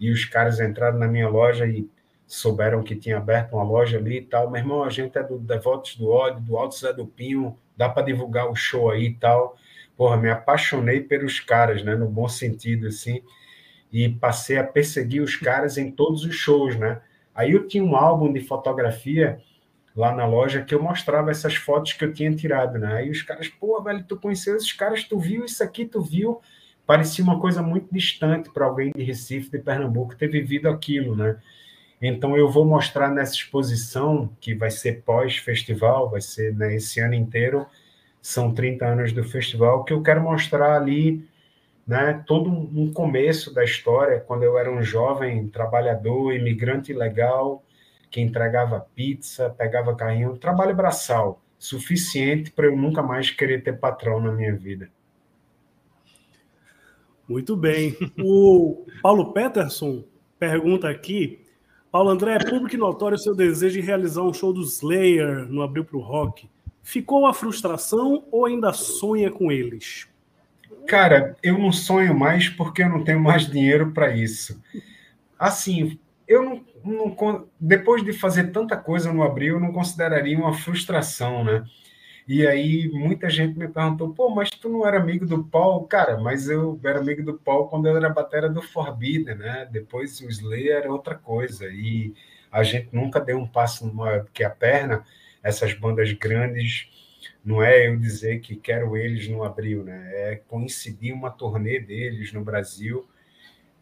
[0.00, 1.88] e os caras entraram na minha loja e
[2.26, 4.50] souberam que tinha aberto uma loja ali e tal.
[4.50, 7.88] Meu irmão, a gente é do Devotos do Ódio, do Alto Zé do Pinho, dá
[7.88, 9.56] para divulgar o show aí e tal.
[9.96, 13.22] Porra, me apaixonei pelos caras, né, no bom sentido, assim,
[13.92, 17.02] e passei a perseguir os caras em todos os shows, né.
[17.34, 19.40] Aí eu tinha um álbum de fotografia
[19.94, 22.94] lá na loja que eu mostrava essas fotos que eu tinha tirado, né?
[22.94, 26.40] Aí os caras, pô, velho, tu conheceu esses caras, tu viu isso aqui, tu viu?
[26.90, 31.38] Parecia uma coisa muito distante para alguém de Recife, de Pernambuco, ter vivido aquilo, né?
[32.02, 37.14] Então eu vou mostrar nessa exposição, que vai ser pós-festival, vai ser né, esse ano
[37.14, 37.64] inteiro,
[38.20, 41.24] são 30 anos do festival, que eu quero mostrar ali
[41.86, 47.62] né, todo um começo da história, quando eu era um jovem trabalhador, imigrante legal,
[48.10, 54.20] que entregava pizza, pegava carrinho, trabalho braçal, suficiente para eu nunca mais querer ter patrão
[54.20, 54.90] na minha vida.
[57.30, 57.96] Muito bem.
[58.18, 60.02] O Paulo Peterson
[60.36, 61.38] pergunta aqui
[61.92, 65.62] Paulo André, é público e notório seu desejo de realizar um show do Slayer no
[65.62, 66.50] Abril para o Rock.
[66.82, 70.08] Ficou a frustração ou ainda sonha com eles?
[70.88, 74.60] Cara, eu não sonho mais porque eu não tenho mais dinheiro para isso.
[75.38, 80.52] Assim, eu não, não, depois de fazer tanta coisa no Abril, eu não consideraria uma
[80.52, 81.64] frustração, né?
[82.32, 85.84] E aí muita gente me perguntou, pô, mas tu não era amigo do Paul?
[85.88, 89.68] Cara, mas eu era amigo do Paul quando eu era batera do Forbidden, né?
[89.68, 91.66] Depois o Slayer era outra coisa.
[91.66, 92.14] E
[92.48, 95.04] a gente nunca deu um passo maior que a perna.
[95.42, 96.88] Essas bandas grandes,
[97.44, 100.12] não é eu dizer que quero eles no abril, né?
[100.14, 103.08] É coincidir uma turnê deles no Brasil.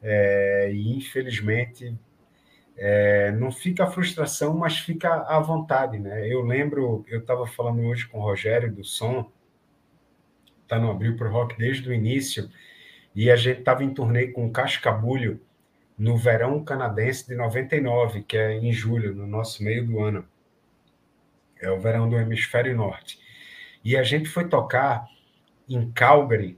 [0.01, 1.95] É, e infelizmente
[2.79, 6.33] é, não fica a frustração, mas fica a vontade, né?
[6.33, 9.31] Eu lembro, eu estava falando hoje com o Rogério do Som,
[10.69, 12.49] tá no Abril pro Rock desde o início,
[13.15, 15.41] e a gente estava em turnê com o Cascabulho
[15.99, 20.25] no verão canadense de 99, que é em julho, no nosso meio do ano.
[21.61, 23.19] É o verão do hemisfério norte.
[23.85, 25.05] E a gente foi tocar
[25.69, 26.57] em Calgary,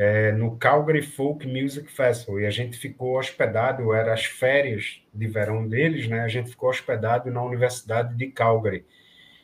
[0.00, 5.26] é, no Calgary Folk Music Festival e a gente ficou hospedado, era as férias de
[5.26, 6.20] verão deles, né?
[6.20, 8.86] A gente ficou hospedado na Universidade de Calgary.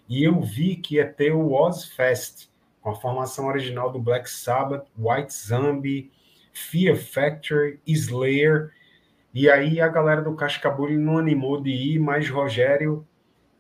[0.09, 2.49] E eu vi que ia ter o Ozfest,
[2.81, 6.13] com a formação original do Black Sabbath, White Zombie,
[6.53, 8.71] Fear Factory, Slayer.
[9.35, 13.05] E aí a galera do Cascabulho não animou de ir, mas Rogério,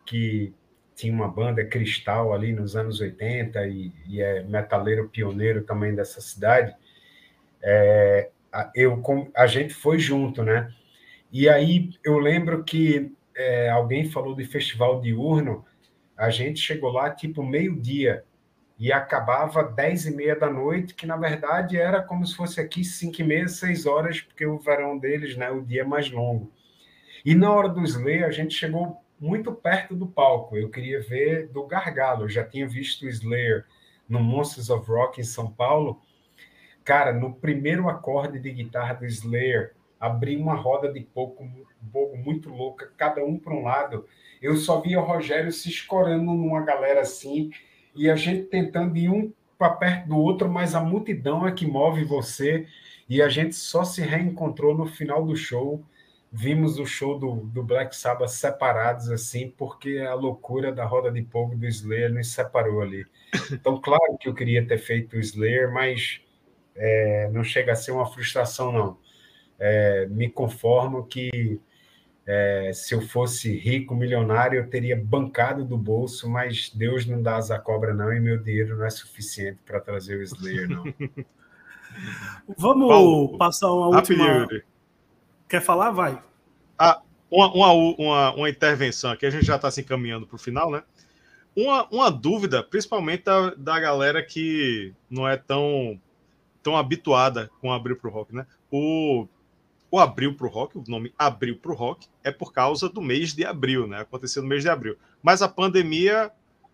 [0.06, 0.54] que
[0.94, 6.20] tinha uma banda Cristal ali nos anos 80 e, e é metaleiro pioneiro também dessa
[6.20, 6.72] cidade,
[7.64, 8.30] é,
[8.74, 9.02] eu,
[9.34, 10.72] a gente foi junto, né?
[11.32, 15.64] E aí eu lembro que é, alguém falou de festival diurno,
[16.16, 18.22] a gente chegou lá tipo meio-dia
[18.78, 22.84] e acabava dez e meia da noite, que na verdade era como se fosse aqui
[22.84, 26.52] cinco e meia, seis horas, porque o verão deles, né, o dia é mais longo.
[27.24, 30.56] E na hora do Slayer, a gente chegou muito perto do palco.
[30.56, 32.24] Eu queria ver do Gargalo.
[32.24, 33.64] Eu já tinha visto o Slayer
[34.06, 36.02] no Monsters of Rock em São Paulo
[36.84, 41.48] Cara, no primeiro acorde de guitarra do Slayer, abri uma roda de pouco,
[41.90, 44.06] pouco muito louca, cada um para um lado.
[44.42, 47.50] Eu só via o Rogério se escorando numa galera assim,
[47.94, 51.66] e a gente tentando ir um para perto do outro, mas a multidão é que
[51.66, 52.66] move você.
[53.08, 55.82] E a gente só se reencontrou no final do show.
[56.30, 61.22] Vimos o show do, do Black Sabbath separados assim, porque a loucura da roda de
[61.22, 63.06] pouco do Slayer nos separou ali.
[63.52, 66.23] Então, claro que eu queria ter feito o Slayer, mas
[66.76, 68.98] é, não chega a ser uma frustração, não.
[69.58, 71.60] É, me conformo que
[72.26, 77.36] é, se eu fosse rico, milionário, eu teria bancado do bolso, mas Deus não dá
[77.36, 80.84] asa cobra, não, e meu dinheiro não é suficiente para trazer o Slayer, não.
[82.56, 84.48] Vamos Paulo, passar uma última.
[85.48, 85.92] Quer falar?
[85.92, 86.20] Vai.
[86.78, 90.70] Ah, uma, uma, uma, intervenção aqui, a gente já está se encaminhando para o final,
[90.70, 90.82] né?
[91.54, 96.00] Uma, uma dúvida, principalmente da, da galera que não é tão
[96.64, 98.46] tão habituada com Abril pro Rock, né?
[98.70, 99.28] O,
[99.90, 103.44] o Abril pro Rock, o nome Abril pro Rock, é por causa do mês de
[103.44, 104.00] abril, né?
[104.00, 104.96] Aconteceu no mês de abril.
[105.22, 106.32] Mas a pandemia,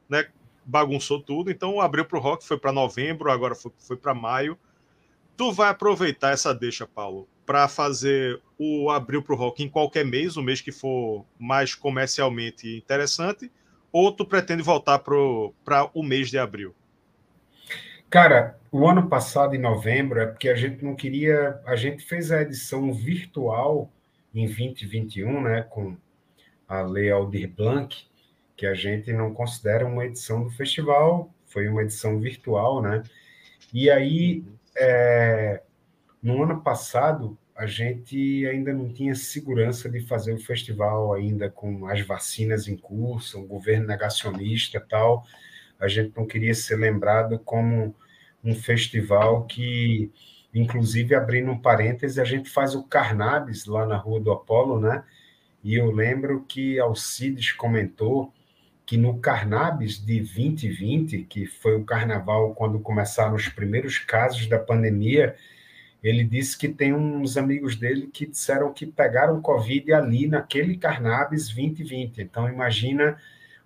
[0.08, 0.28] né,
[0.64, 4.56] bagunçou tudo, então o Abril pro Rock foi para novembro, agora foi, foi para maio.
[5.36, 10.36] Tu vai aproveitar essa deixa, Paulo, para fazer o Abril pro Rock em qualquer mês,
[10.36, 13.50] o mês que for mais comercialmente interessante,
[13.90, 16.74] ou tu pretende voltar para o mês de abril?
[18.10, 21.60] Cara, o ano passado, em novembro, é porque a gente não queria.
[21.64, 23.88] A gente fez a edição virtual
[24.34, 25.96] em 2021, né, com
[26.66, 27.96] a Lei Aldir Blanc,
[28.56, 33.04] que a gente não considera uma edição do festival, foi uma edição virtual, né?
[33.72, 34.44] E aí,
[34.76, 35.62] é,
[36.20, 41.86] no ano passado, a gente ainda não tinha segurança de fazer o festival ainda com
[41.86, 45.24] as vacinas em curso, um governo negacionista tal
[45.80, 47.96] a gente não queria ser lembrado como
[48.42, 50.10] um festival que,
[50.54, 55.04] inclusive, abrindo um parêntese, a gente faz o Carnabis lá na Rua do Apolo, né?
[55.62, 58.32] E eu lembro que Alcides comentou
[58.86, 64.58] que no Carnabis de 2020, que foi o carnaval quando começaram os primeiros casos da
[64.58, 65.36] pandemia,
[66.02, 71.48] ele disse que tem uns amigos dele que disseram que pegaram Covid ali naquele Carnabis
[71.50, 72.22] 2020.
[72.22, 73.16] Então, imagina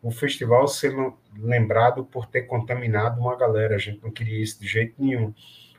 [0.03, 0.95] o festival ser
[1.39, 3.75] lembrado por ter contaminado uma galera.
[3.75, 5.35] A gente não queria isso de jeito nenhum.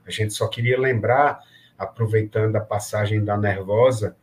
[0.05, 1.39] A gente só queria lembrar,
[1.77, 4.15] aproveitando a passagem da Nervosa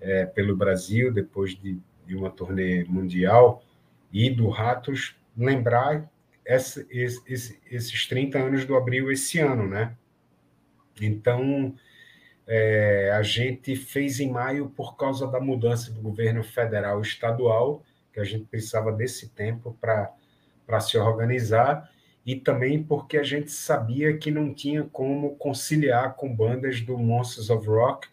[0.00, 3.62] é, pelo Brasil, depois de, de, uma turnê mundial,
[4.12, 6.10] e do Ratos, lembrar
[6.44, 9.94] essa, esse, esses 30 anos do Abril esse ano, né?
[11.00, 11.74] Então,
[12.46, 17.84] é, a gente fez em maio por causa da mudança do governo federal e estadual,
[18.12, 20.12] que a gente precisava desse tempo para
[20.78, 21.90] se organizar,
[22.24, 27.48] e também porque a gente sabia que não tinha como conciliar com bandas do Monsters
[27.48, 28.08] of Rock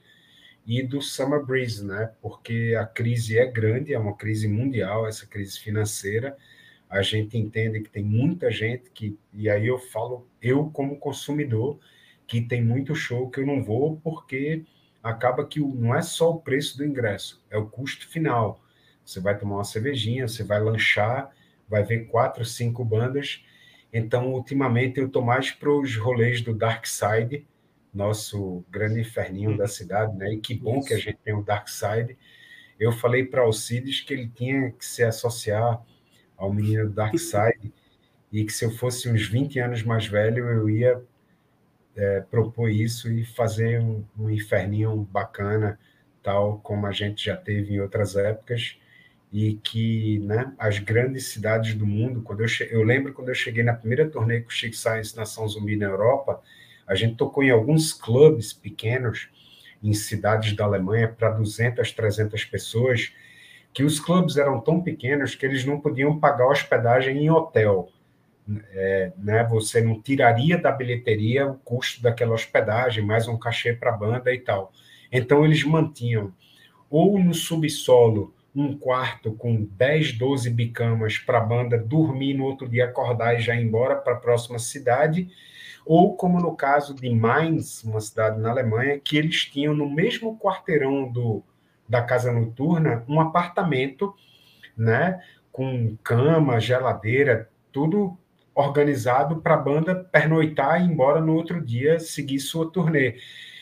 [0.66, 2.12] e do Summer Breeze, né?
[2.22, 6.38] Porque a crise é grande, é uma crise mundial, essa crise financeira.
[6.90, 11.78] A gente entende que tem muita gente que, e aí eu falo, eu como consumidor,
[12.26, 14.66] que tem muito show que eu não vou porque
[15.02, 18.62] acaba que não é só o preço do ingresso, é o custo final.
[19.06, 21.32] Você vai tomar uma cervejinha, você vai lanchar,
[21.68, 23.44] vai ver quatro, cinco bandas.
[23.92, 27.46] Então, ultimamente, eu estou mais para os rolês do Dark Side,
[27.94, 29.58] nosso grande inferninho hum.
[29.58, 30.34] da cidade, né?
[30.34, 30.88] E que bom Isso.
[30.88, 32.18] que a gente tem o Dark Side.
[32.80, 35.82] Eu falei para Alcides que ele tinha que se associar
[36.36, 37.74] ao menino do Dark Side
[38.32, 41.02] e que se eu fosse uns 20 anos mais velho, eu ia
[41.96, 45.80] é, propor isso e fazer um, um inferninho bacana,
[46.22, 48.78] tal como a gente já teve em outras épocas,
[49.38, 53.64] e que né, as grandes cidades do mundo, quando eu, eu lembro quando eu cheguei
[53.64, 56.42] na primeira turnê com o Chic Science Nação Zumbi na Europa,
[56.88, 59.30] a gente tocou em alguns clubes pequenos,
[59.84, 63.14] em cidades da Alemanha, para 200, 300 pessoas,
[63.72, 67.92] que os clubes eram tão pequenos que eles não podiam pagar hospedagem em hotel
[68.72, 73.94] é, né, você não tiraria da bilheteria o custo daquela hospedagem, mais um cachê para
[73.94, 74.72] a banda e tal.
[75.12, 76.34] Então, eles mantinham
[76.90, 82.68] ou no subsolo um quarto com 10, 12 bicamas para a banda dormir no outro
[82.68, 85.30] dia, acordar e já ir embora para a próxima cidade,
[85.86, 90.40] ou como no caso de Mainz, uma cidade na Alemanha, que eles tinham no mesmo
[90.40, 91.44] quarteirão do,
[91.88, 94.16] da casa noturna um apartamento,
[94.76, 95.22] né,
[95.52, 98.18] com cama, geladeira, tudo
[98.56, 103.18] organizado para a banda pernoitar e ir embora no outro dia seguir sua turnê.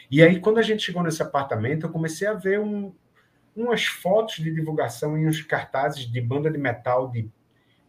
[0.10, 2.94] E aí, quando a gente chegou nesse apartamento, eu comecei a ver um,
[3.56, 7.30] umas fotos de divulgação e uns cartazes de banda de metal de,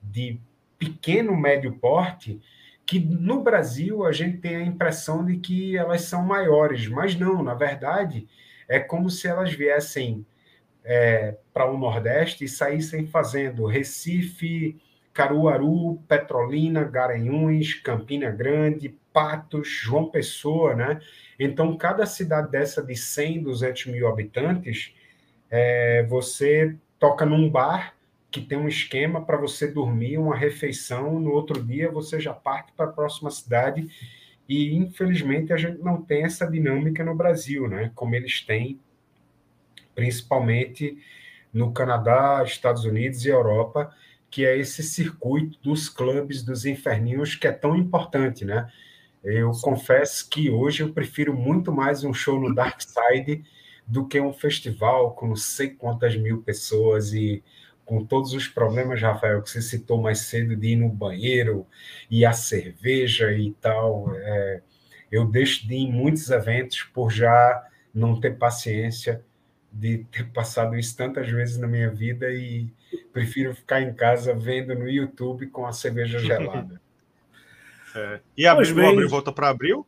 [0.02, 0.40] de
[0.78, 2.40] pequeno, médio porte,
[2.86, 7.43] que no Brasil a gente tem a impressão de que elas são maiores, mas não,
[7.43, 8.28] na verdade,
[8.68, 10.24] é como se elas viessem
[10.84, 14.80] é, para o Nordeste e saíssem fazendo Recife,
[15.12, 21.01] Caruaru, Petrolina, Garanhuns, Campina Grande, Patos, João Pessoa, né?
[21.38, 24.94] Então, cada cidade dessa de 100, 200 mil habitantes,
[25.51, 27.94] é, você toca num bar
[28.31, 32.73] que tem um esquema para você dormir, uma refeição, no outro dia você já parte
[32.73, 33.89] para a próxima cidade.
[34.48, 37.90] E, infelizmente, a gente não tem essa dinâmica no Brasil, né?
[37.94, 38.78] Como eles têm,
[39.94, 40.98] principalmente
[41.52, 43.90] no Canadá, Estados Unidos e Europa,
[44.31, 48.70] que é esse circuito dos clubes dos inferninhos que é tão importante, né?
[49.24, 53.43] Eu confesso que hoje eu prefiro muito mais um show no Dark Side
[53.86, 57.42] do que um festival com não sei quantas mil pessoas e
[57.84, 61.64] com todos os problemas, Rafael, que você citou mais cedo de ir no banheiro
[62.10, 64.12] e a cerveja e tal.
[64.16, 64.60] É,
[65.10, 67.64] eu deixo de ir em muitos eventos por já
[67.94, 69.24] não ter paciência
[69.72, 72.68] de ter passado isso tantas vezes na minha vida e
[73.12, 76.80] prefiro ficar em casa vendo no YouTube com a cerveja gelada.
[77.94, 78.20] É.
[78.36, 78.88] E abril, bem...
[78.90, 79.86] abril volta para abril?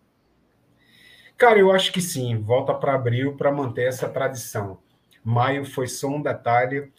[1.39, 4.79] Cara, eu acho que sim, volta para abril para manter essa tradição.
[5.23, 6.91] Maio foi só um detalhe,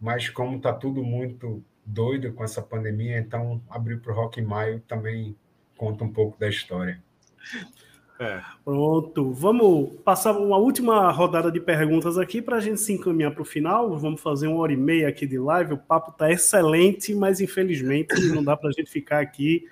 [0.00, 4.44] mas como está tudo muito doido com essa pandemia, então abril para o Rock em
[4.44, 5.34] Maio também
[5.76, 7.02] conta um pouco da história.
[8.20, 8.40] É.
[8.64, 13.42] Pronto, vamos passar uma última rodada de perguntas aqui para a gente se encaminhar para
[13.42, 13.98] o final.
[13.98, 15.74] Vamos fazer uma hora e meia aqui de live.
[15.74, 19.68] O papo está excelente, mas infelizmente não dá para a gente ficar aqui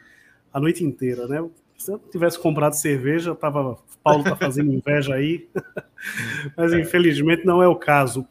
[0.53, 1.49] a noite inteira, né?
[1.77, 5.49] Se eu tivesse comprado cerveja, tava, Paulo está fazendo inveja aí,
[6.57, 6.81] mas é.
[6.81, 8.27] infelizmente não é o caso.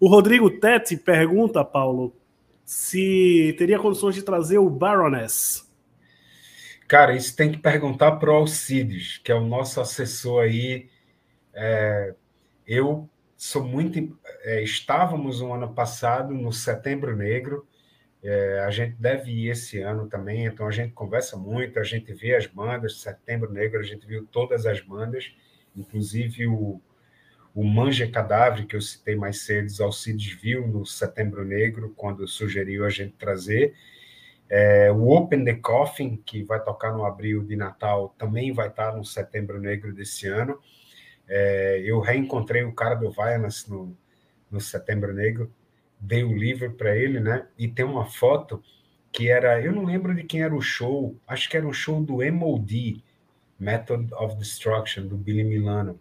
[0.00, 2.14] O Rodrigo Tete pergunta, Paulo,
[2.64, 5.68] se teria condições de trazer o Baroness
[6.88, 10.88] Cara, isso tem que perguntar para o Alcides, que é o nosso assessor aí.
[11.52, 12.14] É,
[12.66, 13.06] eu
[13.36, 14.18] sou muito.
[14.42, 17.68] É, estávamos no ano passado no Setembro Negro.
[18.22, 22.12] É, a gente deve ir esse ano também, então a gente conversa muito, a gente
[22.12, 23.00] vê as bandas.
[23.00, 25.32] Setembro Negro, a gente viu todas as bandas,
[25.76, 26.80] inclusive o,
[27.54, 32.84] o Manja Cadáver, que eu citei mais cedo, Alcides viu no Setembro Negro, quando sugeriu
[32.84, 33.74] a gente trazer.
[34.50, 38.96] É, o Open the Coffin, que vai tocar no abril de Natal, também vai estar
[38.96, 40.58] no Setembro Negro desse ano.
[41.28, 43.96] É, eu reencontrei o cara do Violence no,
[44.50, 45.52] no Setembro Negro,
[46.00, 47.46] dei o livro para ele, né?
[47.58, 48.62] E tem uma foto
[49.12, 52.02] que era, eu não lembro de quem era o show, acho que era um show
[52.02, 53.02] do MOD,
[53.58, 55.98] Method of Destruction, do Billy Milano.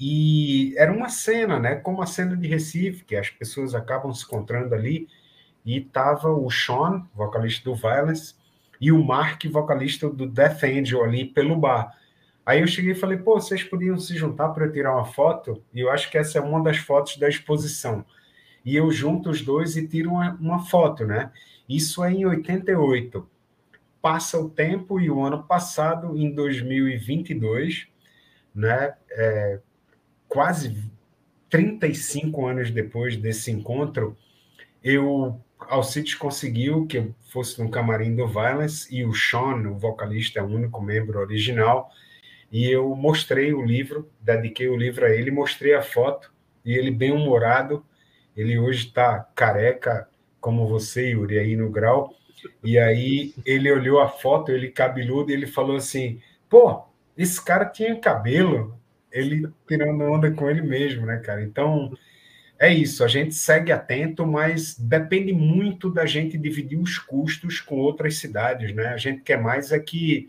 [0.00, 1.76] e era uma cena, né?
[1.76, 5.08] Como a cena de Recife, que as pessoas acabam se encontrando ali.
[5.66, 8.34] E tava o Sean, vocalista do Violence,
[8.80, 11.92] e o Mark, vocalista do Death Angel, ali pelo bar.
[12.46, 15.62] Aí eu cheguei e falei, pô, vocês podiam se juntar para eu tirar uma foto?
[15.74, 18.04] E eu acho que essa é uma das fotos da exposição.
[18.68, 21.32] E eu junto os dois e tiro uma, uma foto, né?
[21.66, 23.26] Isso é em 88.
[24.02, 27.88] Passa o tempo e o ano passado, em 2022,
[28.54, 28.94] né?
[29.10, 29.58] É,
[30.28, 30.76] quase
[31.48, 34.14] 35 anos depois desse encontro,
[34.84, 40.40] eu Alcides conseguiu que eu fosse no camarim do Violence e o Sean, o vocalista,
[40.40, 41.90] é o único membro original,
[42.52, 46.30] e eu mostrei o livro, dediquei o livro a ele, mostrei a foto,
[46.62, 47.82] e ele bem humorado,
[48.38, 50.08] ele hoje está careca,
[50.40, 52.14] como você, Yuri, aí no grau,
[52.62, 56.84] e aí ele olhou a foto, ele cabeludo, e ele falou assim, pô,
[57.16, 58.78] esse cara tinha cabelo,
[59.10, 61.42] ele tirando onda com ele mesmo, né, cara?
[61.42, 61.92] Então,
[62.58, 67.74] é isso, a gente segue atento, mas depende muito da gente dividir os custos com
[67.76, 68.88] outras cidades, né?
[68.88, 70.28] A gente quer mais é que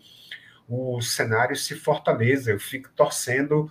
[0.68, 2.52] o cenário se fortaleça.
[2.52, 3.69] Eu fico torcendo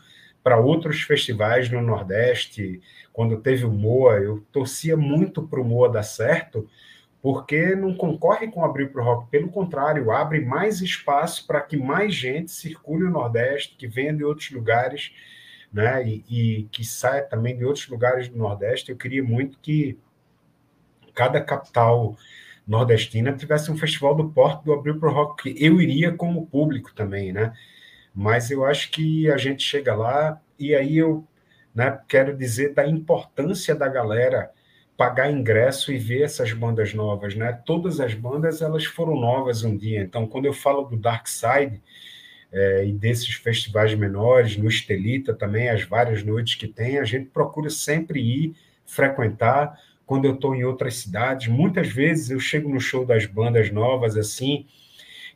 [0.48, 2.80] para outros festivais no Nordeste.
[3.12, 6.66] Quando teve o Moa, eu torcia muito para o Moa dar certo,
[7.20, 11.76] porque não concorre com abrir para o rock, pelo contrário, abre mais espaço para que
[11.76, 15.12] mais gente circule o Nordeste, que venha de outros lugares,
[15.70, 16.02] né?
[16.08, 18.90] E, e, que saia também de outros lugares do Nordeste.
[18.90, 19.98] Eu queria muito que
[21.14, 22.16] cada capital
[22.66, 25.54] nordestina tivesse um festival do porto do Abril para o Rock.
[25.62, 27.52] Eu iria como público também, né?
[28.14, 31.26] Mas eu acho que a gente chega lá e aí eu
[31.74, 34.50] né, quero dizer da importância da galera
[34.96, 37.52] pagar ingresso e ver essas bandas novas, né?
[37.64, 40.00] Todas as bandas elas foram novas um dia.
[40.00, 41.80] Então, quando eu falo do Dark Side
[42.50, 47.26] é, e desses festivais menores, no Estelita também, as várias noites que tem, a gente
[47.26, 49.78] procura sempre ir frequentar.
[50.04, 54.16] Quando eu estou em outras cidades, muitas vezes eu chego no show das bandas novas
[54.16, 54.66] assim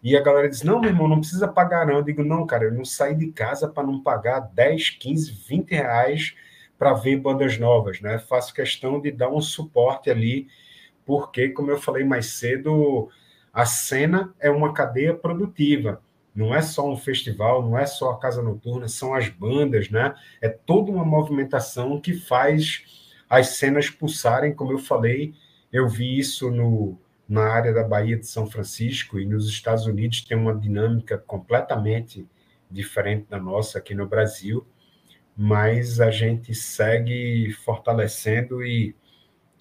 [0.03, 1.97] e a galera diz: Não, meu irmão, não precisa pagar, não.
[1.97, 5.71] Eu digo: Não, cara, eu não saí de casa para não pagar 10, 15, 20
[5.71, 6.35] reais
[6.77, 8.19] para ver bandas novas, né?
[8.19, 10.49] Faço questão de dar um suporte ali,
[11.07, 13.09] porque, como eu falei mais cedo,
[13.53, 16.03] a cena é uma cadeia produtiva.
[16.35, 20.15] Não é só um festival, não é só a casa noturna, são as bandas, né?
[20.41, 22.85] É toda uma movimentação que faz
[23.29, 25.35] as cenas pulsarem, como eu falei,
[25.73, 26.99] eu vi isso no,
[27.29, 32.27] na área da Bahia de São Francisco e nos Estados Unidos tem uma dinâmica completamente
[32.71, 34.67] diferente da nossa aqui no Brasil
[35.37, 38.95] mas a gente segue fortalecendo e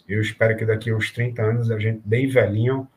[0.08, 2.88] eu espero que daqui a uns 30 anos a gente, bem velhinho,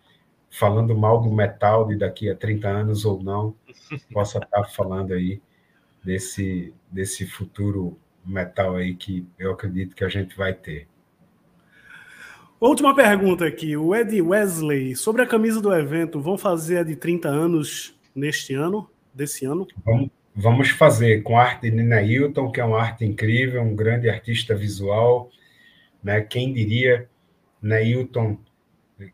[0.51, 3.55] falando mal do metal de daqui a 30 anos ou não,
[4.13, 5.41] possa estar falando aí
[6.03, 10.89] desse, desse futuro metal aí que eu acredito que a gente vai ter.
[12.67, 16.97] Última pergunta aqui, o Ed Wesley, sobre a camisa do evento, vão fazer a de
[16.97, 19.69] 30 anos neste ano, desse ano?
[20.35, 24.09] Vamos, fazer com a arte de Nina Hilton, que é uma arte incrível, um grande
[24.09, 25.29] artista visual.
[26.03, 26.23] Né?
[26.23, 27.07] Quem diria,
[27.61, 28.39] Neilton,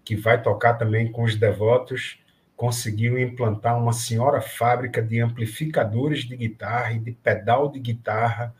[0.05, 2.21] que vai tocar também com os devotos,
[2.55, 8.55] conseguiu implantar uma senhora fábrica de amplificadores de guitarra e de pedal de guitarra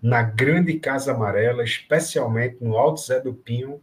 [0.00, 3.80] na grande Casa Amarela, especialmente no Alto Zé do Pinho,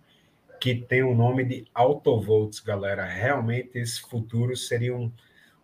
[0.65, 3.05] que tem o nome de Autovolts, galera.
[3.05, 5.11] Realmente esse futuro seria um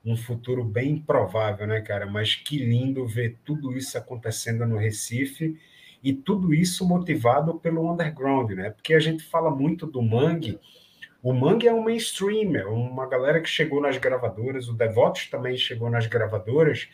[0.04, 2.08] um futuro bem improvável, né, cara?
[2.08, 5.60] Mas que lindo ver tudo isso acontecendo no Recife
[6.04, 8.72] e tudo isso motivado pelo underground, né?
[8.72, 10.60] Porque a gente fala muito do Mangue.
[11.22, 15.56] O Mangue é um mainstream, é uma galera que chegou nas gravadoras, o Devotos também
[15.56, 16.90] chegou nas gravadoras,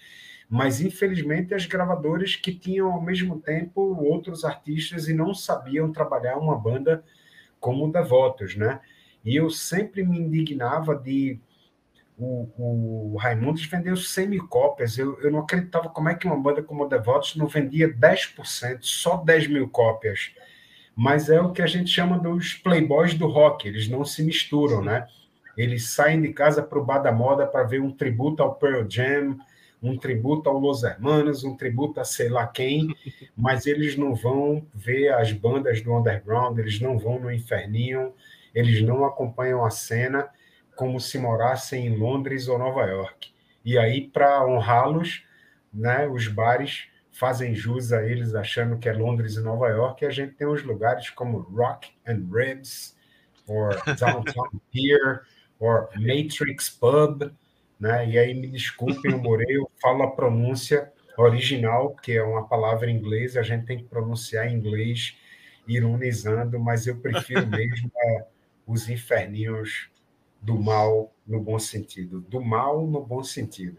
[0.50, 6.38] mas infelizmente as gravadoras que tinham ao mesmo tempo outros artistas e não sabiam trabalhar
[6.38, 7.06] uma banda
[7.60, 8.80] como Devotos, né?
[9.24, 11.40] E eu sempre me indignava de
[12.18, 14.98] o, o Raimundos vendeu 100 mil cópias.
[14.98, 19.18] Eu, eu não acreditava como é que uma banda como Devotos não vendia 10%, só
[19.18, 20.32] 10 mil cópias.
[20.96, 24.84] Mas é o que a gente chama dos playboys do rock, eles não se misturam,
[24.84, 25.08] né?
[25.56, 28.88] Eles saem de casa para o bar da moda para ver um tributo ao Pearl
[28.90, 29.38] Jam,
[29.82, 32.96] um tributo ao Los Hermanos, um tributo a sei lá quem,
[33.36, 38.14] mas eles não vão ver as bandas do underground, eles não vão no Inferninho,
[38.54, 40.28] eles não acompanham a cena
[40.76, 43.32] como se morassem em Londres ou Nova York.
[43.66, 45.24] E aí, para honrá-los,
[45.74, 50.08] né, os bares fazem jus a eles, achando que é Londres e Nova York, e
[50.08, 52.96] a gente tem uns lugares como Rock and Ribs,
[53.48, 55.22] ou Downtown Pier,
[55.60, 57.32] ou Matrix Pub,
[57.80, 58.10] né?
[58.10, 62.90] E aí me desculpem, eu morei, eu falo a pronúncia original, que é uma palavra
[62.90, 65.16] em inglês, a gente tem que pronunciar em inglês,
[65.68, 68.26] ironizando, mas eu prefiro mesmo é,
[68.66, 69.90] os inferninhos
[70.42, 72.22] do mal no bom sentido.
[72.22, 73.78] Do mal no bom sentido.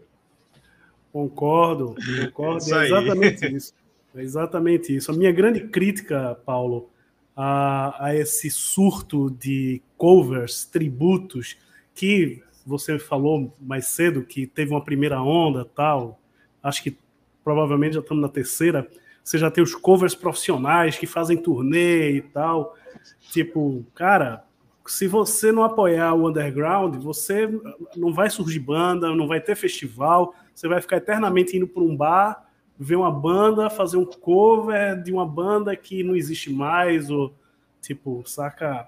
[1.11, 1.95] Concordo,
[2.25, 2.57] concordo.
[2.57, 3.73] Isso é exatamente isso.
[4.15, 5.11] É exatamente isso.
[5.11, 6.89] A minha grande crítica, Paulo,
[7.35, 11.57] a, a esse surto de covers, tributos,
[11.95, 16.19] que você falou mais cedo que teve uma primeira onda tal.
[16.61, 16.97] Acho que
[17.43, 18.87] provavelmente já estamos na terceira.
[19.23, 22.75] Você já tem os covers profissionais que fazem turnê e tal.
[23.31, 24.43] Tipo, cara,
[24.85, 27.47] se você não apoiar o underground, você
[27.95, 31.95] não vai surgir banda, não vai ter festival, você vai ficar eternamente indo para um
[31.95, 37.33] bar, ver uma banda, fazer um cover de uma banda que não existe mais, ou
[37.81, 38.87] tipo, saca?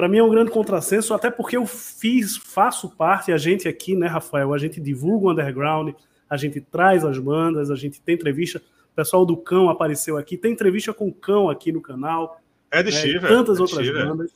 [0.00, 3.94] Para mim é um grande contrassenso, até porque eu fiz, faço parte, a gente aqui,
[3.94, 5.94] né, Rafael, a gente divulga o underground,
[6.26, 8.62] a gente traz as bandas, a gente tem entrevista,
[8.92, 12.40] o pessoal do Cão apareceu aqui, tem entrevista com o Cão aqui no canal.
[12.70, 14.32] É de né, Tantas é outras bandas.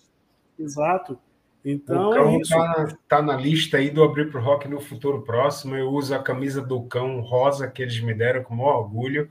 [0.59, 1.19] Exato.
[1.65, 5.23] Então, o cão é está tá na lista aí do Abrir pro Rock no futuro
[5.23, 5.75] próximo.
[5.75, 9.31] Eu uso a camisa do cão rosa que eles me deram com o maior orgulho.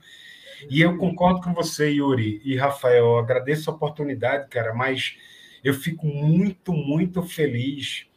[0.67, 3.05] E eu concordo com você, Yuri e Rafael.
[3.05, 5.15] Eu agradeço a oportunidade, cara, mas
[5.63, 8.07] eu fico muito, muito feliz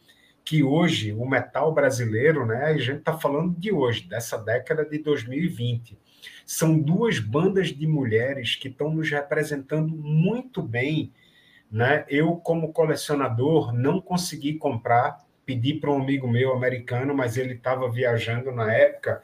[0.43, 2.65] que hoje o metal brasileiro, né?
[2.65, 5.97] A gente está falando de hoje, dessa década de 2020.
[6.45, 11.11] São duas bandas de mulheres que estão nos representando muito bem
[11.71, 12.05] né?
[12.09, 17.89] Eu, como colecionador, não consegui comprar, pedi para um amigo meu americano, mas ele estava
[17.91, 19.21] viajando na época.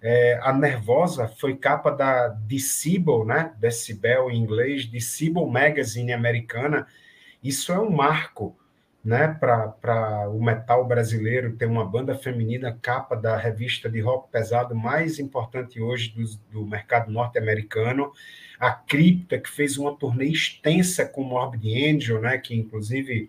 [0.00, 3.52] É, a Nervosa foi capa da Decibel, né?
[3.58, 6.86] Decibel em inglês, Decibel Magazine americana.
[7.42, 8.56] Isso é um marco
[9.04, 14.74] né, para o metal brasileiro ter uma banda feminina capa da revista de rock pesado
[14.76, 18.12] mais importante hoje do, do mercado norte-americano
[18.60, 23.28] a Cripta, que fez uma turnê extensa com Morbid Angel, né, que inclusive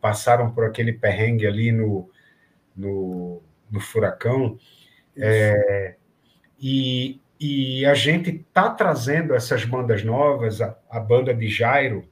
[0.00, 2.10] passaram por aquele perrengue ali no,
[2.74, 3.40] no,
[3.70, 4.58] no Furacão.
[5.16, 5.94] É,
[6.60, 12.04] e, e a gente está trazendo essas bandas novas, a, a banda de Jairo,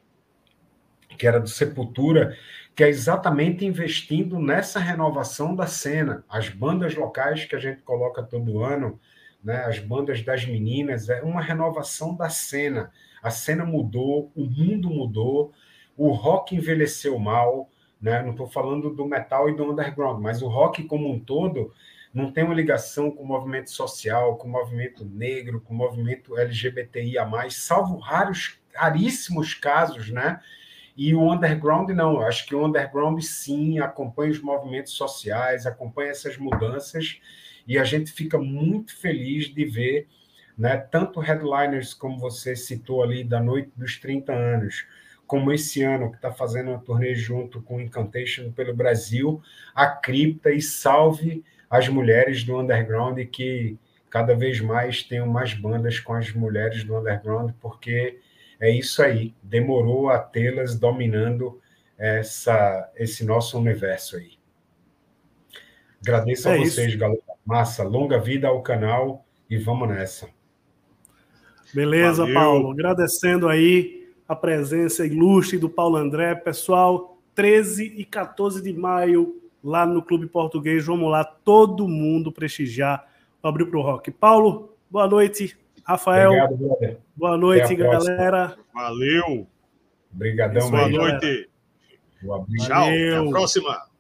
[1.23, 2.37] que era do Sepultura,
[2.75, 6.25] que é exatamente investindo nessa renovação da cena.
[6.29, 8.99] As bandas locais que a gente coloca todo ano,
[9.41, 12.91] né, as bandas das meninas, é uma renovação da cena.
[13.23, 15.53] A cena mudou, o mundo mudou,
[15.97, 17.71] o rock envelheceu mal,
[18.01, 18.21] né?
[18.21, 21.73] não estou falando do metal e do underground, mas o rock como um todo
[22.13, 26.37] não tem uma ligação com o movimento social, com o movimento negro, com o movimento
[26.37, 30.41] LGBTIA+, salvo raros, raríssimos casos, né?
[31.05, 36.13] E o underground não, eu acho que o underground sim acompanha os movimentos sociais, acompanha
[36.13, 37.21] essas mudanças,
[37.67, 40.07] e a gente fica muito feliz de ver
[40.57, 44.87] né, tanto headliners, como você citou ali, da Noite dos 30 anos,
[45.27, 49.43] como esse ano, que está fazendo uma turnê junto com Incantation pelo Brasil,
[49.75, 53.77] a cripta e salve as mulheres do underground que
[54.09, 58.21] cada vez mais tenham mais bandas com as mulheres do underground, porque
[58.63, 61.61] é isso aí, demorou a tê-las dominando
[61.99, 64.35] essa, esse nosso universo aí.
[66.01, 66.99] Agradeço é a vocês, isso.
[66.99, 67.21] galera.
[67.45, 70.29] Massa, longa vida ao canal e vamos nessa.
[71.75, 72.35] Beleza, Valeu.
[72.35, 72.71] Paulo.
[72.71, 76.33] Agradecendo aí a presença ilustre do Paulo André.
[76.37, 80.87] Pessoal, 13 e 14 de maio, lá no Clube Português.
[80.87, 83.09] Vamos lá, todo mundo prestigiar
[83.43, 84.13] o Abril pro Rock.
[84.13, 85.61] Paulo, boa noite.
[85.85, 88.57] Rafael, Obrigado, boa noite, galera.
[88.73, 89.47] Valeu.
[90.15, 91.49] Obrigadão, Boa noite.
[92.59, 93.92] Tchau, até a próxima.